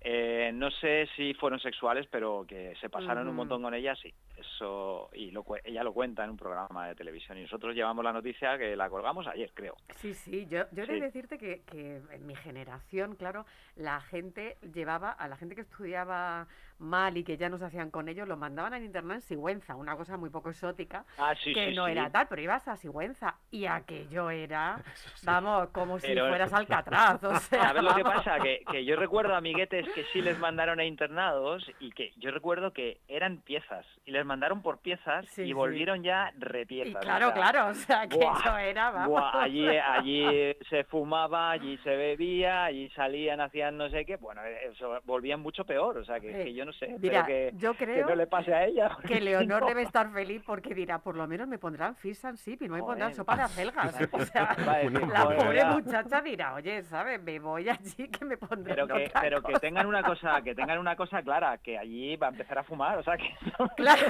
Eh, 0.01 0.53
no 0.55 0.71
sé 0.71 1.09
si 1.17 1.35
fueron 1.35 1.59
sexuales, 1.59 2.07
pero 2.09 2.45
que 2.49 2.75
se 2.81 2.89
pasaron 2.89 3.27
un 3.27 3.35
montón 3.35 3.63
con 3.63 3.75
ella, 3.75 3.97
sí. 3.97 4.15
Eso 4.37 5.11
y 5.13 5.33
lo, 5.33 5.45
ella 5.65 5.83
lo 5.83 5.93
cuenta 5.93 6.23
en 6.23 6.31
un 6.31 6.37
programa 6.37 6.87
de 6.87 6.95
televisión 6.95 7.37
y 7.37 7.43
nosotros 7.43 7.75
llevamos 7.75 8.05
la 8.05 8.13
noticia 8.13 8.57
que 8.57 8.77
la 8.77 8.89
colgamos 8.89 9.27
ayer, 9.27 9.51
creo. 9.53 9.75
Sí, 9.97 10.15
sí, 10.15 10.47
yo, 10.49 10.67
yo 10.71 10.85
he 10.85 10.87
de 10.87 11.01
decirte 11.01 11.37
que, 11.37 11.63
que 11.63 12.01
en 12.13 12.27
mi 12.27 12.37
generación, 12.37 13.17
claro, 13.17 13.45
la 13.75 14.01
gente 14.01 14.57
llevaba, 14.73 15.11
a 15.11 15.27
la 15.27 15.37
gente 15.37 15.57
que 15.57 15.63
estudiaba 15.63 16.47
mal 16.79 17.17
y 17.17 17.25
que 17.25 17.37
ya 17.37 17.49
no 17.49 17.59
se 17.59 17.65
hacían 17.65 17.91
con 17.91 18.09
ellos, 18.09 18.29
lo 18.29 18.37
mandaban 18.37 18.75
al 18.75 18.85
internado 18.85 19.15
en 19.15 19.21
Sigüenza, 19.21 19.75
una 19.77 19.97
cosa 19.97 20.17
muy 20.17 20.31
poco 20.31 20.51
exótica, 20.51 21.05
Ah, 21.19 21.35
sí, 21.43 21.53
que 21.53 21.71
sí, 21.71 21.75
no 21.77 21.87
sí. 21.87 21.93
era 21.93 22.11
tal, 22.11 22.27
pero 22.29 22.41
ibas 22.43 22.67
a 22.69 22.77
Sigüenza 22.77 23.37
y 23.51 23.67
aquello 23.67 24.31
era, 24.31 24.83
vamos, 25.25 25.69
como 25.71 25.99
si 25.99 26.07
Pero- 26.09 26.29
fueras 26.29 26.53
Alcatraz, 26.55 27.23
o 27.25 27.37
sea, 27.37 27.63
¿Sabes 27.69 27.83
lo 27.83 27.95
que 27.95 28.05
pasa? 28.05 28.39
Que, 28.41 28.65
que 28.71 28.85
yo 28.85 28.97
recuerdo 28.97 29.35
amiguetes 29.35 29.89
que 29.95 30.05
sí 30.13 30.21
les 30.23 30.39
mandaron 30.39 30.79
a 30.81 30.85
internados 31.09 31.69
y 31.81 31.91
que 31.91 32.13
yo 32.17 32.31
recuerdo 32.31 32.73
que 32.73 33.01
eran 33.09 33.39
piezas 33.39 33.85
y 34.05 34.11
les 34.13 34.25
mandaron 34.25 34.63
por 34.63 34.79
piezas 34.79 35.27
y 35.39 35.53
volvieron 35.53 36.03
ya 36.03 36.33
Y 36.37 36.41
repiezas. 36.41 36.97
o 36.97 37.01
claro, 37.01 37.27
sea, 37.27 37.35
claro, 37.35 37.67
o 37.69 37.75
sea, 37.75 38.07
que 38.09 38.17
buah, 38.17 38.39
eso 38.41 38.59
era, 38.59 38.91
vamos. 38.91 39.09
Buah, 39.09 39.43
allí, 39.43 39.67
allí 39.69 40.55
se 40.69 40.85
fumaba, 40.85 41.51
allí 41.51 41.77
se 41.79 41.91
bebía, 41.97 42.65
allí 42.65 42.89
salían, 42.91 43.41
hacían 43.41 43.77
no 43.77 43.89
sé 43.91 44.05
qué. 44.05 44.17
Bueno, 44.17 44.43
eso 44.45 44.99
volvían 45.05 45.41
mucho 45.41 45.65
peor, 45.65 45.99
o 45.99 46.05
sea, 46.05 46.21
que, 46.21 46.29
Eh, 46.41 46.45
que 46.45 46.55
yo 46.55 46.65
no 46.69 46.73
sé, 46.75 46.97
Mira, 46.99 47.25
pero 47.25 47.27
que, 47.27 47.53
yo 47.57 47.75
que 47.75 47.85
creo 47.87 48.09
no 48.09 48.15
le 48.15 48.27
pase 48.27 48.53
a 48.55 48.65
ella. 48.67 48.97
que 49.07 49.21
Leonor 49.21 49.61
no. 49.63 49.67
debe 49.69 49.83
estar 49.83 50.11
feliz 50.13 50.43
porque 50.45 50.75
dirá, 50.75 50.99
por 50.99 51.17
lo 51.17 51.27
menos 51.27 51.49
me 51.49 51.59
pondrán 51.59 51.97
fish 51.97 52.25
and 52.27 52.37
chip 52.39 52.61
y 52.63 52.69
no 52.69 52.75
me 52.75 52.81
pondrán 52.81 53.15
sopa 53.15 53.37
de 53.37 53.43
acelgas. 53.43 53.95
O 54.13 54.21
sea, 54.21 54.55
la 54.59 55.25
pobre 55.37 55.65
muchacha 55.65 56.21
dirá, 56.21 56.55
oye, 56.55 56.83
¿sabes? 56.83 57.23
Me 57.23 57.39
voy 57.39 57.69
allí 57.69 58.09
que 58.09 58.25
me 58.25 58.37
pondrán 58.37 58.75
Pero 58.77 58.87
que, 58.87 59.07
otra 59.07 59.21
pero 59.21 59.37
que 59.43 59.53
cosa". 59.53 59.61
tengan 59.61 59.87
una 59.87 60.03
cosa, 60.03 60.43
que 60.43 60.55
tengan 60.55 60.79
una 60.79 60.95
cosa 60.97 61.23
clara, 61.23 61.57
que 61.59 61.79
allí 61.79 62.17
va 62.17 62.27
a 62.29 62.31
empezar 62.31 62.59
a 62.59 62.65
fumar, 62.65 62.99
o 62.99 63.03
sea 63.03 63.17
que 63.17 63.35
Claro. 63.77 64.03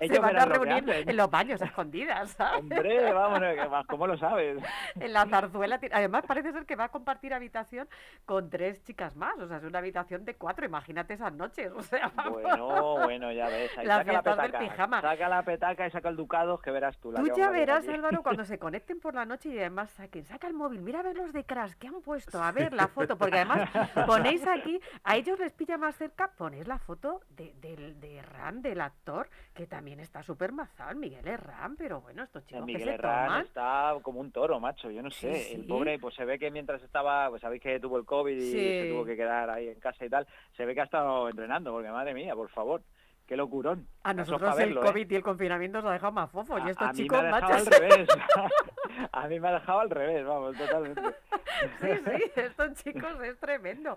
Se 0.00 0.18
van 0.18 0.36
a 0.36 0.46
lo 0.46 0.52
que 0.52 0.58
reunir 0.58 0.90
en 1.08 1.16
los 1.16 1.30
baños 1.30 1.60
a 1.62 1.66
escondidas, 1.66 2.30
¿sabes? 2.30 2.60
Hombre, 2.60 3.12
vámonos, 3.12 3.54
que 3.54 3.86
¿cómo 3.88 4.06
lo 4.06 4.16
sabes? 4.16 4.62
En 4.98 5.12
la 5.12 5.26
zarzuela. 5.26 5.78
Además, 5.92 6.24
parece 6.26 6.52
ser 6.52 6.64
que 6.66 6.76
va 6.76 6.84
a 6.84 6.88
compartir 6.88 7.34
habitación 7.34 7.88
con 8.24 8.48
tres 8.50 8.82
chicas 8.84 9.16
más. 9.16 9.38
O 9.38 9.46
sea, 9.46 9.58
es 9.58 9.64
una 9.64 9.78
habitación 9.78 10.24
de 10.24 10.34
cuatro. 10.38 10.64
Imagínate 10.64 11.14
esas 11.14 11.32
noches. 11.32 11.72
O 11.76 11.82
sea. 11.82 12.10
Bueno, 12.30 12.98
bueno, 13.04 13.32
ya 13.32 13.46
ves. 13.48 13.76
Ahí 13.78 13.86
Las 13.86 13.98
saca 13.98 14.12
la 14.12 14.22
del 14.22 14.34
petaca. 14.52 14.58
pijama. 14.58 15.00
Saca 15.00 15.28
la 15.28 15.42
petaca 15.42 15.86
y 15.86 15.90
saca 15.90 16.08
el 16.08 16.16
ducado, 16.16 16.58
que 16.58 16.70
verás 16.70 16.98
tú. 16.98 17.12
la 17.12 17.20
Tú 17.20 17.26
que 17.26 17.32
ya 17.36 17.50
verás. 17.50 17.86
Álvaro, 17.88 18.22
cuando 18.22 18.44
se 18.44 18.58
conecten 18.58 19.00
por 19.00 19.14
la 19.14 19.24
noche 19.24 19.48
y 19.50 19.58
además 19.58 19.90
saquen, 19.90 20.24
saca 20.24 20.46
el 20.46 20.54
móvil, 20.54 20.80
mira 20.82 21.00
a 21.00 21.02
ver 21.02 21.16
los 21.16 21.32
de 21.32 21.44
Crash, 21.44 21.72
¿qué 21.78 21.88
han 21.88 22.00
puesto? 22.02 22.42
A 22.42 22.52
ver 22.52 22.72
la 22.72 22.88
foto, 22.88 23.16
porque 23.18 23.36
además 23.36 23.68
ponéis 24.06 24.46
aquí, 24.46 24.80
a 25.04 25.16
ellos 25.16 25.38
les 25.38 25.52
pilla 25.52 25.76
más 25.78 25.96
cerca, 25.96 26.30
ponéis 26.36 26.66
la 26.68 26.78
foto 26.78 27.20
de, 27.30 27.54
del 27.60 27.98
de 28.00 28.22
Ram, 28.22 28.60
del 28.62 28.80
actor, 28.80 29.28
que 29.54 29.66
también 29.66 30.00
está 30.00 30.22
súper 30.22 30.52
mazado, 30.52 30.94
Miguel 30.96 31.26
Herrán, 31.26 31.76
pero 31.76 32.00
bueno, 32.00 32.22
estos 32.22 32.44
chicos 32.46 32.60
que 32.66 32.72
Miguel 32.72 32.88
se 32.88 32.94
Herrán 32.94 33.26
toman. 33.26 33.42
está 33.46 33.94
como 34.02 34.20
un 34.20 34.30
toro, 34.30 34.60
macho, 34.60 34.90
yo 34.90 35.02
no 35.02 35.10
Sí, 35.10 35.20
sé. 35.32 35.54
El 35.54 35.64
pobre, 35.66 35.98
pues 35.98 36.14
se 36.14 36.24
ve 36.24 36.38
que 36.38 36.50
mientras 36.50 36.82
estaba, 36.82 37.28
pues 37.30 37.40
sabéis 37.42 37.62
que 37.62 37.80
tuvo 37.80 37.96
el 37.98 38.04
COVID 38.04 38.36
y 38.36 38.52
se 38.52 38.88
tuvo 38.90 39.04
que 39.04 39.16
quedar 39.16 39.48
ahí 39.50 39.68
en 39.68 39.80
casa 39.80 40.04
y 40.04 40.10
tal, 40.10 40.26
se 40.52 40.64
ve 40.64 40.74
que 40.74 40.80
ha 40.80 40.84
estado 40.84 41.28
entrenando, 41.28 41.72
porque 41.72 41.90
madre 41.90 42.14
mía, 42.14 42.34
por 42.34 42.48
favor, 42.50 42.82
qué 43.26 43.36
locurón. 43.36 43.86
A 44.04 44.14
nosotros 44.14 44.58
el 44.58 44.72
¿eh? 44.76 44.80
COVID 44.80 45.10
y 45.10 45.14
el 45.16 45.22
confinamiento 45.22 45.80
nos 45.82 45.90
ha 45.90 45.92
dejado 45.94 46.12
más 46.12 46.30
fofos, 46.30 46.60
y 46.64 46.68
A- 46.68 46.70
estos 46.70 46.88
a 46.88 46.92
mí 46.92 46.98
chicos, 47.02 47.20
me 47.22 47.28
ha 47.28 47.34
dejado 47.34 47.52
machos, 47.52 47.66
al 47.66 47.72
revés. 47.80 48.08
a 49.12 49.28
mí 49.28 49.40
me 49.40 49.48
ha 49.48 49.52
dejado 49.52 49.80
al 49.80 49.90
revés, 49.90 50.26
vamos, 50.26 50.56
totalmente. 50.56 51.02
sí, 51.80 51.88
sí, 52.04 52.30
estos 52.36 52.74
chicos 52.82 53.20
es 53.22 53.38
tremendo. 53.38 53.96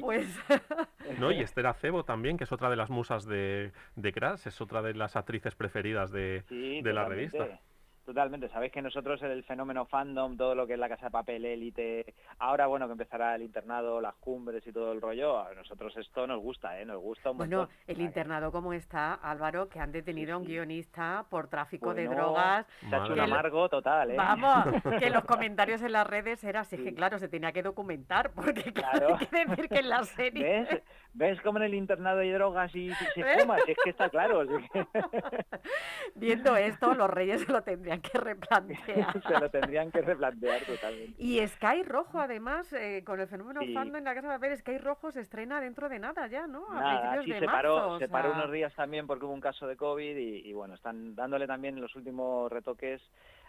Pues, 0.00 0.26
¿no? 1.18 1.30
Y 1.30 1.40
Esther 1.40 1.66
Acebo 1.66 2.04
también, 2.04 2.36
que 2.38 2.44
es 2.44 2.52
otra 2.52 2.70
de 2.70 2.76
las 2.76 2.90
musas 2.90 3.26
de, 3.26 3.72
de 3.96 4.12
Crash, 4.12 4.46
es 4.46 4.60
otra 4.60 4.80
de 4.82 4.94
las 4.94 5.16
actrices 5.16 5.54
preferidas 5.54 6.10
de, 6.10 6.42
Sí, 6.48 6.80
de 6.82 6.92
la 6.92 7.04
revista. 7.04 7.46
Totalmente, 8.04 8.48
sabéis 8.48 8.72
que 8.72 8.82
nosotros 8.82 9.22
el 9.22 9.44
fenómeno 9.44 9.86
fandom, 9.86 10.36
todo 10.36 10.56
lo 10.56 10.66
que 10.66 10.72
es 10.72 10.78
la 10.78 10.88
casa 10.88 11.06
de 11.06 11.10
papel, 11.12 11.44
élite, 11.44 12.14
ahora 12.40 12.66
bueno 12.66 12.86
que 12.86 12.92
empezará 12.92 13.36
el 13.36 13.42
internado, 13.42 14.00
las 14.00 14.14
cumbres 14.16 14.66
y 14.66 14.72
todo 14.72 14.90
el 14.92 15.00
rollo, 15.00 15.38
a 15.38 15.54
nosotros 15.54 15.96
esto 15.96 16.26
nos 16.26 16.40
gusta, 16.40 16.80
¿eh? 16.80 16.84
Nos 16.84 17.00
gusta 17.00 17.30
un 17.30 17.38
Bueno, 17.38 17.58
montón. 17.58 17.76
el 17.86 18.00
internado 18.00 18.50
como 18.50 18.72
está, 18.72 19.14
Álvaro, 19.14 19.68
que 19.68 19.78
han 19.78 19.92
detenido 19.92 20.34
a 20.34 20.38
un 20.38 20.44
guionista 20.44 21.24
por 21.30 21.46
tráfico 21.48 21.94
de 21.94 22.08
drogas. 22.08 22.66
Se 22.90 22.94
ha 22.94 23.04
hecho 23.04 23.12
un 23.12 23.20
amargo 23.20 23.68
total, 23.68 24.10
¿eh? 24.10 24.16
Vamos, 24.16 24.64
que 24.98 25.08
los 25.10 25.24
comentarios 25.24 25.80
en 25.82 25.92
las 25.92 26.06
redes 26.06 26.42
eran 26.42 26.62
así, 26.62 26.76
que 26.76 26.90
Sí. 26.90 26.94
claro, 26.96 27.18
se 27.20 27.28
tenía 27.28 27.52
que 27.52 27.62
documentar, 27.62 28.32
porque 28.32 28.72
claro, 28.72 28.92
Claro. 29.16 29.16
hay 29.20 29.26
que 29.26 29.44
decir 29.46 29.68
que 29.68 29.78
en 29.78 29.88
la 29.88 30.02
serie... 30.04 30.66
¿Ves? 30.68 30.82
¿Ves 31.14 31.40
cómo 31.42 31.58
en 31.58 31.64
el 31.64 31.74
internado 31.74 32.20
hay 32.20 32.30
drogas 32.32 32.74
y 32.74 32.90
se 33.14 33.38
fuma? 33.40 33.58
Si 33.66 33.72
es 33.72 33.78
que 33.84 33.90
está 33.90 34.08
claro. 34.08 34.40
que 34.46 34.86
Viendo 36.14 36.56
esto, 36.56 36.94
los 36.94 37.08
reyes 37.10 37.46
lo 37.48 37.62
tendrían 37.62 37.91
que 38.00 38.18
replantear. 38.18 39.22
se 39.22 39.38
lo 39.40 39.50
tendrían 39.50 39.90
que 39.90 40.00
replantear 40.00 40.62
totalmente. 40.64 41.14
Y 41.22 41.46
Sky 41.46 41.82
Rojo, 41.82 42.20
además, 42.20 42.72
eh, 42.72 43.02
con 43.04 43.20
el 43.20 43.26
fenómeno 43.28 43.60
Sí. 43.60 43.74
fandom 43.74 43.96
en 43.96 44.04
la 44.04 44.14
Casa 44.14 44.28
de 44.28 44.34
Papel, 44.38 44.56
Sky 44.58 44.78
Rojo 44.78 45.10
se 45.12 45.20
estrena 45.20 45.60
dentro 45.60 45.88
de 45.88 45.98
nada 45.98 46.26
ya, 46.28 46.46
¿no? 46.46 46.66
A 46.70 46.74
Nada, 46.80 47.00
principios 47.00 47.24
sí, 47.24 47.30
de 47.32 47.38
se 47.40 47.46
marzo. 47.46 47.56
paró, 47.76 47.88
o 47.94 47.98
se 47.98 48.08
paró 48.08 48.30
sea, 48.30 48.38
unos 48.38 48.52
días 48.52 48.74
también 48.74 49.06
porque 49.06 49.24
hubo 49.26 49.32
un 49.34 49.40
caso 49.40 49.66
de 49.66 49.76
COVID 49.76 50.16
y, 50.16 50.48
y, 50.48 50.52
bueno, 50.52 50.74
están 50.74 51.14
dándole 51.14 51.46
también 51.46 51.80
los 51.80 51.94
últimos 51.96 52.50
retoques 52.50 53.00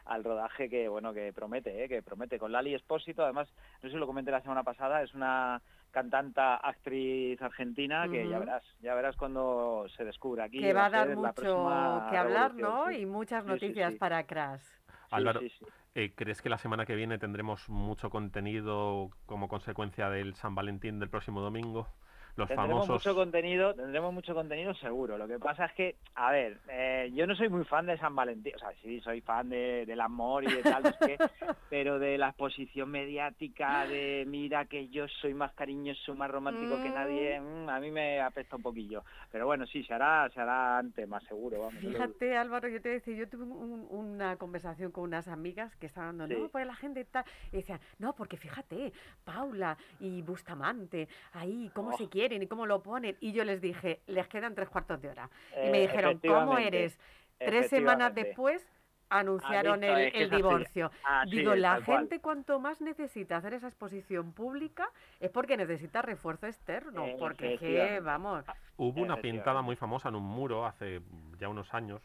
al 0.05 0.23
rodaje 0.23 0.69
que 0.69 0.89
bueno 0.89 1.13
que 1.13 1.31
promete, 1.31 1.83
¿eh? 1.85 1.87
que 1.87 2.01
promete 2.01 2.37
con 2.37 2.51
Lali 2.51 2.73
Espósito, 2.75 3.23
además, 3.23 3.47
no 3.81 3.87
sé 3.87 3.93
si 3.93 3.97
lo 3.97 4.05
comenté 4.05 4.31
la 4.31 4.41
semana 4.41 4.61
pasada, 4.63 5.01
es 5.01 5.13
una 5.13 5.61
cantanta 5.93 6.55
actriz 6.55 7.41
argentina 7.41 8.09
que 8.09 8.27
ya 8.27 8.39
verás, 8.39 8.63
ya 8.81 8.95
verás 8.95 9.15
cuando 9.15 9.85
se 9.95 10.03
descubra 10.03 10.45
aquí. 10.45 10.59
Que 10.59 10.73
va 10.73 10.87
a 10.87 10.89
dar 10.89 11.15
mucho 11.15 11.69
que 12.09 12.17
hablar, 12.17 12.55
¿no? 12.55 12.87
sí. 12.89 12.97
Y 12.97 13.05
muchas 13.05 13.43
Sí, 13.43 13.49
sí, 13.49 13.53
noticias 13.53 13.93
sí. 13.93 13.99
para 13.99 14.23
Crash. 14.25 14.61
Sí, 14.61 14.95
Álvaro, 15.11 15.39
sí, 15.41 15.49
sí. 15.49 15.65
eh, 15.95 16.11
¿crees 16.15 16.41
que 16.41 16.49
la 16.49 16.57
semana 16.57 16.85
que 16.85 16.95
viene 16.95 17.19
tendremos 17.19 17.69
mucho 17.69 18.09
contenido 18.09 19.11
como 19.27 19.47
consecuencia 19.47 20.09
del 20.09 20.33
San 20.35 20.55
Valentín 20.55 20.99
del 20.99 21.09
próximo 21.09 21.41
domingo? 21.41 21.87
Los 22.35 22.47
Tendremos 22.47 22.87
famosos... 22.87 23.05
mucho 23.05 23.15
contenido, 23.15 23.75
tendremos 23.75 24.11
mucho 24.11 24.33
contenido 24.33 24.73
seguro. 24.75 25.19
Lo 25.19 25.27
que 25.27 25.37
pasa 25.37 25.65
es 25.65 25.73
que, 25.73 25.95
a 26.15 26.31
ver, 26.31 26.59
eh, 26.67 27.11
yo 27.13 27.27
no 27.27 27.35
soy 27.35 27.47
muy 27.47 27.63
fan 27.63 27.85
de 27.85 27.95
San 27.99 28.15
Valentín, 28.15 28.53
o 28.55 28.59
sea, 28.59 28.71
sí, 28.81 28.99
soy 29.01 29.21
fan 29.21 29.49
de, 29.49 29.85
del 29.85 30.01
amor 30.01 30.43
y 30.43 30.47
de 30.51 30.63
tal, 30.63 30.83
sé 30.83 30.95
qué, 31.05 31.17
pero 31.69 31.99
de 31.99 32.17
la 32.17 32.29
exposición 32.29 32.89
mediática, 32.89 33.85
de 33.85 34.23
mira 34.27 34.65
que 34.65 34.87
yo 34.89 35.07
soy 35.07 35.35
más 35.35 35.53
cariñoso, 35.53 36.15
más 36.15 36.31
romántico 36.31 36.81
que 36.81 36.89
nadie, 36.89 37.39
mm, 37.39 37.69
a 37.69 37.79
mí 37.79 37.91
me 37.91 38.19
apesta 38.19 38.55
un 38.55 38.63
poquillo. 38.63 39.03
Pero 39.31 39.45
bueno, 39.45 39.67
sí, 39.67 39.83
se 39.83 39.93
hará, 39.93 40.27
se 40.33 40.41
hará 40.41 40.79
antes, 40.79 41.07
más 41.07 41.23
seguro, 41.25 41.59
vamos. 41.59 41.83
lo. 41.83 41.89
Fíjate, 41.91 42.35
Álvaro, 42.35 42.67
yo 42.67 42.81
te 42.81 42.89
decía, 42.89 43.15
yo 43.15 43.29
tuve 43.29 43.43
un- 43.43 43.87
una 43.91 44.37
conversación 44.37 44.91
con 44.91 45.03
unas 45.03 45.27
amigas 45.27 45.75
que 45.75 45.85
estaban 45.85 46.09
hablando, 46.19 46.35
Sí. 46.35 46.41
no, 46.41 46.49
pues 46.49 46.65
la 46.65 46.75
gente 46.75 47.05
tal, 47.05 47.25
y 47.51 47.57
decían, 47.57 47.79
no, 47.99 48.15
porque 48.15 48.37
fíjate, 48.37 48.91
Paula 49.23 49.77
y 49.99 50.23
Bustamante, 50.23 51.07
ahí, 51.33 51.69
cómo 51.75 51.89
Oh. 51.89 51.97
se 51.97 52.07
quieren 52.23 52.41
y 52.43 52.47
cómo 52.47 52.65
lo 52.65 52.81
ponen. 52.81 53.17
Y 53.19 53.33
yo 53.33 53.43
les 53.43 53.59
dije, 53.61 54.01
les 54.07 54.27
quedan 54.27 54.55
tres 54.55 54.69
cuartos 54.69 55.01
de 55.01 55.09
hora. 55.09 55.29
Y 55.51 55.67
Eh, 55.67 55.71
me 55.71 55.81
dijeron, 55.81 56.19
¿cómo 56.19 56.57
eres? 56.57 56.97
Tres 57.37 57.69
semanas 57.69 58.13
después 58.15 58.65
anunciaron 59.09 59.81
visto, 59.81 59.95
el, 59.97 60.01
es 60.07 60.13
que 60.13 60.17
el 60.19 60.23
es 60.23 60.31
así. 60.31 60.35
divorcio. 60.37 60.91
Así 61.03 61.29
Digo, 61.37 61.53
es, 61.53 61.59
la 61.59 61.81
cual. 61.81 61.99
gente 61.99 62.19
cuanto 62.19 62.59
más 62.59 62.81
necesita 62.81 63.37
hacer 63.37 63.53
esa 63.53 63.67
exposición 63.67 64.33
pública 64.33 64.89
es 65.19 65.29
porque 65.29 65.57
necesita 65.57 66.01
refuerzo 66.01 66.47
externo, 66.47 67.05
Eh, 67.05 67.15
porque 67.19 67.57
que, 67.57 67.99
vamos, 67.99 68.45
Hubo 68.77 69.01
una 69.01 69.17
pintada 69.21 69.61
muy 69.61 69.75
famosa 69.75 70.09
en 70.09 70.15
un 70.15 70.23
muro 70.23 70.65
hace 70.65 71.01
ya 71.37 71.49
unos 71.49 71.73
años 71.73 72.01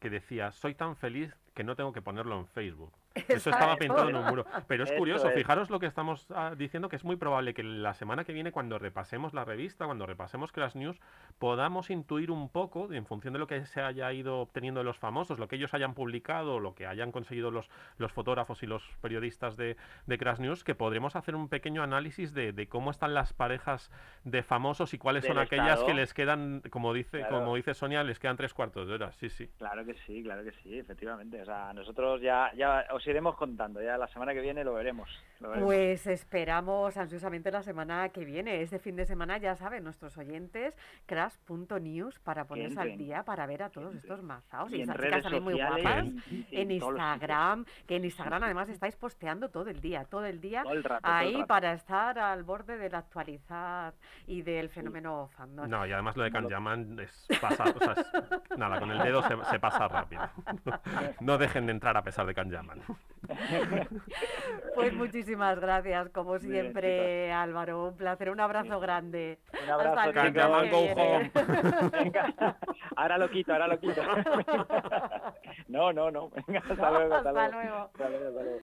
que 0.00 0.10
decía, 0.10 0.50
soy 0.52 0.74
tan 0.74 0.96
feliz 0.96 1.36
que 1.54 1.62
no 1.64 1.76
tengo 1.76 1.92
que 1.92 2.02
ponerlo 2.02 2.38
en 2.38 2.46
Facebook. 2.48 2.92
Eso 3.14 3.50
estaba 3.50 3.76
pintado 3.76 4.08
en 4.08 4.16
un 4.16 4.24
muro. 4.26 4.46
Pero 4.66 4.84
es 4.84 4.90
Eso 4.90 4.98
curioso, 4.98 5.28
es. 5.28 5.34
fijaros 5.34 5.70
lo 5.70 5.80
que 5.80 5.86
estamos 5.86 6.26
ah, 6.34 6.54
diciendo, 6.56 6.88
que 6.88 6.96
es 6.96 7.04
muy 7.04 7.16
probable 7.16 7.54
que 7.54 7.62
la 7.62 7.94
semana 7.94 8.24
que 8.24 8.32
viene, 8.32 8.52
cuando 8.52 8.78
repasemos 8.78 9.34
la 9.34 9.44
revista, 9.44 9.86
cuando 9.86 10.06
repasemos 10.06 10.52
Crash 10.52 10.74
News, 10.76 11.00
podamos 11.38 11.90
intuir 11.90 12.30
un 12.30 12.48
poco, 12.48 12.92
en 12.92 13.06
función 13.06 13.32
de 13.32 13.38
lo 13.38 13.46
que 13.46 13.64
se 13.66 13.80
haya 13.80 14.12
ido 14.12 14.40
obteniendo 14.40 14.80
de 14.80 14.84
los 14.84 14.98
famosos, 14.98 15.38
lo 15.38 15.46
que 15.48 15.56
ellos 15.56 15.72
hayan 15.74 15.94
publicado, 15.94 16.58
lo 16.60 16.74
que 16.74 16.86
hayan 16.86 17.12
conseguido 17.12 17.50
los, 17.50 17.70
los 17.96 18.12
fotógrafos 18.12 18.62
y 18.62 18.66
los 18.66 18.82
periodistas 19.00 19.56
de, 19.56 19.76
de 20.06 20.18
Crash 20.18 20.38
News, 20.40 20.64
que 20.64 20.74
podremos 20.74 21.14
hacer 21.16 21.34
un 21.36 21.48
pequeño 21.48 21.82
análisis 21.82 22.34
de, 22.34 22.52
de 22.52 22.68
cómo 22.68 22.90
están 22.90 23.14
las 23.14 23.32
parejas 23.32 23.90
de 24.24 24.42
famosos 24.42 24.94
y 24.94 24.98
cuáles 24.98 25.24
son 25.24 25.38
aquellas 25.38 25.68
estado. 25.80 25.86
que 25.86 25.94
les 25.94 26.12
quedan, 26.14 26.62
como 26.70 26.92
dice, 26.92 27.18
Claro. 27.20 27.38
como 27.40 27.54
dice 27.56 27.74
Sonia, 27.74 28.02
les 28.02 28.18
quedan 28.18 28.36
tres 28.36 28.52
cuartos 28.52 28.88
de 28.88 28.94
hora. 28.94 29.12
Sí, 29.12 29.28
sí. 29.28 29.48
Claro 29.58 29.84
que 29.84 29.94
sí, 30.06 30.22
claro 30.22 30.42
que 30.44 30.52
sí, 30.62 30.78
efectivamente. 30.78 31.40
O 31.42 31.44
sea, 31.44 31.72
nosotros 31.72 32.20
ya, 32.20 32.52
ya 32.56 32.86
os 32.92 33.06
iremos 33.06 33.36
contando, 33.36 33.80
ya 33.82 33.96
la 33.96 34.08
semana 34.08 34.34
que 34.34 34.40
viene 34.40 34.64
lo 34.64 34.74
veremos. 34.74 35.08
lo 35.40 35.50
veremos. 35.50 35.66
Pues 35.68 36.06
esperamos 36.06 36.96
ansiosamente 36.96 37.50
la 37.50 37.62
semana 37.62 38.08
que 38.10 38.24
viene. 38.24 38.60
Este 38.62 38.78
fin 38.78 38.96
de 38.96 39.06
semana, 39.06 39.38
ya 39.38 39.54
saben, 39.56 39.84
nuestros 39.84 40.16
oyentes, 40.18 40.76
crash.news 41.28 42.18
para 42.20 42.44
ponerse 42.44 42.80
al 42.80 42.96
día 42.96 43.22
para 43.22 43.46
ver 43.46 43.62
a 43.62 43.70
todos 43.70 43.94
estos 43.94 44.22
mazaos. 44.22 44.72
Y 44.72 44.84
redes 44.84 44.96
chicas 44.96 45.22
también 45.22 45.44
muy 45.44 45.54
guapas. 45.54 46.04
En 46.50 46.70
Instagram, 46.70 47.64
que 47.86 47.96
en 47.96 48.04
Instagram 48.04 48.42
además 48.44 48.68
estáis 48.68 48.96
posteando 48.96 49.48
todo 49.50 49.68
el 49.68 49.80
día, 49.80 50.04
todo 50.04 50.24
el 50.24 50.40
día. 50.40 50.62
Todo 50.62 50.72
el 50.72 50.84
rato, 50.84 51.02
todo 51.02 51.12
el 51.20 51.36
ahí 51.36 51.44
para 51.44 51.72
estar 51.72 52.18
al 52.18 52.42
borde 52.44 52.78
del 52.78 52.94
actualizar 52.94 53.94
y 54.26 54.42
del 54.42 54.68
fenómeno 54.68 55.28
fandom. 55.36 55.68
No, 55.68 55.86
y 55.86 55.92
además 55.92 56.16
lo 56.16 56.24
de 56.24 56.30
Kanjaman 56.30 56.98
es 57.00 57.26
pasar, 57.40 57.74
o 57.76 57.78
sea, 57.78 57.92
es- 57.92 58.58
nada, 58.58 58.78
con 58.78 58.90
el 58.90 58.98
dedo 58.98 59.22
se, 59.22 59.36
se 59.50 59.58
pasa 59.60 59.88
rápido. 59.88 60.22
No 61.20 61.36
dejen 61.38 61.66
de 61.66 61.72
entrar 61.72 61.96
a 61.96 62.02
pesar 62.02 62.26
de 62.26 62.34
Kanjaman. 62.34 62.80
Pues 64.74 64.92
muchísimas 64.94 65.58
gracias, 65.58 66.08
como 66.10 66.38
bien, 66.38 66.52
siempre, 66.52 67.32
Álvaro. 67.32 67.88
Un 67.88 67.96
placer, 67.96 68.30
un 68.30 68.40
abrazo 68.40 68.78
grande. 68.80 69.38
Un 69.64 69.70
abrazo, 69.70 69.98
Hasta 69.98 70.12
lunes 70.24 70.70
Venga, 71.92 72.34
ahora 72.96 73.18
lo 73.18 73.28
quito, 73.30 73.52
ahora 73.52 73.66
lo 73.68 73.78
quito. 73.78 74.00
No, 75.68 75.92
no, 75.92 76.10
no. 76.10 76.30
Venga, 76.30 76.60
hasta 76.60 76.90
luego, 76.90 77.14
hasta 77.16 77.28
Hasta 77.28 77.32
luego. 77.32 77.52
luego. 77.52 77.76
Hasta 77.76 78.08
luego, 78.08 78.28
hasta 78.28 78.42
luego. 78.42 78.56